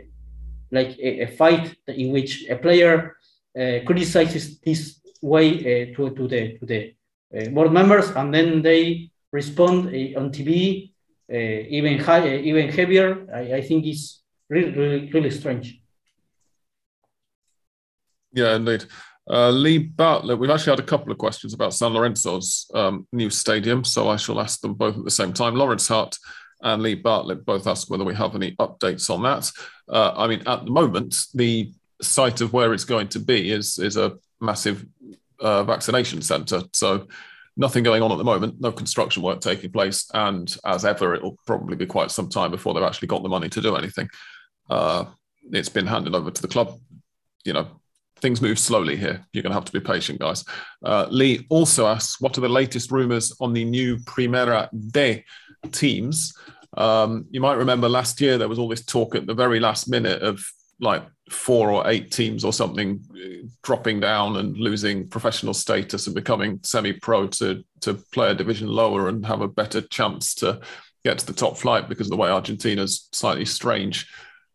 like 0.72 0.99
a, 0.99 1.22
a, 1.22 1.27
fight 1.29 1.74
in 1.87 2.11
which 2.11 2.45
a 2.51 2.57
player 2.57 3.16
uh, 3.59 3.79
criticizes 3.87 4.59
this 4.61 5.01
way 5.33 5.49
uh, 5.59 5.97
to, 5.97 6.11
to 6.16 6.29
the 6.29 6.59
to 6.59 6.66
the 6.66 6.95
board 7.51 7.72
members, 7.72 8.11
and 8.11 8.33
then 8.33 8.62
they 8.62 9.11
respond 9.33 9.89
on 10.16 10.33
TV 10.33 10.93
even 11.29 11.99
high, 11.99 12.37
even 12.37 12.68
heavier. 12.68 13.27
I, 13.35 13.59
I 13.59 13.61
think 13.61 13.85
it's 13.85 14.22
really, 14.49 14.72
really, 14.72 15.11
really 15.12 15.31
strange. 15.31 15.81
Yeah, 18.33 18.57
indeed. 18.57 18.85
Uh, 19.29 19.51
Lee 19.51 19.79
Bartlett, 19.79 20.39
we've 20.39 20.51
actually 20.51 20.72
had 20.72 20.81
a 20.81 20.87
couple 20.87 21.11
of 21.11 21.18
questions 21.18 21.53
about 21.53 21.74
San 21.74 21.93
Lorenzo's 21.93 22.70
um, 22.74 23.07
new 23.12 23.29
stadium, 23.31 23.83
so 23.83 24.09
I 24.09 24.16
shall 24.16 24.41
ask 24.41 24.61
them 24.61 24.74
both 24.74 24.97
at 24.97 25.05
the 25.05 25.11
same 25.11 25.33
time. 25.33 25.57
Lawrence 25.57 25.89
Hart 25.89 26.16
and 26.62 26.83
Lee 26.83 26.95
Bartlett 26.95 27.45
both 27.45 27.66
ask 27.66 27.91
whether 27.91 28.05
we 28.05 28.14
have 28.14 28.37
any 28.37 28.53
updates 28.57 29.11
on 29.11 29.22
that. 29.22 29.51
Uh, 29.89 30.12
I 30.16 30.29
mean, 30.29 30.43
at 30.47 30.64
the 30.64 30.70
moment, 30.70 31.16
the 31.35 31.72
site 32.01 32.41
of 32.41 32.53
where 32.53 32.72
it's 32.72 32.85
going 32.85 33.09
to 33.09 33.18
be 33.18 33.51
is 33.51 33.79
is 33.79 33.97
a 33.97 34.16
massive 34.41 34.85
uh, 35.41 35.64
vaccination 35.64 36.22
centre, 36.22 36.62
so 36.72 37.07
nothing 37.57 37.82
going 37.82 38.03
on 38.03 38.12
at 38.12 38.18
the 38.18 38.24
moment, 38.24 38.61
no 38.61 38.70
construction 38.70 39.22
work 39.22 39.41
taking 39.41 39.70
place, 39.70 40.11
and 40.14 40.57
as 40.64 40.84
ever, 40.84 41.14
it'll 41.14 41.39
probably 41.47 41.76
be 41.76 41.87
quite 41.87 42.11
some 42.11 42.28
time 42.28 42.51
before 42.51 42.74
they've 42.74 42.82
actually 42.82 43.09
got 43.09 43.22
the 43.22 43.28
money 43.28 43.49
to 43.49 43.61
do 43.61 43.76
anything. 43.76 44.09
Uh, 44.68 45.05
it's 45.53 45.68
been 45.68 45.87
handed 45.87 46.14
over 46.14 46.30
to 46.30 46.43
the 46.43 46.49
club, 46.49 46.78
you 47.45 47.53
know, 47.53 47.66
things 48.20 48.41
move 48.41 48.59
slowly 48.59 48.97
here. 48.97 49.24
You're 49.32 49.43
going 49.43 49.53
to 49.53 49.57
have 49.57 49.66
to 49.66 49.72
be 49.72 49.80
patient, 49.80 50.18
guys. 50.18 50.45
Uh, 50.82 51.07
Lee 51.11 51.47
also 51.51 51.87
asks, 51.87 52.20
what 52.20 52.37
are 52.37 52.41
the 52.41 52.49
latest 52.49 52.91
rumors 52.91 53.34
on 53.41 53.53
the 53.53 53.64
new 53.64 53.99
Primera 53.99 54.68
D 54.91 55.24
teams? 55.70 56.34
Um, 56.76 57.26
you 57.30 57.41
might 57.41 57.55
remember 57.55 57.89
last 57.89 58.20
year 58.20 58.39
there 58.39 58.49
was 58.49 58.59
all 58.59 58.68
this 58.68 58.84
talk 58.84 59.14
at 59.14 59.26
the 59.26 59.34
very 59.34 59.61
last 59.61 59.89
minute 59.89 60.22
of 60.22 60.45
like 60.81 61.05
four 61.31 61.70
or 61.70 61.89
eight 61.89 62.12
teams 62.12 62.45
or 62.45 62.53
something 62.53 63.03
uh, 63.14 63.47
dropping 63.62 64.01
down 64.01 64.37
and 64.37 64.57
losing 64.57 65.09
professional 65.09 65.55
status 65.55 66.07
and 66.07 66.14
becoming 66.14 66.61
semi-pro 66.62 67.27
to 67.27 67.64
to 67.81 67.95
play 68.12 68.31
a 68.31 68.35
division 68.35 68.68
lower 68.68 69.09
and 69.09 69.27
have 69.27 69.41
a 69.41 69.49
better 69.49 69.81
chance 69.81 70.35
to 70.35 70.61
get 71.05 71.18
to 71.18 71.27
the 71.27 71.33
top 71.33 71.57
flight 71.57 71.89
because 71.89 72.07
of 72.07 72.11
the 72.11 72.16
way 72.16 72.29
Argentina's 72.29 73.09
slightly 73.12 73.45
strange 73.45 74.09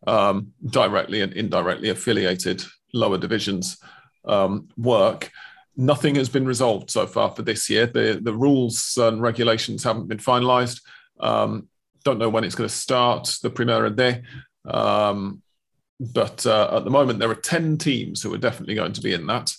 um, 0.06 0.52
directly 0.66 1.20
and 1.20 1.32
indirectly 1.32 1.88
affiliated 1.88 2.62
lower 2.92 3.18
divisions 3.18 3.78
um, 4.24 4.68
work. 4.76 5.30
Nothing 5.76 6.14
has 6.16 6.28
been 6.28 6.44
resolved 6.44 6.90
so 6.90 7.06
far 7.06 7.30
for 7.30 7.42
this 7.42 7.70
year. 7.70 7.86
The, 7.86 8.20
the 8.22 8.34
rules 8.34 8.98
and 9.00 9.22
regulations 9.22 9.82
haven't 9.82 10.08
been 10.08 10.18
finalised. 10.18 10.82
Um, 11.20 11.68
don't 12.04 12.18
know 12.18 12.28
when 12.28 12.44
it's 12.44 12.54
going 12.54 12.68
to 12.68 12.74
start, 12.74 13.34
the 13.42 13.50
Primera 13.50 13.94
D. 13.94 14.20
Um, 14.70 15.42
but 16.12 16.44
uh, 16.46 16.76
at 16.76 16.84
the 16.84 16.90
moment, 16.90 17.18
there 17.18 17.30
are 17.30 17.34
10 17.34 17.78
teams 17.78 18.22
who 18.22 18.32
are 18.34 18.38
definitely 18.38 18.74
going 18.74 18.92
to 18.92 19.00
be 19.00 19.12
in 19.12 19.26
that. 19.26 19.54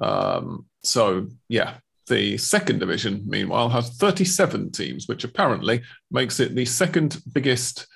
Um, 0.00 0.66
so, 0.82 1.28
yeah, 1.48 1.78
the 2.08 2.36
second 2.36 2.80
division, 2.80 3.22
meanwhile, 3.26 3.68
has 3.70 3.90
37 3.96 4.72
teams, 4.72 5.08
which 5.08 5.24
apparently 5.24 5.82
makes 6.10 6.40
it 6.40 6.54
the 6.54 6.64
second 6.64 7.20
biggest 7.32 7.86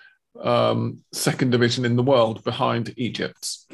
um, 0.43 1.01
second 1.13 1.51
division 1.51 1.85
in 1.85 1.95
the 1.97 2.03
world 2.03 2.43
behind 2.43 2.95
Egypt's 2.97 3.67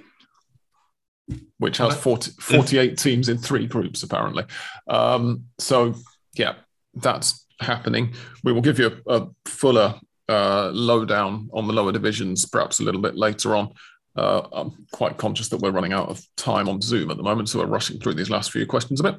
which 1.59 1.77
has 1.79 1.95
40, 1.97 2.33
48 2.41 2.97
teams 2.97 3.29
in 3.29 3.39
three 3.39 3.67
groups, 3.67 4.03
apparently. 4.03 4.45
Um, 4.89 5.45
so, 5.59 5.95
yeah, 6.35 6.55
that's 6.95 7.45
happening. 7.61 8.15
We 8.45 8.53
will 8.53 8.63
give 8.63 8.79
you 8.79 9.03
a, 9.07 9.15
a 9.15 9.29
fuller 9.45 9.95
uh, 10.29 10.71
lowdown 10.73 11.49
on 11.53 11.67
the 11.67 11.73
lower 11.73 11.93
divisions 11.93 12.45
perhaps 12.47 12.81
a 12.81 12.83
little 12.83 13.01
bit 13.01 13.17
later 13.17 13.57
on. 13.57 13.73
Uh, 14.19 14.49
I'm 14.53 14.87
quite 14.91 15.17
conscious 15.17 15.49
that 15.51 15.61
we're 15.61 15.71
running 15.71 15.93
out 15.93 16.09
of 16.09 16.21
time 16.37 16.69
on 16.69 16.81
Zoom 16.81 17.11
at 17.11 17.17
the 17.17 17.23
moment, 17.23 17.49
so 17.49 17.61
we're 17.61 17.67
rushing 17.67 18.01
through 18.01 18.15
these 18.15 18.31
last 18.31 18.51
few 18.51 18.67
questions 18.67 19.01
a 19.01 19.05
bit. 19.05 19.15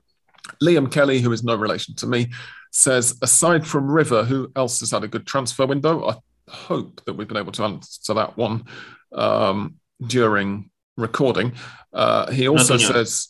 Liam 0.61 0.91
Kelly, 0.91 1.21
who 1.21 1.31
is 1.31 1.43
no 1.43 1.55
relation 1.55 1.95
to 1.95 2.07
me, 2.07 2.31
says, 2.71 3.17
aside 3.21 3.65
from 3.65 3.89
River, 3.89 4.23
who 4.23 4.51
else 4.55 4.81
has 4.81 4.91
had 4.91 5.03
a 5.03 5.07
good 5.07 5.25
transfer 5.25 5.65
window? 5.65 6.09
I 6.09 6.15
hope 6.49 7.01
that 7.05 7.13
we've 7.13 7.27
been 7.27 7.37
able 7.37 7.51
to 7.53 7.63
answer 7.63 8.13
that 8.13 8.35
one 8.35 8.65
um, 9.13 9.75
during 10.05 10.69
recording. 10.97 11.53
Uh, 11.93 12.29
he 12.31 12.47
also 12.49 12.77
says, 12.77 13.29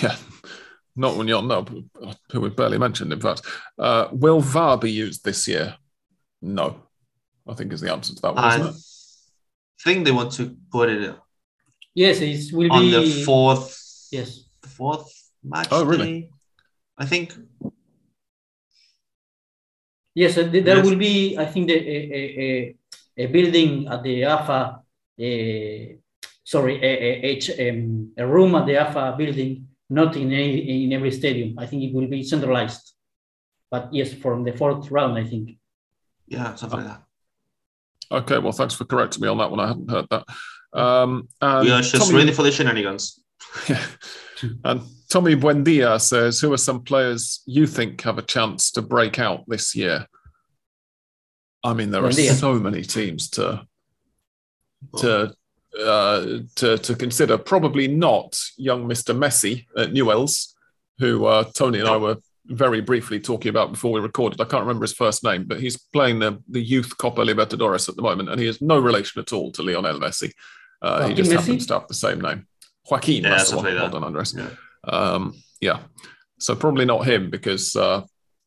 yeah, 0.00 0.14
not 0.94 1.16
when 1.16 1.26
you're 1.26 1.42
no, 1.42 1.66
who 2.30 2.40
we 2.40 2.50
barely 2.50 2.78
mentioned, 2.78 3.12
in 3.12 3.20
fact. 3.20 3.42
Uh, 3.78 4.08
will 4.12 4.40
VAR 4.40 4.78
be 4.78 4.90
used 4.90 5.24
this 5.24 5.48
year? 5.48 5.76
No, 6.42 6.80
I 7.48 7.54
think 7.54 7.72
is 7.72 7.80
the 7.80 7.92
answer 7.92 8.14
to 8.14 8.22
that 8.22 8.34
one, 8.34 8.44
I 8.44 8.72
think 9.82 10.04
they 10.04 10.12
want 10.12 10.32
to 10.32 10.56
put 10.70 10.88
it 10.88 11.14
Yes, 11.94 12.20
it 12.20 12.52
will 12.52 12.70
on 12.72 12.82
be 12.82 12.94
on 12.94 13.02
the 13.02 13.24
fourth. 13.24 14.08
Yes, 14.12 14.44
the 14.62 14.68
fourth 14.68 15.10
match. 15.42 15.68
Oh, 15.72 15.84
really? 15.84 16.20
Day, 16.20 16.30
I 16.96 17.06
think. 17.06 17.34
Yes, 20.14 20.34
there 20.36 20.50
yes. 20.52 20.86
will 20.86 20.96
be. 20.96 21.36
I 21.36 21.46
think 21.46 21.66
the, 21.66 21.74
a, 21.74 21.98
a, 22.44 22.76
a 23.16 23.26
building 23.26 23.88
at 23.88 24.02
the 24.04 24.24
AFA 24.24 24.82
sorry, 26.48 26.80
a, 26.82 26.90
a, 27.28 27.68
um, 27.68 28.12
a 28.16 28.26
room 28.26 28.54
at 28.54 28.64
the 28.66 28.76
AFA 28.76 29.14
building, 29.18 29.68
not 29.90 30.16
in, 30.16 30.32
a, 30.32 30.44
in 30.84 30.92
every 30.94 31.10
stadium. 31.10 31.58
I 31.58 31.66
think 31.66 31.82
it 31.82 31.92
will 31.92 32.06
be 32.06 32.22
centralized. 32.22 32.94
But 33.70 33.92
yes, 33.92 34.14
from 34.14 34.44
the 34.44 34.52
fourth 34.52 34.90
round, 34.90 35.18
I 35.18 35.24
think. 35.24 35.58
Yeah, 36.26 36.54
something 36.54 36.78
like 36.78 36.88
that. 36.88 37.02
Okay, 38.10 38.38
well, 38.38 38.52
thanks 38.52 38.74
for 38.74 38.84
correcting 38.84 39.22
me 39.22 39.28
on 39.28 39.38
that 39.38 39.50
one. 39.50 39.60
I 39.60 39.68
hadn't 39.68 39.90
heard 39.90 40.06
that. 40.10 40.24
Um, 40.72 41.28
and 41.40 41.66
we 41.66 41.72
are 41.72 41.82
just 41.82 42.06
Tommy, 42.06 42.18
ready 42.18 42.32
for 42.32 42.42
the 42.42 42.52
shenanigans. 42.52 43.20
Yeah. 43.68 43.84
And 44.64 44.82
Tommy 45.08 45.34
Buendia 45.34 46.00
says, 46.00 46.38
"Who 46.38 46.52
are 46.52 46.58
some 46.58 46.84
players 46.84 47.42
you 47.44 47.66
think 47.66 48.02
have 48.02 48.18
a 48.18 48.22
chance 48.22 48.70
to 48.70 48.82
break 48.82 49.18
out 49.18 49.42
this 49.48 49.74
year?" 49.74 50.06
I 51.64 51.74
mean, 51.74 51.90
there 51.90 52.02
Buendia. 52.02 52.30
are 52.30 52.34
so 52.34 52.54
many 52.54 52.82
teams 52.82 53.30
to 53.30 53.66
to 54.98 55.34
uh, 55.76 56.26
to, 56.54 56.78
to 56.78 56.94
consider. 56.94 57.36
Probably 57.36 57.88
not 57.88 58.40
young 58.56 58.88
Mr. 58.88 59.16
Messi 59.16 59.66
at 59.76 59.92
Newell's, 59.92 60.54
who 60.98 61.26
uh, 61.26 61.44
Tony 61.54 61.80
and 61.80 61.88
I 61.88 61.96
were 61.96 62.18
very 62.48 62.80
briefly 62.80 63.20
talking 63.20 63.50
about 63.50 63.72
before 63.72 63.92
we 63.92 64.00
recorded. 64.00 64.40
I 64.40 64.44
can't 64.44 64.62
remember 64.62 64.84
his 64.84 64.94
first 64.94 65.22
name, 65.22 65.44
but 65.44 65.60
he's 65.60 65.76
playing 65.76 66.18
the, 66.18 66.42
the 66.48 66.60
youth 66.60 66.96
Copa 66.98 67.22
Libertadores 67.22 67.88
at 67.88 67.96
the 67.96 68.02
moment, 68.02 68.30
and 68.30 68.40
he 68.40 68.46
has 68.46 68.60
no 68.62 68.78
relation 68.78 69.20
at 69.20 69.32
all 69.32 69.52
to 69.52 69.62
Lionel 69.62 70.00
Messi. 70.00 70.32
Uh, 70.80 71.08
he 71.08 71.14
just 71.14 71.30
Messi? 71.30 71.36
happens 71.36 71.66
to 71.66 71.74
have 71.74 71.88
the 71.88 71.94
same 71.94 72.20
name. 72.20 72.46
Joaquin, 72.90 73.22
yeah, 73.22 73.30
that's 73.30 73.50
the 73.50 73.56
one. 73.56 73.66
Like 73.66 73.74
well 73.74 73.90
done, 73.90 74.04
Andres. 74.04 74.34
Yeah. 74.36 74.50
Um, 74.84 75.34
yeah. 75.60 75.80
So 76.38 76.54
probably 76.54 76.84
not 76.84 77.06
him 77.06 77.30
because, 77.30 77.76
uh, 77.76 78.02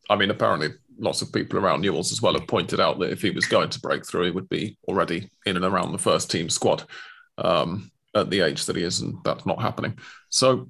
I 0.09 0.15
mean, 0.15 0.31
apparently 0.31 0.69
lots 0.97 1.21
of 1.21 1.33
people 1.33 1.59
around 1.59 1.81
Newell's 1.81 2.11
as 2.11 2.21
well 2.21 2.33
have 2.33 2.47
pointed 2.47 2.79
out 2.79 2.99
that 2.99 3.11
if 3.11 3.21
he 3.21 3.31
was 3.31 3.45
going 3.45 3.69
to 3.69 3.79
break 3.79 4.05
through, 4.05 4.25
he 4.25 4.31
would 4.31 4.49
be 4.49 4.77
already 4.87 5.29
in 5.45 5.55
and 5.57 5.65
around 5.65 5.91
the 5.91 5.97
first 5.97 6.31
team 6.31 6.49
squad 6.49 6.83
um, 7.37 7.91
at 8.15 8.29
the 8.29 8.41
age 8.41 8.65
that 8.65 8.75
he 8.75 8.83
is, 8.83 9.01
and 9.01 9.17
that's 9.23 9.45
not 9.45 9.61
happening. 9.61 9.97
So 10.29 10.69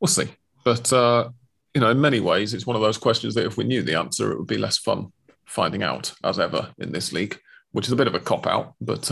we'll 0.00 0.08
see. 0.08 0.28
But 0.64 0.92
uh, 0.92 1.30
you 1.74 1.80
know, 1.80 1.90
in 1.90 2.00
many 2.00 2.20
ways, 2.20 2.54
it's 2.54 2.66
one 2.66 2.76
of 2.76 2.82
those 2.82 2.98
questions 2.98 3.34
that 3.34 3.46
if 3.46 3.56
we 3.56 3.64
knew 3.64 3.82
the 3.82 3.98
answer, 3.98 4.30
it 4.30 4.38
would 4.38 4.46
be 4.46 4.58
less 4.58 4.78
fun 4.78 5.12
finding 5.44 5.82
out 5.82 6.12
as 6.22 6.38
ever 6.38 6.72
in 6.78 6.92
this 6.92 7.12
league, 7.12 7.38
which 7.72 7.86
is 7.86 7.92
a 7.92 7.96
bit 7.96 8.06
of 8.06 8.14
a 8.14 8.20
cop 8.20 8.46
out. 8.46 8.74
But 8.80 9.10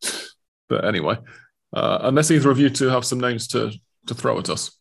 but 0.68 0.84
anyway, 0.84 1.18
uh, 1.74 1.98
unless 2.02 2.30
either 2.30 2.50
of 2.50 2.58
you 2.58 2.70
two 2.70 2.88
have 2.88 3.04
some 3.04 3.20
names 3.20 3.46
to 3.48 3.70
to 4.06 4.14
throw 4.14 4.38
at 4.38 4.48
us. 4.48 4.72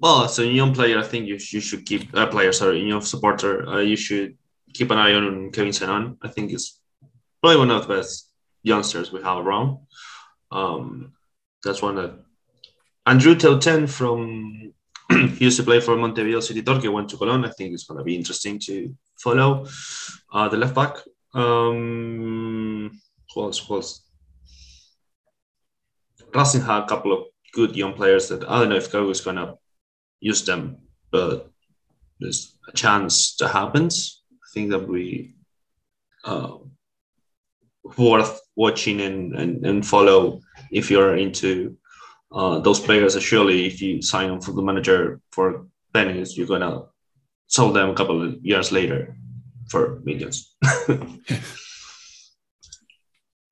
Well, 0.00 0.24
as 0.24 0.38
a 0.38 0.46
young 0.46 0.74
player, 0.74 0.98
I 0.98 1.02
think 1.02 1.26
you, 1.26 1.34
you 1.34 1.60
should 1.60 1.84
keep 1.84 2.12
a 2.14 2.20
uh, 2.20 2.26
player. 2.26 2.52
Sorry, 2.52 2.80
young 2.80 3.02
supporter, 3.02 3.68
uh, 3.68 3.78
you 3.80 3.96
should 3.96 4.36
keep 4.72 4.90
an 4.90 4.98
eye 4.98 5.12
on 5.12 5.50
Kevin 5.52 5.72
Zenón. 5.72 6.16
I 6.22 6.28
think 6.28 6.50
he's 6.50 6.80
probably 7.40 7.58
one 7.58 7.70
of 7.70 7.86
the 7.86 7.96
best 7.96 8.30
youngsters 8.62 9.12
we 9.12 9.22
have 9.22 9.38
around. 9.38 9.78
Um, 10.50 11.12
that's 11.62 11.82
one 11.82 11.96
that 11.96 12.14
Andrew 13.06 13.34
Teuten 13.34 13.88
from 13.88 14.72
he 15.10 15.44
used 15.44 15.56
to 15.58 15.64
play 15.64 15.80
for 15.80 15.96
Montevideo 15.96 16.40
City 16.40 16.62
Torque, 16.62 16.92
went 16.92 17.08
to 17.08 17.16
Colón. 17.16 17.46
I 17.46 17.50
think 17.50 17.74
it's 17.74 17.84
going 17.84 17.98
to 17.98 18.04
be 18.04 18.14
interesting 18.14 18.58
to 18.60 18.94
follow 19.18 19.66
uh, 20.32 20.48
the 20.48 20.56
left 20.56 20.74
back. 20.74 20.98
Um, 21.34 23.00
who 23.34 23.42
else? 23.42 23.58
Who 23.58 23.74
else? 23.74 24.04
Racing 26.34 26.62
had 26.62 26.84
a 26.84 26.86
couple 26.86 27.12
of 27.12 27.24
good 27.52 27.74
young 27.74 27.94
players 27.94 28.28
that 28.28 28.48
I 28.48 28.60
don't 28.60 28.68
know 28.68 28.76
if 28.76 28.92
Go 28.92 29.10
is 29.10 29.20
going 29.20 29.36
to 29.36 29.56
use 30.20 30.44
them, 30.44 30.76
but 31.10 31.50
there's 32.20 32.56
a 32.68 32.72
chance 32.72 33.36
that 33.36 33.48
happens. 33.48 34.22
I 34.32 34.46
think 34.54 34.70
that 34.70 34.86
we 34.86 35.34
uh, 36.24 36.58
worth 37.98 38.40
watching 38.54 39.00
and, 39.00 39.34
and, 39.34 39.66
and 39.66 39.86
follow 39.86 40.40
if 40.70 40.90
you're 40.90 41.16
into 41.16 41.76
uh, 42.32 42.60
those 42.60 42.80
players. 42.80 43.20
Surely, 43.22 43.66
if 43.66 43.80
you 43.82 44.02
sign 44.02 44.30
on 44.30 44.40
for 44.40 44.52
the 44.52 44.62
manager 44.62 45.20
for 45.32 45.66
pennies, 45.92 46.36
you're 46.36 46.46
gonna 46.46 46.82
sell 47.46 47.72
them 47.72 47.90
a 47.90 47.94
couple 47.94 48.22
of 48.22 48.44
years 48.44 48.72
later 48.72 49.16
for 49.68 50.00
millions. 50.04 50.54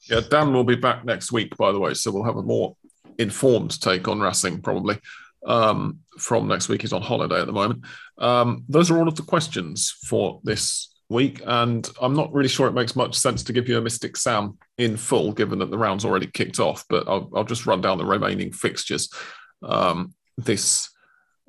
yeah, 0.08 0.20
Dan 0.30 0.52
will 0.52 0.64
be 0.64 0.76
back 0.76 1.04
next 1.04 1.32
week, 1.32 1.56
by 1.56 1.72
the 1.72 1.78
way, 1.78 1.94
so 1.94 2.10
we'll 2.10 2.24
have 2.24 2.36
a 2.36 2.42
more 2.42 2.76
informed 3.18 3.80
take 3.80 4.06
on 4.08 4.20
Racing 4.20 4.62
probably 4.62 4.98
um, 5.46 6.00
from 6.18 6.48
next 6.48 6.68
week. 6.68 6.82
He's 6.82 6.92
on 6.92 7.02
holiday 7.02 7.40
at 7.40 7.46
the 7.46 7.52
moment. 7.52 7.84
Um, 8.18 8.64
those 8.68 8.90
are 8.90 8.98
all 8.98 9.08
of 9.08 9.16
the 9.16 9.22
questions 9.22 9.96
for 10.06 10.40
this 10.44 10.94
week, 11.08 11.42
and 11.46 11.88
I'm 12.00 12.14
not 12.14 12.32
really 12.32 12.48
sure 12.48 12.66
it 12.68 12.74
makes 12.74 12.96
much 12.96 13.14
sense 13.14 13.42
to 13.44 13.52
give 13.52 13.68
you 13.68 13.78
a 13.78 13.82
Mystic 13.82 14.16
Sam 14.16 14.58
in 14.76 14.96
full, 14.96 15.32
given 15.32 15.58
that 15.60 15.70
the 15.70 15.78
round's 15.78 16.04
already 16.04 16.26
kicked 16.26 16.60
off. 16.60 16.84
But 16.88 17.08
I'll, 17.08 17.30
I'll 17.34 17.44
just 17.44 17.66
run 17.66 17.80
down 17.80 17.98
the 17.98 18.04
remaining 18.04 18.52
fixtures 18.52 19.10
um, 19.62 20.14
this 20.36 20.90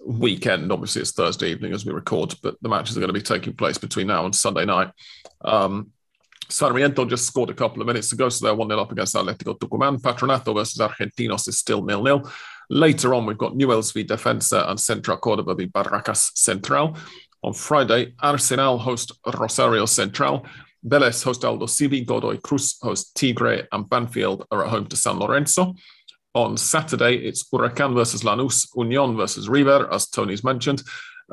weekend. 0.06 0.72
Obviously, 0.72 1.02
it's 1.02 1.12
Thursday 1.12 1.50
evening 1.50 1.74
as 1.74 1.86
we 1.86 1.92
record, 1.92 2.36
but 2.42 2.56
the 2.62 2.70
matches 2.70 2.96
are 2.96 3.02
going 3.02 3.10
to 3.10 3.14
be 3.14 3.22
taking 3.22 3.54
place 3.54 3.78
between 3.78 4.08
now 4.08 4.26
and 4.26 4.36
Sunday 4.36 4.66
night. 4.66 4.92
Um, 5.42 5.92
Sarmiento 6.50 7.06
just 7.06 7.28
scored 7.28 7.52
a 7.52 7.54
couple 7.54 7.82
of 7.82 7.88
minutes 7.88 8.12
ago, 8.12 8.28
so 8.30 8.46
they're 8.46 8.56
1 8.56 8.70
0 8.70 8.82
up 8.82 8.92
against 8.92 9.16
Atletico 9.16 9.58
Tucumán. 9.58 10.02
Patronato 10.02 10.56
versus 10.56 10.80
Argentinos 10.80 11.48
is 11.48 11.60
still 11.60 11.84
nil 11.84 12.02
nil. 12.02 12.32
Later 12.72 13.14
on, 13.14 13.26
we've 13.26 13.38
got 13.38 13.56
Newell's 13.56 13.92
v 13.92 14.04
Defensa 14.04 14.68
and 14.70 14.80
Central 14.80 15.18
Cordoba 15.18 15.56
v 15.56 15.66
Barracas 15.66 16.32
Central. 16.36 16.96
On 17.42 17.54
Friday, 17.54 18.14
Arsenal 18.20 18.78
host 18.78 19.14
Rosario 19.38 19.86
Central. 19.86 20.46
Vélez 20.86 21.24
host 21.24 21.42
Aldosivi, 21.42 22.06
Godoy 22.06 22.38
Cruz 22.38 22.78
host 22.82 23.16
Tigre, 23.16 23.68
and 23.72 23.90
Banfield 23.90 24.46
are 24.52 24.66
at 24.66 24.70
home 24.70 24.88
to 24.88 24.96
San 24.96 25.20
Lorenzo. 25.20 25.76
On 26.34 26.58
Saturday, 26.58 27.16
it's 27.16 27.50
Huracan 27.50 27.94
versus 27.94 28.24
Lanús, 28.24 28.68
Union 28.76 29.18
versus 29.18 29.50
River, 29.50 29.92
as 29.92 30.08
Tony's 30.08 30.44
mentioned, 30.44 30.84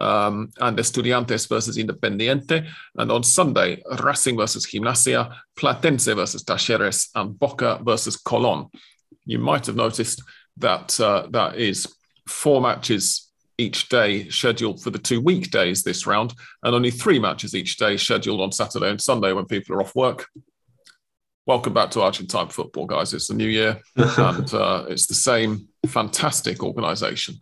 um, 0.00 0.50
and 0.60 0.78
Estudiantes 0.78 1.48
versus 1.48 1.76
Independiente. 1.76 2.68
And 2.96 3.12
on 3.12 3.22
Sunday, 3.22 3.82
Racing 4.02 4.36
versus 4.36 4.66
Gimnasia, 4.66 5.32
Platense 5.56 6.14
versus 6.14 6.44
Talleres, 6.44 7.08
and 7.14 7.38
Boca 7.38 7.80
versus 7.84 8.16
Colón. 8.16 8.72
You 9.24 9.38
might 9.38 9.66
have 9.66 9.76
noticed 9.76 10.22
that 10.56 10.98
uh, 11.00 11.26
that 11.30 11.56
is 11.56 11.86
four 12.26 12.60
matches 12.60 13.25
each 13.58 13.88
day 13.88 14.28
scheduled 14.28 14.82
for 14.82 14.90
the 14.90 14.98
two 14.98 15.20
weekdays 15.20 15.82
this 15.82 16.06
round, 16.06 16.34
and 16.62 16.74
only 16.74 16.90
three 16.90 17.18
matches 17.18 17.54
each 17.54 17.76
day 17.76 17.96
scheduled 17.96 18.40
on 18.40 18.52
Saturday 18.52 18.90
and 18.90 19.00
Sunday 19.00 19.32
when 19.32 19.46
people 19.46 19.74
are 19.76 19.80
off 19.80 19.94
work. 19.94 20.28
Welcome 21.46 21.72
back 21.72 21.90
to 21.92 22.02
Argentine 22.02 22.48
football, 22.48 22.86
guys. 22.86 23.14
It's 23.14 23.28
the 23.28 23.34
new 23.34 23.48
year, 23.48 23.80
and 23.96 24.52
uh, 24.52 24.86
it's 24.88 25.06
the 25.06 25.14
same 25.14 25.68
fantastic 25.86 26.62
organisation. 26.62 27.36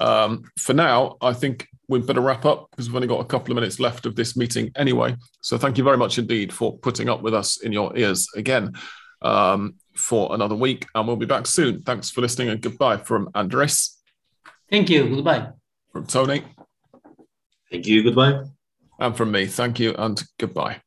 Um, 0.00 0.44
for 0.58 0.74
now, 0.74 1.16
I 1.20 1.32
think 1.32 1.66
we'd 1.88 2.06
better 2.06 2.20
wrap 2.20 2.44
up 2.44 2.68
because 2.70 2.88
we've 2.88 2.96
only 2.96 3.08
got 3.08 3.20
a 3.20 3.24
couple 3.24 3.52
of 3.52 3.54
minutes 3.54 3.80
left 3.80 4.06
of 4.06 4.14
this 4.14 4.36
meeting 4.36 4.70
anyway. 4.76 5.16
So 5.40 5.56
thank 5.56 5.78
you 5.78 5.84
very 5.84 5.96
much 5.96 6.18
indeed 6.18 6.52
for 6.52 6.76
putting 6.78 7.08
up 7.08 7.22
with 7.22 7.32
us 7.32 7.62
in 7.62 7.72
your 7.72 7.96
ears 7.96 8.28
again 8.36 8.74
um, 9.22 9.76
for 9.94 10.34
another 10.34 10.54
week, 10.54 10.86
and 10.94 11.06
we'll 11.06 11.16
be 11.16 11.26
back 11.26 11.46
soon. 11.46 11.82
Thanks 11.82 12.10
for 12.10 12.20
listening, 12.20 12.50
and 12.50 12.60
goodbye 12.60 12.98
from 12.98 13.30
Andres. 13.34 13.95
Thank 14.70 14.90
you. 14.90 15.08
Goodbye. 15.08 15.50
From 15.92 16.06
Tony. 16.06 16.42
Thank 17.70 17.86
you. 17.86 18.02
Goodbye. 18.02 18.42
And 18.98 19.16
from 19.16 19.32
me, 19.32 19.46
thank 19.46 19.78
you 19.78 19.94
and 19.96 20.22
goodbye. 20.38 20.80